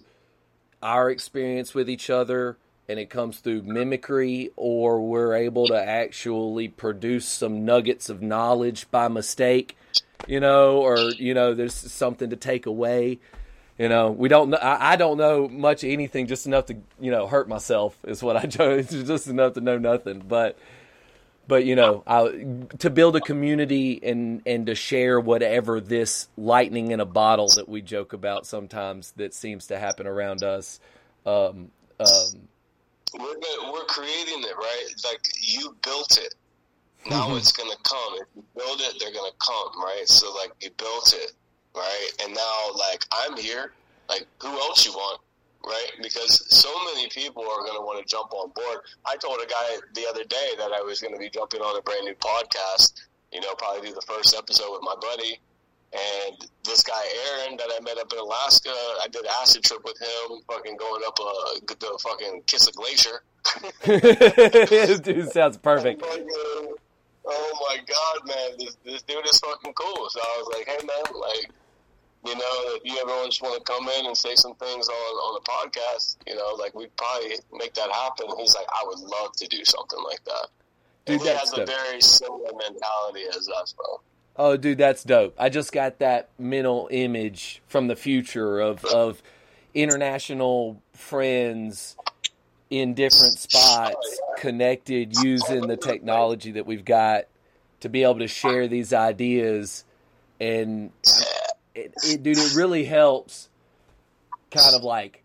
our 0.82 1.10
experience 1.10 1.74
with 1.74 1.88
each 1.88 2.10
other 2.10 2.58
and 2.86 2.98
it 2.98 3.08
comes 3.08 3.38
through 3.38 3.62
mimicry 3.62 4.50
or 4.54 5.00
we're 5.00 5.34
able 5.34 5.66
to 5.66 5.82
actually 5.82 6.68
produce 6.68 7.26
some 7.26 7.64
nuggets 7.64 8.08
of 8.08 8.22
knowledge 8.22 8.90
by 8.90 9.08
mistake 9.08 9.76
you 10.26 10.40
know 10.40 10.78
or 10.78 10.98
you 11.16 11.34
know 11.34 11.54
there's 11.54 11.74
something 11.74 12.30
to 12.30 12.36
take 12.36 12.66
away 12.66 13.18
you 13.78 13.88
know 13.88 14.10
we 14.10 14.28
don't 14.28 14.50
know 14.50 14.58
I, 14.58 14.92
I 14.92 14.96
don't 14.96 15.16
know 15.16 15.48
much 15.48 15.84
anything 15.84 16.26
just 16.26 16.46
enough 16.46 16.66
to 16.66 16.76
you 17.00 17.10
know 17.10 17.26
hurt 17.26 17.48
myself 17.48 17.96
is 18.04 18.22
what 18.22 18.36
i 18.36 18.46
chose 18.46 18.88
just 18.88 19.28
enough 19.28 19.54
to 19.54 19.60
know 19.60 19.78
nothing. 19.78 20.22
But 20.26 20.58
but 21.46 21.64
you 21.64 21.76
know 21.76 22.02
I, 22.06 22.66
to 22.80 22.90
build 22.90 23.16
a 23.16 23.20
community 23.20 23.98
and 24.02 24.42
and 24.46 24.66
to 24.66 24.74
share 24.74 25.18
whatever 25.18 25.80
this 25.80 26.28
lightning 26.36 26.90
in 26.90 27.00
a 27.00 27.06
bottle 27.06 27.48
that 27.56 27.68
we 27.68 27.80
joke 27.80 28.12
about 28.12 28.46
sometimes 28.46 29.12
that 29.12 29.32
seems 29.32 29.68
to 29.68 29.78
happen 29.78 30.06
around 30.06 30.42
us 30.42 30.78
um, 31.26 31.70
um, 32.00 32.48
we're 33.18 33.72
we're 33.72 33.84
creating 33.84 34.42
it 34.42 34.56
right? 34.56 34.86
Like 35.04 35.20
you 35.40 35.76
built 35.82 36.18
it. 36.18 36.34
Now 37.08 37.28
mm-hmm. 37.28 37.38
it's 37.38 37.52
gonna 37.52 37.76
come. 37.82 38.14
If 38.14 38.26
you 38.36 38.44
build 38.56 38.80
it 38.80 38.96
they're 39.00 39.12
gonna 39.12 39.30
come 39.44 39.82
right? 39.82 40.06
So 40.06 40.32
like 40.34 40.52
you 40.60 40.70
built 40.76 41.14
it 41.16 41.32
right 41.74 42.10
and 42.22 42.34
now 42.34 42.70
like 42.76 43.04
i'm 43.12 43.36
here 43.36 43.72
like 44.08 44.26
who 44.40 44.48
else 44.48 44.84
you 44.86 44.92
want 44.92 45.20
right? 45.66 45.90
Because 46.02 46.44
so 46.54 46.70
many 46.84 47.08
people 47.08 47.42
are 47.42 47.60
going 47.60 47.76
to 47.76 47.84
want 47.84 48.00
to 48.00 48.08
jump 48.08 48.32
on 48.32 48.50
board. 48.54 48.78
I 49.06 49.16
told 49.16 49.38
a 49.42 49.46
guy 49.46 49.76
the 49.94 50.06
other 50.08 50.24
day 50.24 50.50
that 50.58 50.72
I 50.72 50.80
was 50.80 51.00
going 51.00 51.12
to 51.12 51.18
be 51.18 51.30
jumping 51.30 51.60
on 51.60 51.78
a 51.78 51.82
brand 51.82 52.04
new 52.04 52.14
podcast. 52.14 53.02
You 53.32 53.40
know, 53.40 53.54
probably 53.58 53.88
do 53.88 53.94
the 53.94 54.06
first 54.06 54.34
episode 54.36 54.72
with 54.72 54.82
my 54.82 54.94
buddy. 55.00 55.40
And 55.92 56.36
this 56.64 56.82
guy 56.82 57.00
Aaron 57.30 57.56
that 57.56 57.68
I 57.74 57.80
met 57.82 57.98
up 57.98 58.12
in 58.12 58.18
Alaska, 58.18 58.68
I 58.68 59.06
did 59.10 59.22
an 59.24 59.30
acid 59.40 59.64
trip 59.64 59.82
with 59.84 59.98
him, 59.98 60.40
fucking 60.46 60.76
going 60.76 61.02
up 61.06 61.18
a 61.18 61.60
the 61.66 61.98
fucking 62.02 62.42
Kiss 62.46 62.68
a 62.68 62.72
Glacier. 62.72 63.22
dude 65.02 65.32
sounds 65.32 65.56
perfect. 65.56 66.04
Oh 67.24 67.66
my 67.68 67.78
god, 67.78 68.26
man, 68.26 68.58
this 68.58 68.76
this 68.84 69.02
dude 69.02 69.24
is 69.26 69.38
fucking 69.38 69.72
cool. 69.74 70.08
So 70.10 70.20
I 70.20 70.42
was 70.42 70.54
like, 70.56 70.66
hey 70.66 70.84
man, 70.86 71.20
like 71.20 71.50
you 72.26 72.34
know, 72.34 72.76
if 72.76 72.82
you 72.84 72.98
ever 73.00 73.26
just 73.26 73.42
want 73.42 73.64
to 73.64 73.72
come 73.72 73.88
in 73.88 74.06
and 74.06 74.16
say 74.16 74.34
some 74.34 74.54
things 74.54 74.88
on 74.88 74.94
on 74.94 75.40
the 75.42 75.50
podcast, 75.50 76.16
you 76.26 76.34
know, 76.34 76.54
like 76.58 76.74
we'd 76.74 76.94
probably 76.96 77.36
make 77.52 77.74
that 77.74 77.90
happen. 77.90 78.26
He's 78.38 78.54
like, 78.54 78.66
I 78.72 78.84
would 78.86 78.98
love 78.98 79.32
to 79.36 79.46
do 79.46 79.64
something 79.64 80.00
like 80.02 80.22
that. 80.24 80.48
Dude, 81.06 81.20
and 81.20 81.28
he 81.28 81.34
has 81.34 81.50
dope. 81.50 81.60
a 81.60 81.66
very 81.66 82.00
similar 82.00 82.50
mentality 82.52 83.22
as 83.30 83.48
us, 83.48 83.72
bro. 83.72 84.00
Oh, 84.36 84.56
dude, 84.56 84.78
that's 84.78 85.02
dope. 85.04 85.34
I 85.38 85.48
just 85.48 85.72
got 85.72 85.98
that 85.98 86.28
mental 86.38 86.88
image 86.90 87.62
from 87.66 87.88
the 87.88 87.96
future 87.96 88.60
of 88.60 88.84
of 88.84 89.22
international 89.74 90.82
friends 90.92 91.96
in 92.70 92.94
different 92.94 93.38
spots 93.38 94.20
connected 94.38 95.14
using 95.22 95.66
the 95.66 95.76
technology 95.76 96.52
that 96.52 96.66
we've 96.66 96.84
got 96.84 97.24
to 97.80 97.88
be 97.88 98.02
able 98.02 98.18
to 98.18 98.28
share 98.28 98.68
these 98.68 98.92
ideas 98.92 99.84
and 100.40 100.90
it, 101.74 101.92
it, 102.04 102.22
dude, 102.22 102.38
it 102.38 102.54
really 102.54 102.84
helps 102.84 103.48
kind 104.50 104.74
of 104.74 104.82
like 104.82 105.22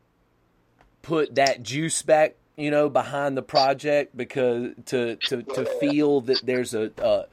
put 1.02 1.36
that 1.36 1.64
juice 1.64 2.02
back, 2.02 2.36
you 2.56 2.72
know, 2.72 2.90
behind 2.90 3.38
the 3.38 3.42
project 3.42 4.16
because 4.16 4.72
to 4.86 5.16
to 5.28 5.44
to 5.44 5.66
feel 5.80 6.22
that 6.22 6.42
there's 6.44 6.74
a 6.74 6.92
a, 6.98 7.26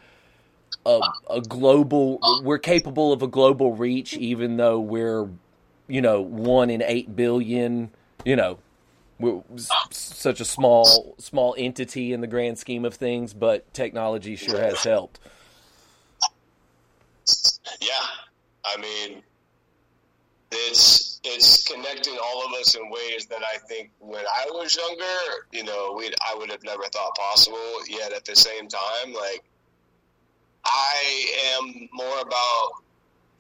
a, 0.87 1.01
a 1.31 1.41
global 1.43 2.19
we're 2.43 2.59
capable 2.59 3.13
of 3.13 3.23
a 3.23 3.27
global 3.27 3.75
reach 3.75 4.15
even 4.15 4.57
though 4.57 4.81
we're 4.81 5.29
you 5.89 6.01
know 6.01 6.21
one 6.21 6.71
in 6.71 6.83
eight 6.83 7.15
billion 7.15 7.91
you 8.25 8.37
know 8.37 8.59
such 9.91 10.41
a 10.41 10.45
small 10.45 11.15
small 11.19 11.55
entity 11.59 12.13
in 12.13 12.21
the 12.21 12.27
grand 12.27 12.59
scheme 12.59 12.85
of 12.85 12.95
things 12.95 13.35
but 13.35 13.73
technology 13.75 14.37
sure 14.37 14.61
has 14.61 14.83
helped 14.83 15.21
yeah 17.81 18.07
I 18.65 18.81
mean, 18.81 19.23
it's 20.51 21.21
it's 21.23 21.65
connecting 21.65 22.17
all 22.23 22.47
of 22.47 22.53
us 22.61 22.75
in 22.75 22.91
ways 22.91 23.27
that 23.27 23.43
I 23.43 23.59
think 23.69 23.91
when 23.99 24.25
I 24.25 24.47
was 24.51 24.77
younger, 24.77 25.47
you 25.53 25.65
know, 25.65 25.95
we 25.97 26.11
I 26.29 26.35
would 26.37 26.51
have 26.51 26.63
never 26.65 26.85
thought 26.85 27.15
possible. 27.17 27.79
Yet 27.89 28.13
at 28.13 28.25
the 28.25 28.37
same 28.37 28.69
time, 28.69 29.13
like 29.13 29.45
I 30.65 31.57
am 31.57 31.89
more 31.93 32.21
about 32.21 32.73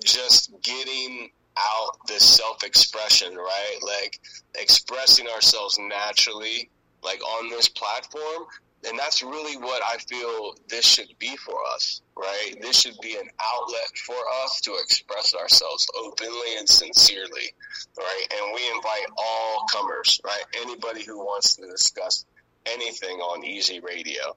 just 0.04 0.52
getting 0.62 1.30
out 1.58 1.96
this 2.06 2.24
self 2.24 2.62
expression, 2.64 3.34
right? 3.36 3.78
Like 3.82 4.18
expressing 4.56 5.28
ourselves 5.28 5.78
naturally, 5.78 6.70
like 7.02 7.22
on 7.22 7.50
this 7.50 7.68
platform, 7.68 8.46
and 8.88 8.98
that's 8.98 9.22
really 9.22 9.56
what 9.58 9.82
I 9.82 9.98
feel 9.98 10.54
this 10.68 10.86
should 10.86 11.12
be 11.18 11.36
for 11.36 11.54
us, 11.74 12.00
right? 12.16 12.54
This 12.62 12.80
should 12.80 12.96
be 13.02 13.14
an 13.14 13.28
outlet 13.42 13.98
for 14.06 14.16
us 14.42 14.60
to 14.62 14.74
express 14.82 15.34
ourselves 15.34 15.86
openly 16.02 16.56
and 16.58 16.68
sincerely, 16.68 17.52
right? 17.98 18.26
And 18.32 18.54
we 18.54 18.62
invite 18.74 19.06
all 19.18 19.64
comers, 19.70 20.20
right? 20.24 20.44
Anybody 20.62 21.04
who 21.04 21.18
wants 21.18 21.56
to 21.56 21.66
discuss 21.66 22.24
anything 22.66 23.18
on 23.18 23.44
Easy 23.44 23.80
Radio 23.80 24.36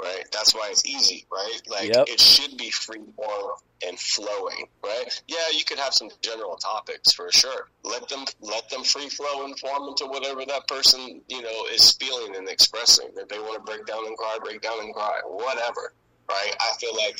right? 0.00 0.24
That's 0.32 0.54
why 0.54 0.68
it's 0.70 0.86
easy, 0.86 1.26
right? 1.30 1.60
Like 1.68 1.94
yep. 1.94 2.06
it 2.08 2.20
should 2.20 2.56
be 2.56 2.70
free 2.70 3.02
form 3.16 3.52
and 3.86 3.98
flowing, 3.98 4.68
right? 4.84 5.22
Yeah, 5.26 5.36
you 5.52 5.64
could 5.64 5.78
have 5.78 5.94
some 5.94 6.08
general 6.22 6.56
topics 6.56 7.12
for 7.12 7.30
sure. 7.32 7.68
Let 7.84 8.08
them 8.08 8.24
let 8.40 8.68
them 8.70 8.84
free 8.84 9.08
flow 9.08 9.44
and 9.44 9.58
form 9.58 9.88
into 9.88 10.06
whatever 10.06 10.44
that 10.46 10.66
person 10.68 11.20
you 11.28 11.42
know 11.42 11.66
is 11.72 11.92
feeling 11.92 12.36
and 12.36 12.48
expressing. 12.48 13.08
If 13.16 13.28
they 13.28 13.38
want 13.38 13.54
to 13.54 13.60
break 13.60 13.86
down 13.86 14.06
and 14.06 14.16
cry, 14.16 14.38
break 14.42 14.62
down 14.62 14.80
and 14.80 14.94
cry, 14.94 15.20
whatever, 15.24 15.92
right? 16.28 16.54
I 16.60 16.76
feel 16.78 16.96
like 16.96 17.18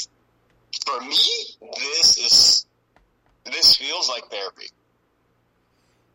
for 0.86 1.00
me, 1.00 1.70
this 1.76 2.18
is 2.18 2.66
this 3.44 3.76
feels 3.76 4.08
like 4.08 4.24
therapy. 4.30 4.66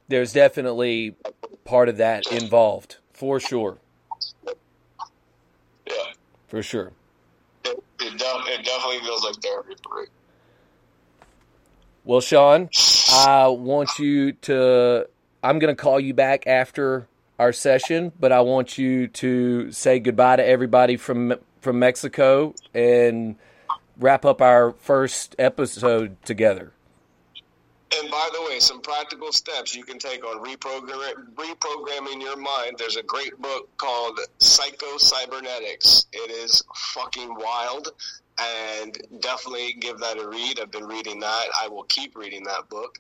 There's 0.08 0.34
definitely 0.34 1.16
part 1.64 1.90
of 1.90 1.98
that 1.98 2.32
involved, 2.32 2.98
for 3.14 3.40
sure. 3.40 3.78
Yeah 5.88 6.14
for 6.54 6.62
sure. 6.62 6.92
It, 7.66 7.84
it, 8.00 8.14
it 8.14 8.64
definitely 8.64 9.00
feels 9.00 9.24
like 9.24 9.36
therapy 9.42 9.74
for 9.82 10.02
me. 10.02 10.08
Well, 12.04 12.22
Sean, 12.22 12.70
I 13.12 13.48
want 13.48 13.98
you 13.98 14.34
to. 14.34 15.08
I'm 15.42 15.58
going 15.58 15.76
to 15.76 15.82
call 15.82 16.00
you 16.00 16.14
back 16.14 16.46
after 16.46 17.08
our 17.40 17.54
session, 17.54 18.12
but 18.20 18.32
I 18.32 18.42
want 18.42 18.78
you 18.78 19.08
to 19.08 19.72
say 19.72 19.98
goodbye 19.98 20.36
to 20.36 20.46
everybody 20.46 20.96
from 20.96 21.34
from 21.60 21.80
Mexico 21.80 22.54
and 22.72 23.36
wrap 23.98 24.24
up 24.24 24.40
our 24.40 24.74
first 24.74 25.36
episode 25.40 26.24
together. 26.24 26.72
And 27.98 28.10
by 28.10 28.30
the 28.34 28.42
way, 28.44 28.60
some 28.60 28.82
practical 28.82 29.32
steps 29.32 29.76
you 29.76 29.84
can 29.84 30.00
take 30.00 30.26
on 30.26 30.44
reprogramming, 30.44 31.34
reprogramming 31.36 32.22
your 32.22 32.38
mind. 32.38 32.76
There's 32.78 32.96
a 32.96 33.04
great 33.04 33.40
book 33.40 33.70
called 33.78 34.20
Psycho 34.40 34.98
Cybernetics. 34.98 36.06
It 36.12 36.32
is 36.32 36.64
fucking 36.94 37.36
wild, 37.36 37.90
and 38.40 38.98
definitely 39.20 39.74
give 39.80 40.00
that 40.00 40.18
a 40.18 40.28
read. 40.28 40.60
I've 40.60 40.72
been 40.72 40.88
reading 40.88 41.20
that. 41.20 41.46
I 41.62 41.68
will 41.68 41.84
keep 41.84 42.16
reading 42.16 42.44
that 42.46 42.68
book. 42.70 43.00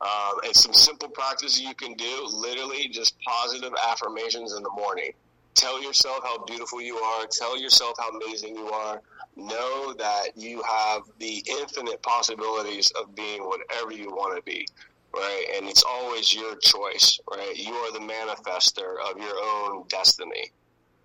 Um, 0.00 0.40
and 0.44 0.54
some 0.54 0.74
simple 0.74 1.08
practices 1.08 1.60
you 1.60 1.74
can 1.74 1.94
do. 1.94 2.26
Literally, 2.26 2.88
just 2.88 3.14
positive 3.20 3.72
affirmations 3.88 4.52
in 4.52 4.62
the 4.62 4.70
morning. 4.70 5.12
Tell 5.54 5.82
yourself 5.82 6.18
how 6.22 6.44
beautiful 6.44 6.82
you 6.82 6.96
are. 6.96 7.26
Tell 7.26 7.56
yourself 7.58 7.94
how 7.98 8.10
amazing 8.10 8.56
you 8.56 8.68
are 8.68 9.00
know 9.36 9.94
that 9.94 10.28
you 10.36 10.62
have 10.62 11.02
the 11.18 11.42
infinite 11.60 12.02
possibilities 12.02 12.90
of 13.00 13.14
being 13.14 13.42
whatever 13.42 13.92
you 13.92 14.10
want 14.10 14.36
to 14.36 14.42
be 14.42 14.66
right 15.14 15.46
and 15.56 15.68
it's 15.68 15.82
always 15.82 16.34
your 16.34 16.56
choice 16.56 17.18
right 17.30 17.56
you 17.56 17.72
are 17.72 17.92
the 17.92 17.98
manifester 17.98 18.96
of 19.10 19.18
your 19.18 19.34
own 19.42 19.84
destiny 19.88 20.50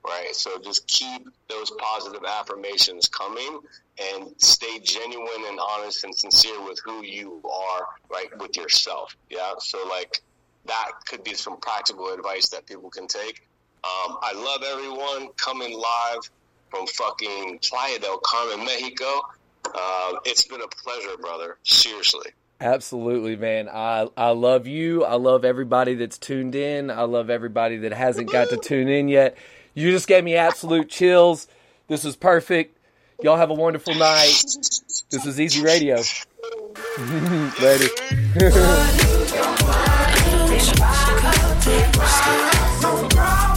right? 0.06 0.34
So 0.36 0.60
just 0.60 0.88
keep 0.88 1.28
those 1.50 1.72
positive 1.72 2.24
affirmations 2.26 3.08
coming 3.08 3.60
and 4.14 4.34
stay 4.38 4.80
genuine 4.80 5.46
and 5.48 5.60
honest 5.60 6.04
and 6.04 6.16
sincere 6.16 6.64
with 6.64 6.80
who 6.84 7.04
you 7.04 7.42
are, 7.46 7.86
right, 8.10 8.28
with 8.40 8.56
yourself. 8.56 9.16
Yeah. 9.30 9.54
So, 9.60 9.86
like, 9.88 10.22
that 10.66 10.92
could 11.08 11.24
be 11.24 11.34
some 11.34 11.58
practical 11.58 12.14
advice 12.14 12.50
that 12.50 12.66
people 12.66 12.90
can 12.90 13.08
take. 13.08 13.48
Um, 13.84 14.18
I 14.22 14.34
love 14.34 14.64
everyone 14.64 15.30
coming 15.38 15.74
live 15.78 16.30
from 16.70 16.88
fucking 16.88 17.60
Playa 17.64 18.00
del 18.00 18.20
Carmen, 18.20 18.66
Mexico. 18.66 19.22
Uh, 19.66 20.14
it's 20.26 20.48
been 20.48 20.62
a 20.62 20.68
pleasure, 20.68 21.18
brother. 21.20 21.58
Seriously. 21.64 22.32
Absolutely, 22.62 23.36
man. 23.38 23.70
I 23.70 24.10
I 24.18 24.32
love 24.32 24.68
you. 24.68 25.06
I 25.06 25.16
love 25.16 25.46
everybody 25.46 25.96
that's 25.96 26.18
tuned 26.18 26.56
in. 26.56 26.92
I 26.92 27.04
love 27.04 27.30
everybody 27.30 27.78
that 27.78 27.94
hasn't 27.94 28.32
got 28.32 28.50
to 28.50 28.58
tune 28.58 28.90
in 28.90 29.08
yet. 29.08 29.38
You 29.74 29.92
just 29.92 30.08
gave 30.08 30.24
me 30.26 30.36
absolute 30.36 30.90
chills. 30.90 31.48
This 31.88 32.04
was 32.04 32.18
perfect. 32.18 32.78
Y'all 33.22 33.38
have 33.38 33.50
a 33.50 33.54
wonderful 33.54 33.96
night. 33.96 34.44
This 35.10 35.26
is 35.26 35.40
Easy 35.40 35.64
Radio. 35.64 35.98
Later. 37.62 37.88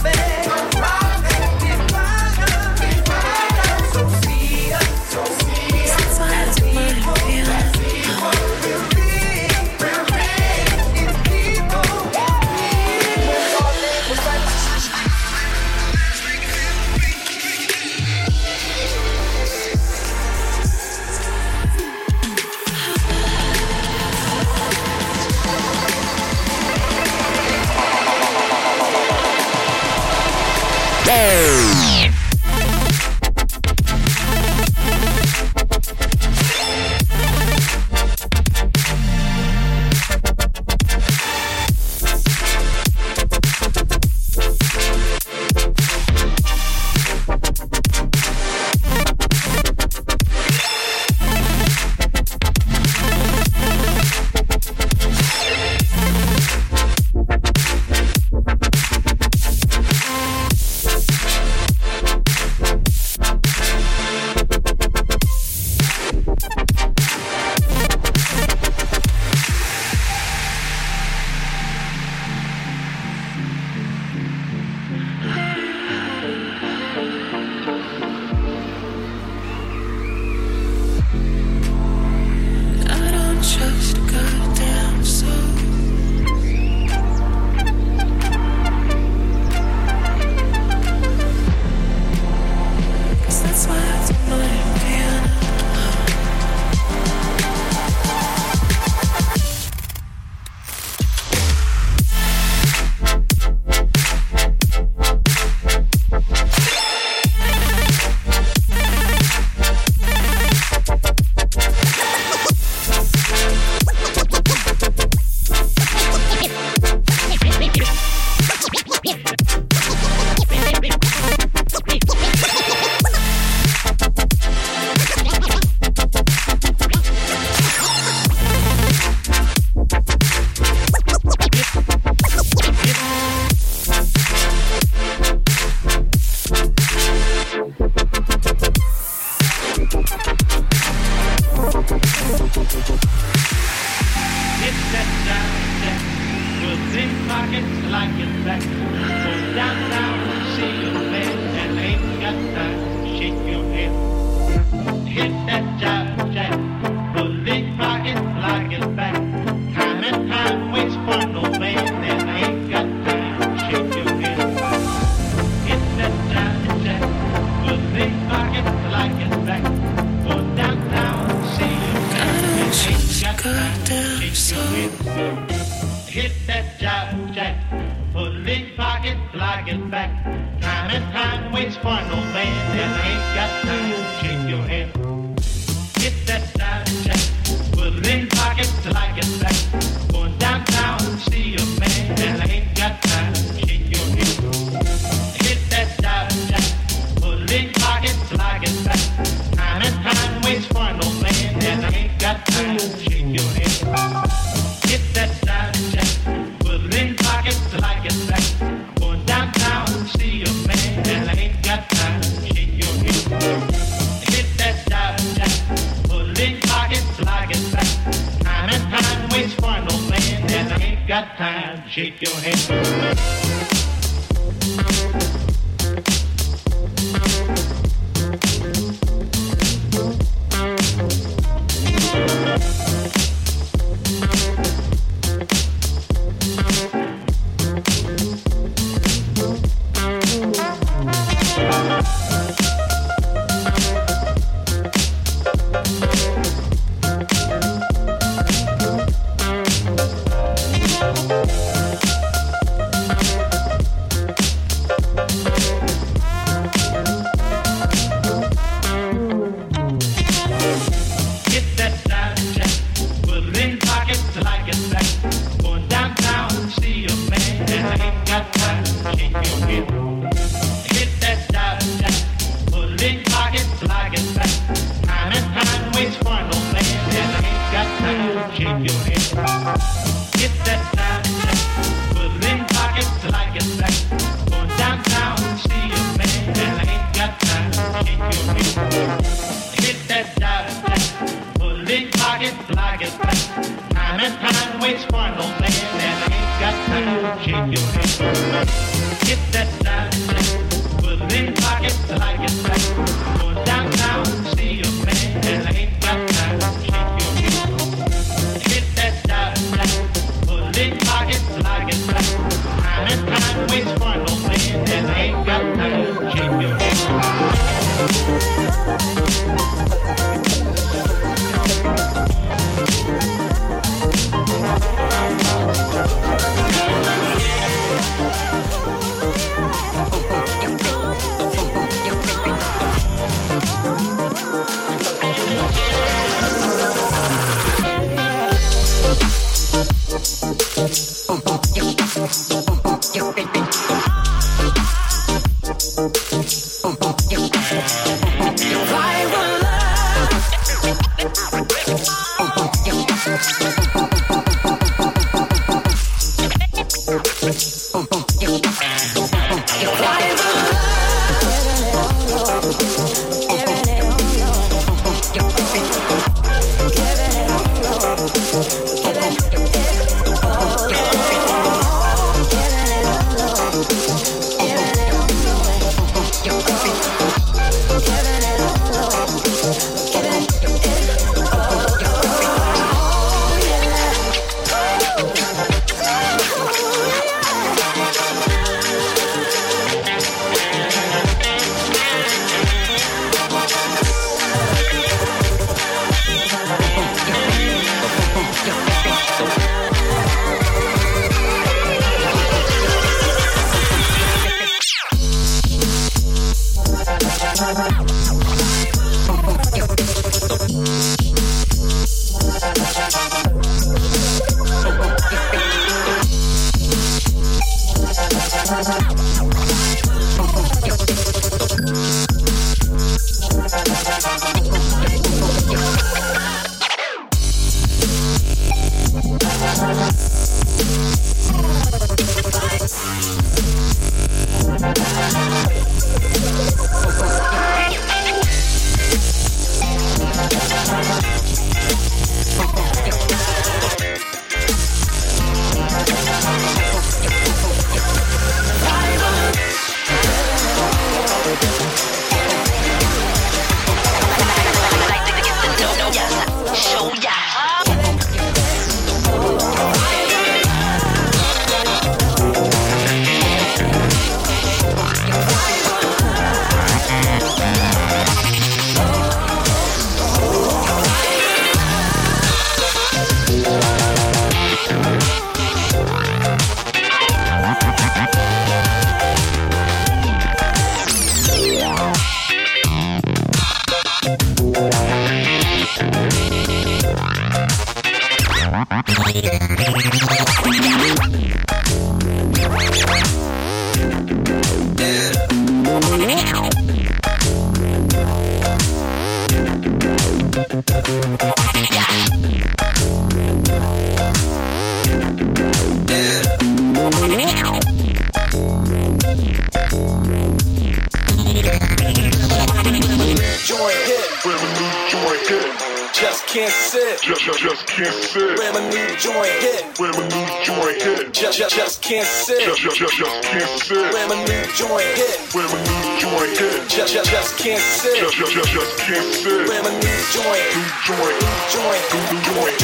new 526.53 526.69
just, 526.87 527.13
just, 527.13 527.31
just 527.31 527.57
can't 527.57 527.81
sit. 527.81 528.15
Just, 528.17 528.35
just, 528.35 528.53
just, 528.53 528.69
just 528.71 528.97
can't 528.99 529.33
sit. 529.33 529.67
Where 529.67 529.81
a 529.81 529.89
new 529.89 530.17
joint, 530.33 530.75
New 530.77 530.85
joint. 531.07 531.33
joint, 531.73 532.03
New 532.13 532.41
joint. 532.45 532.77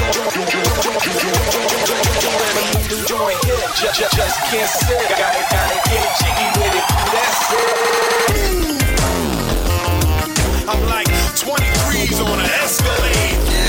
where 2.33 2.57
a 2.57 2.65
new 2.73 3.05
joint 3.05 3.37
just, 3.79 3.99
just, 3.99 4.15
just 4.15 4.37
can't 4.49 4.69
sit. 4.69 5.09
Gotta, 5.09 5.41
gotta 5.53 5.77
get 5.89 6.03
jiggy 6.19 6.49
with 6.59 6.75
it. 6.75 6.85
That's 7.13 7.41
it. 7.53 7.69
I'm 10.67 10.81
like 10.87 11.07
23s 11.37 12.25
on 12.25 12.39
an 12.39 12.45
Escalade. 12.63 13.68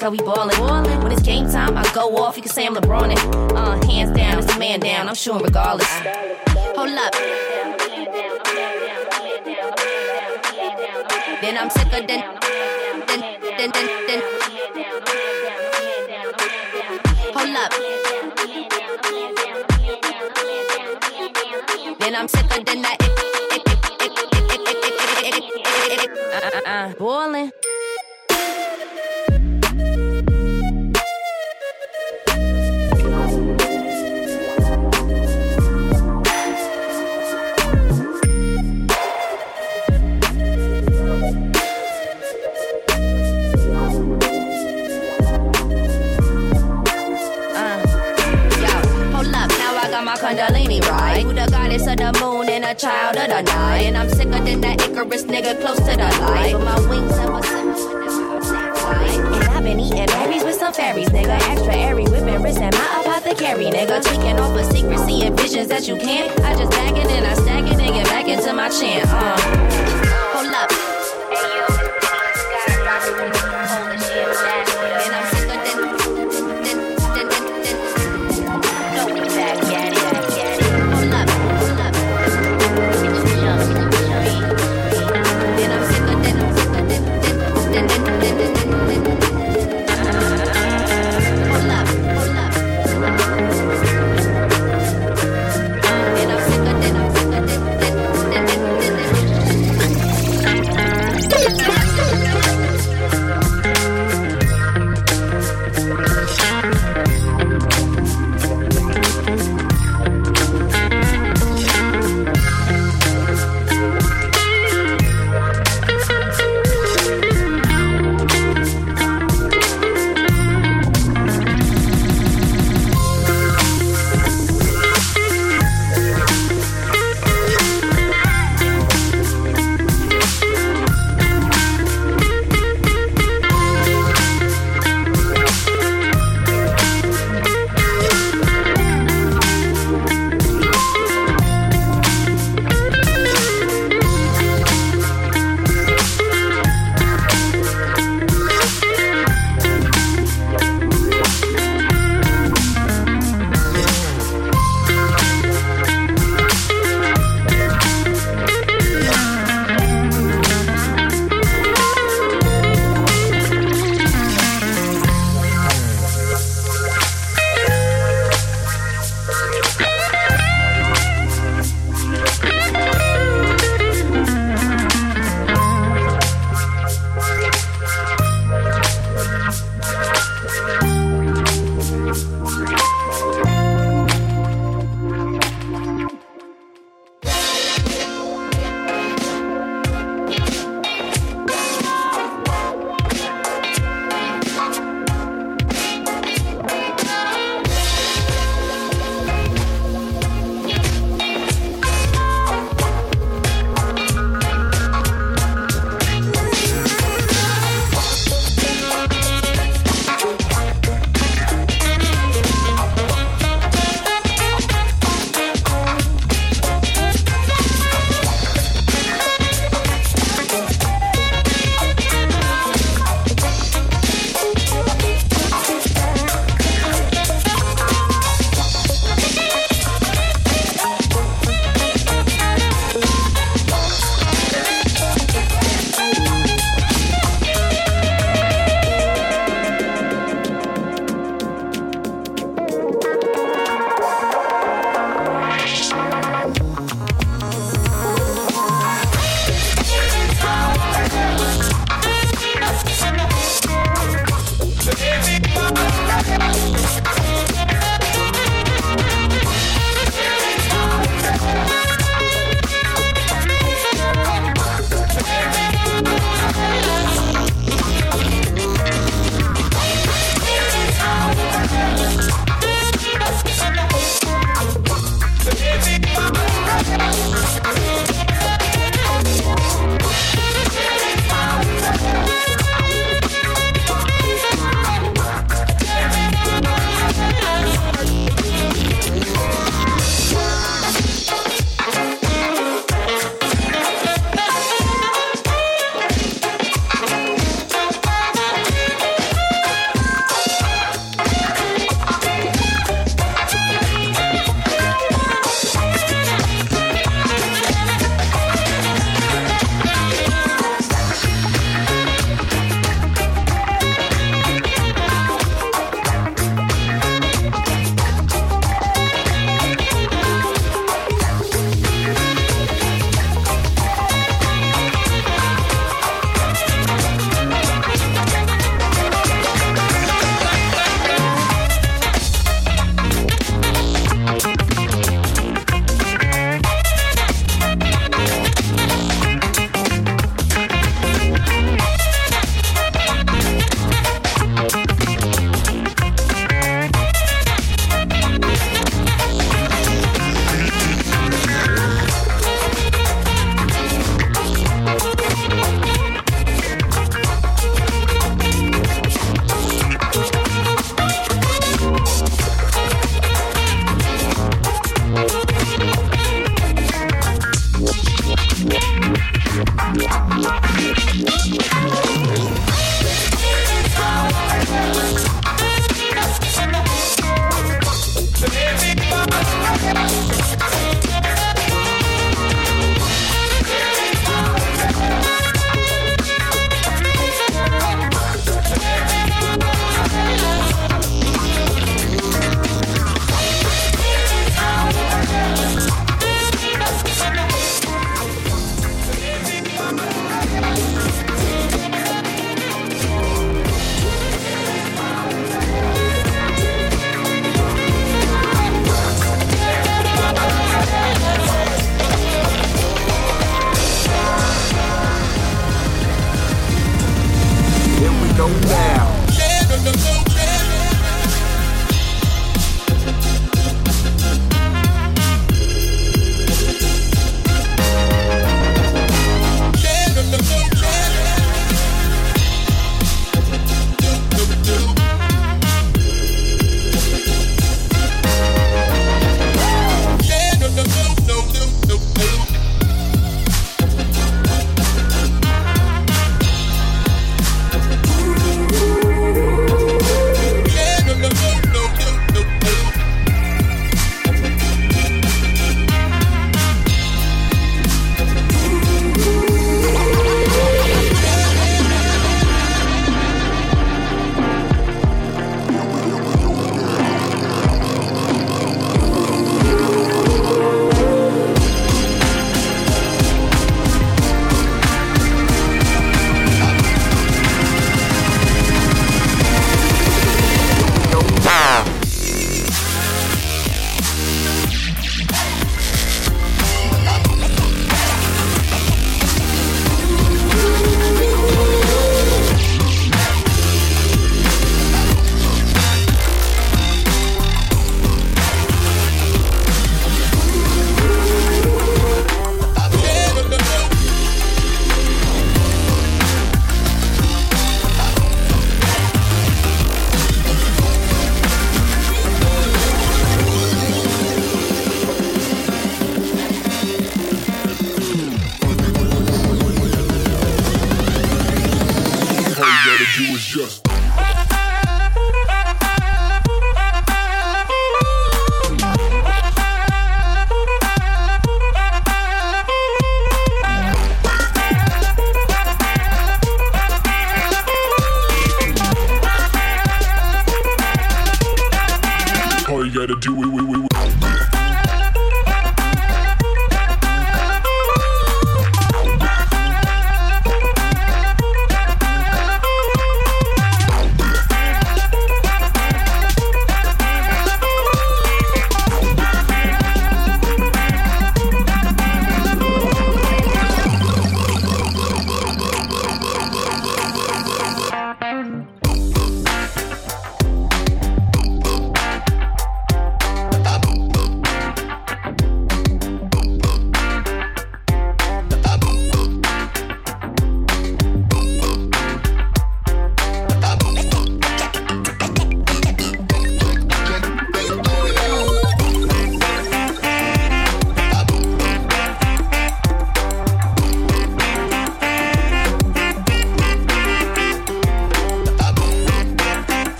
How 0.00 0.10
we 0.10 0.18
ballin'. 0.18 0.59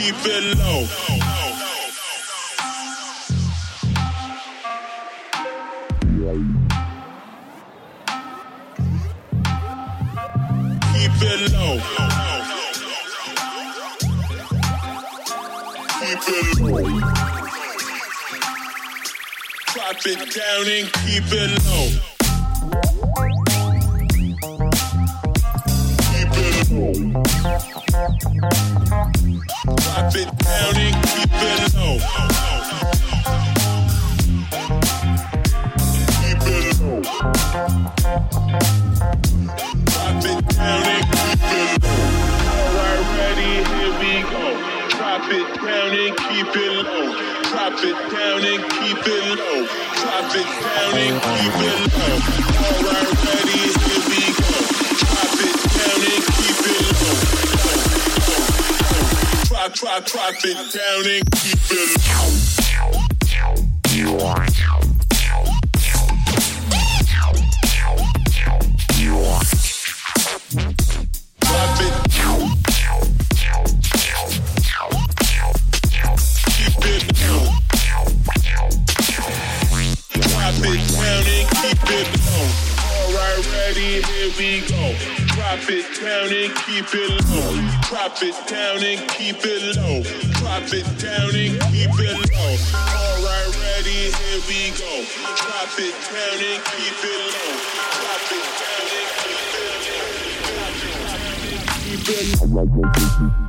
Even 0.00 0.58
low. 0.58 0.86
Keep 10.92 11.22
it 11.22 11.52
low. 11.52 11.78
Keep 15.98 16.24
it 16.28 16.60
low. 16.60 16.86
Drop 19.66 20.06
it 20.06 20.20
down 20.34 20.66
and 20.66 20.92
keep 20.92 21.32
it 21.32 21.64
low. 21.66 22.07
Down 48.40 48.54
and 48.54 48.70
keep 48.70 48.98
it 48.98 49.38
low. 49.38 49.66
Drop 49.66 50.34
it 50.34 50.46
down 50.62 50.94
and 50.96 51.22
keep 51.22 51.54
it 51.58 51.78
low. 51.98 52.16
Alright, 52.64 53.10
ready, 53.24 53.58
here 53.58 54.02
we 54.08 54.22
go. 54.38 54.50
Drop 54.98 55.38
it 55.42 55.56
down 55.74 56.00
and 56.06 56.24
keep 56.36 56.60
it 56.66 56.82
low. 57.02 57.16
Drop, 59.44 59.70
drop, 59.74 60.00
drop 60.06 60.34
keep 60.34 60.56
it 60.56 60.74
low. 60.74 61.28
It 88.22 88.34
down 88.46 88.82
and 88.82 89.08
keep 89.10 89.36
it 89.44 89.76
low. 89.76 90.02
Drop 90.40 90.72
it 90.72 90.86
down 90.98 91.34
and 91.34 91.60
keep 91.70 91.90
it 91.98 92.16
low. 92.32 92.56
Alright, 92.74 93.52
ready, 93.60 94.10
here 94.10 94.42
we 94.48 94.70
go. 94.74 95.04
Drop 95.36 95.78
it 95.78 95.94
down 96.08 96.38
and 96.38 96.64
keep 96.64 97.04
it 97.04 97.20
low. 97.34 97.54
Drop 97.94 98.32
it 98.32 98.46
down 98.58 98.86
and 98.96 99.08
keep 99.22 99.44
it 99.44 99.72
low. 101.30 101.38
Keep 101.84 102.08
it 102.08 102.42
low. 103.40 103.47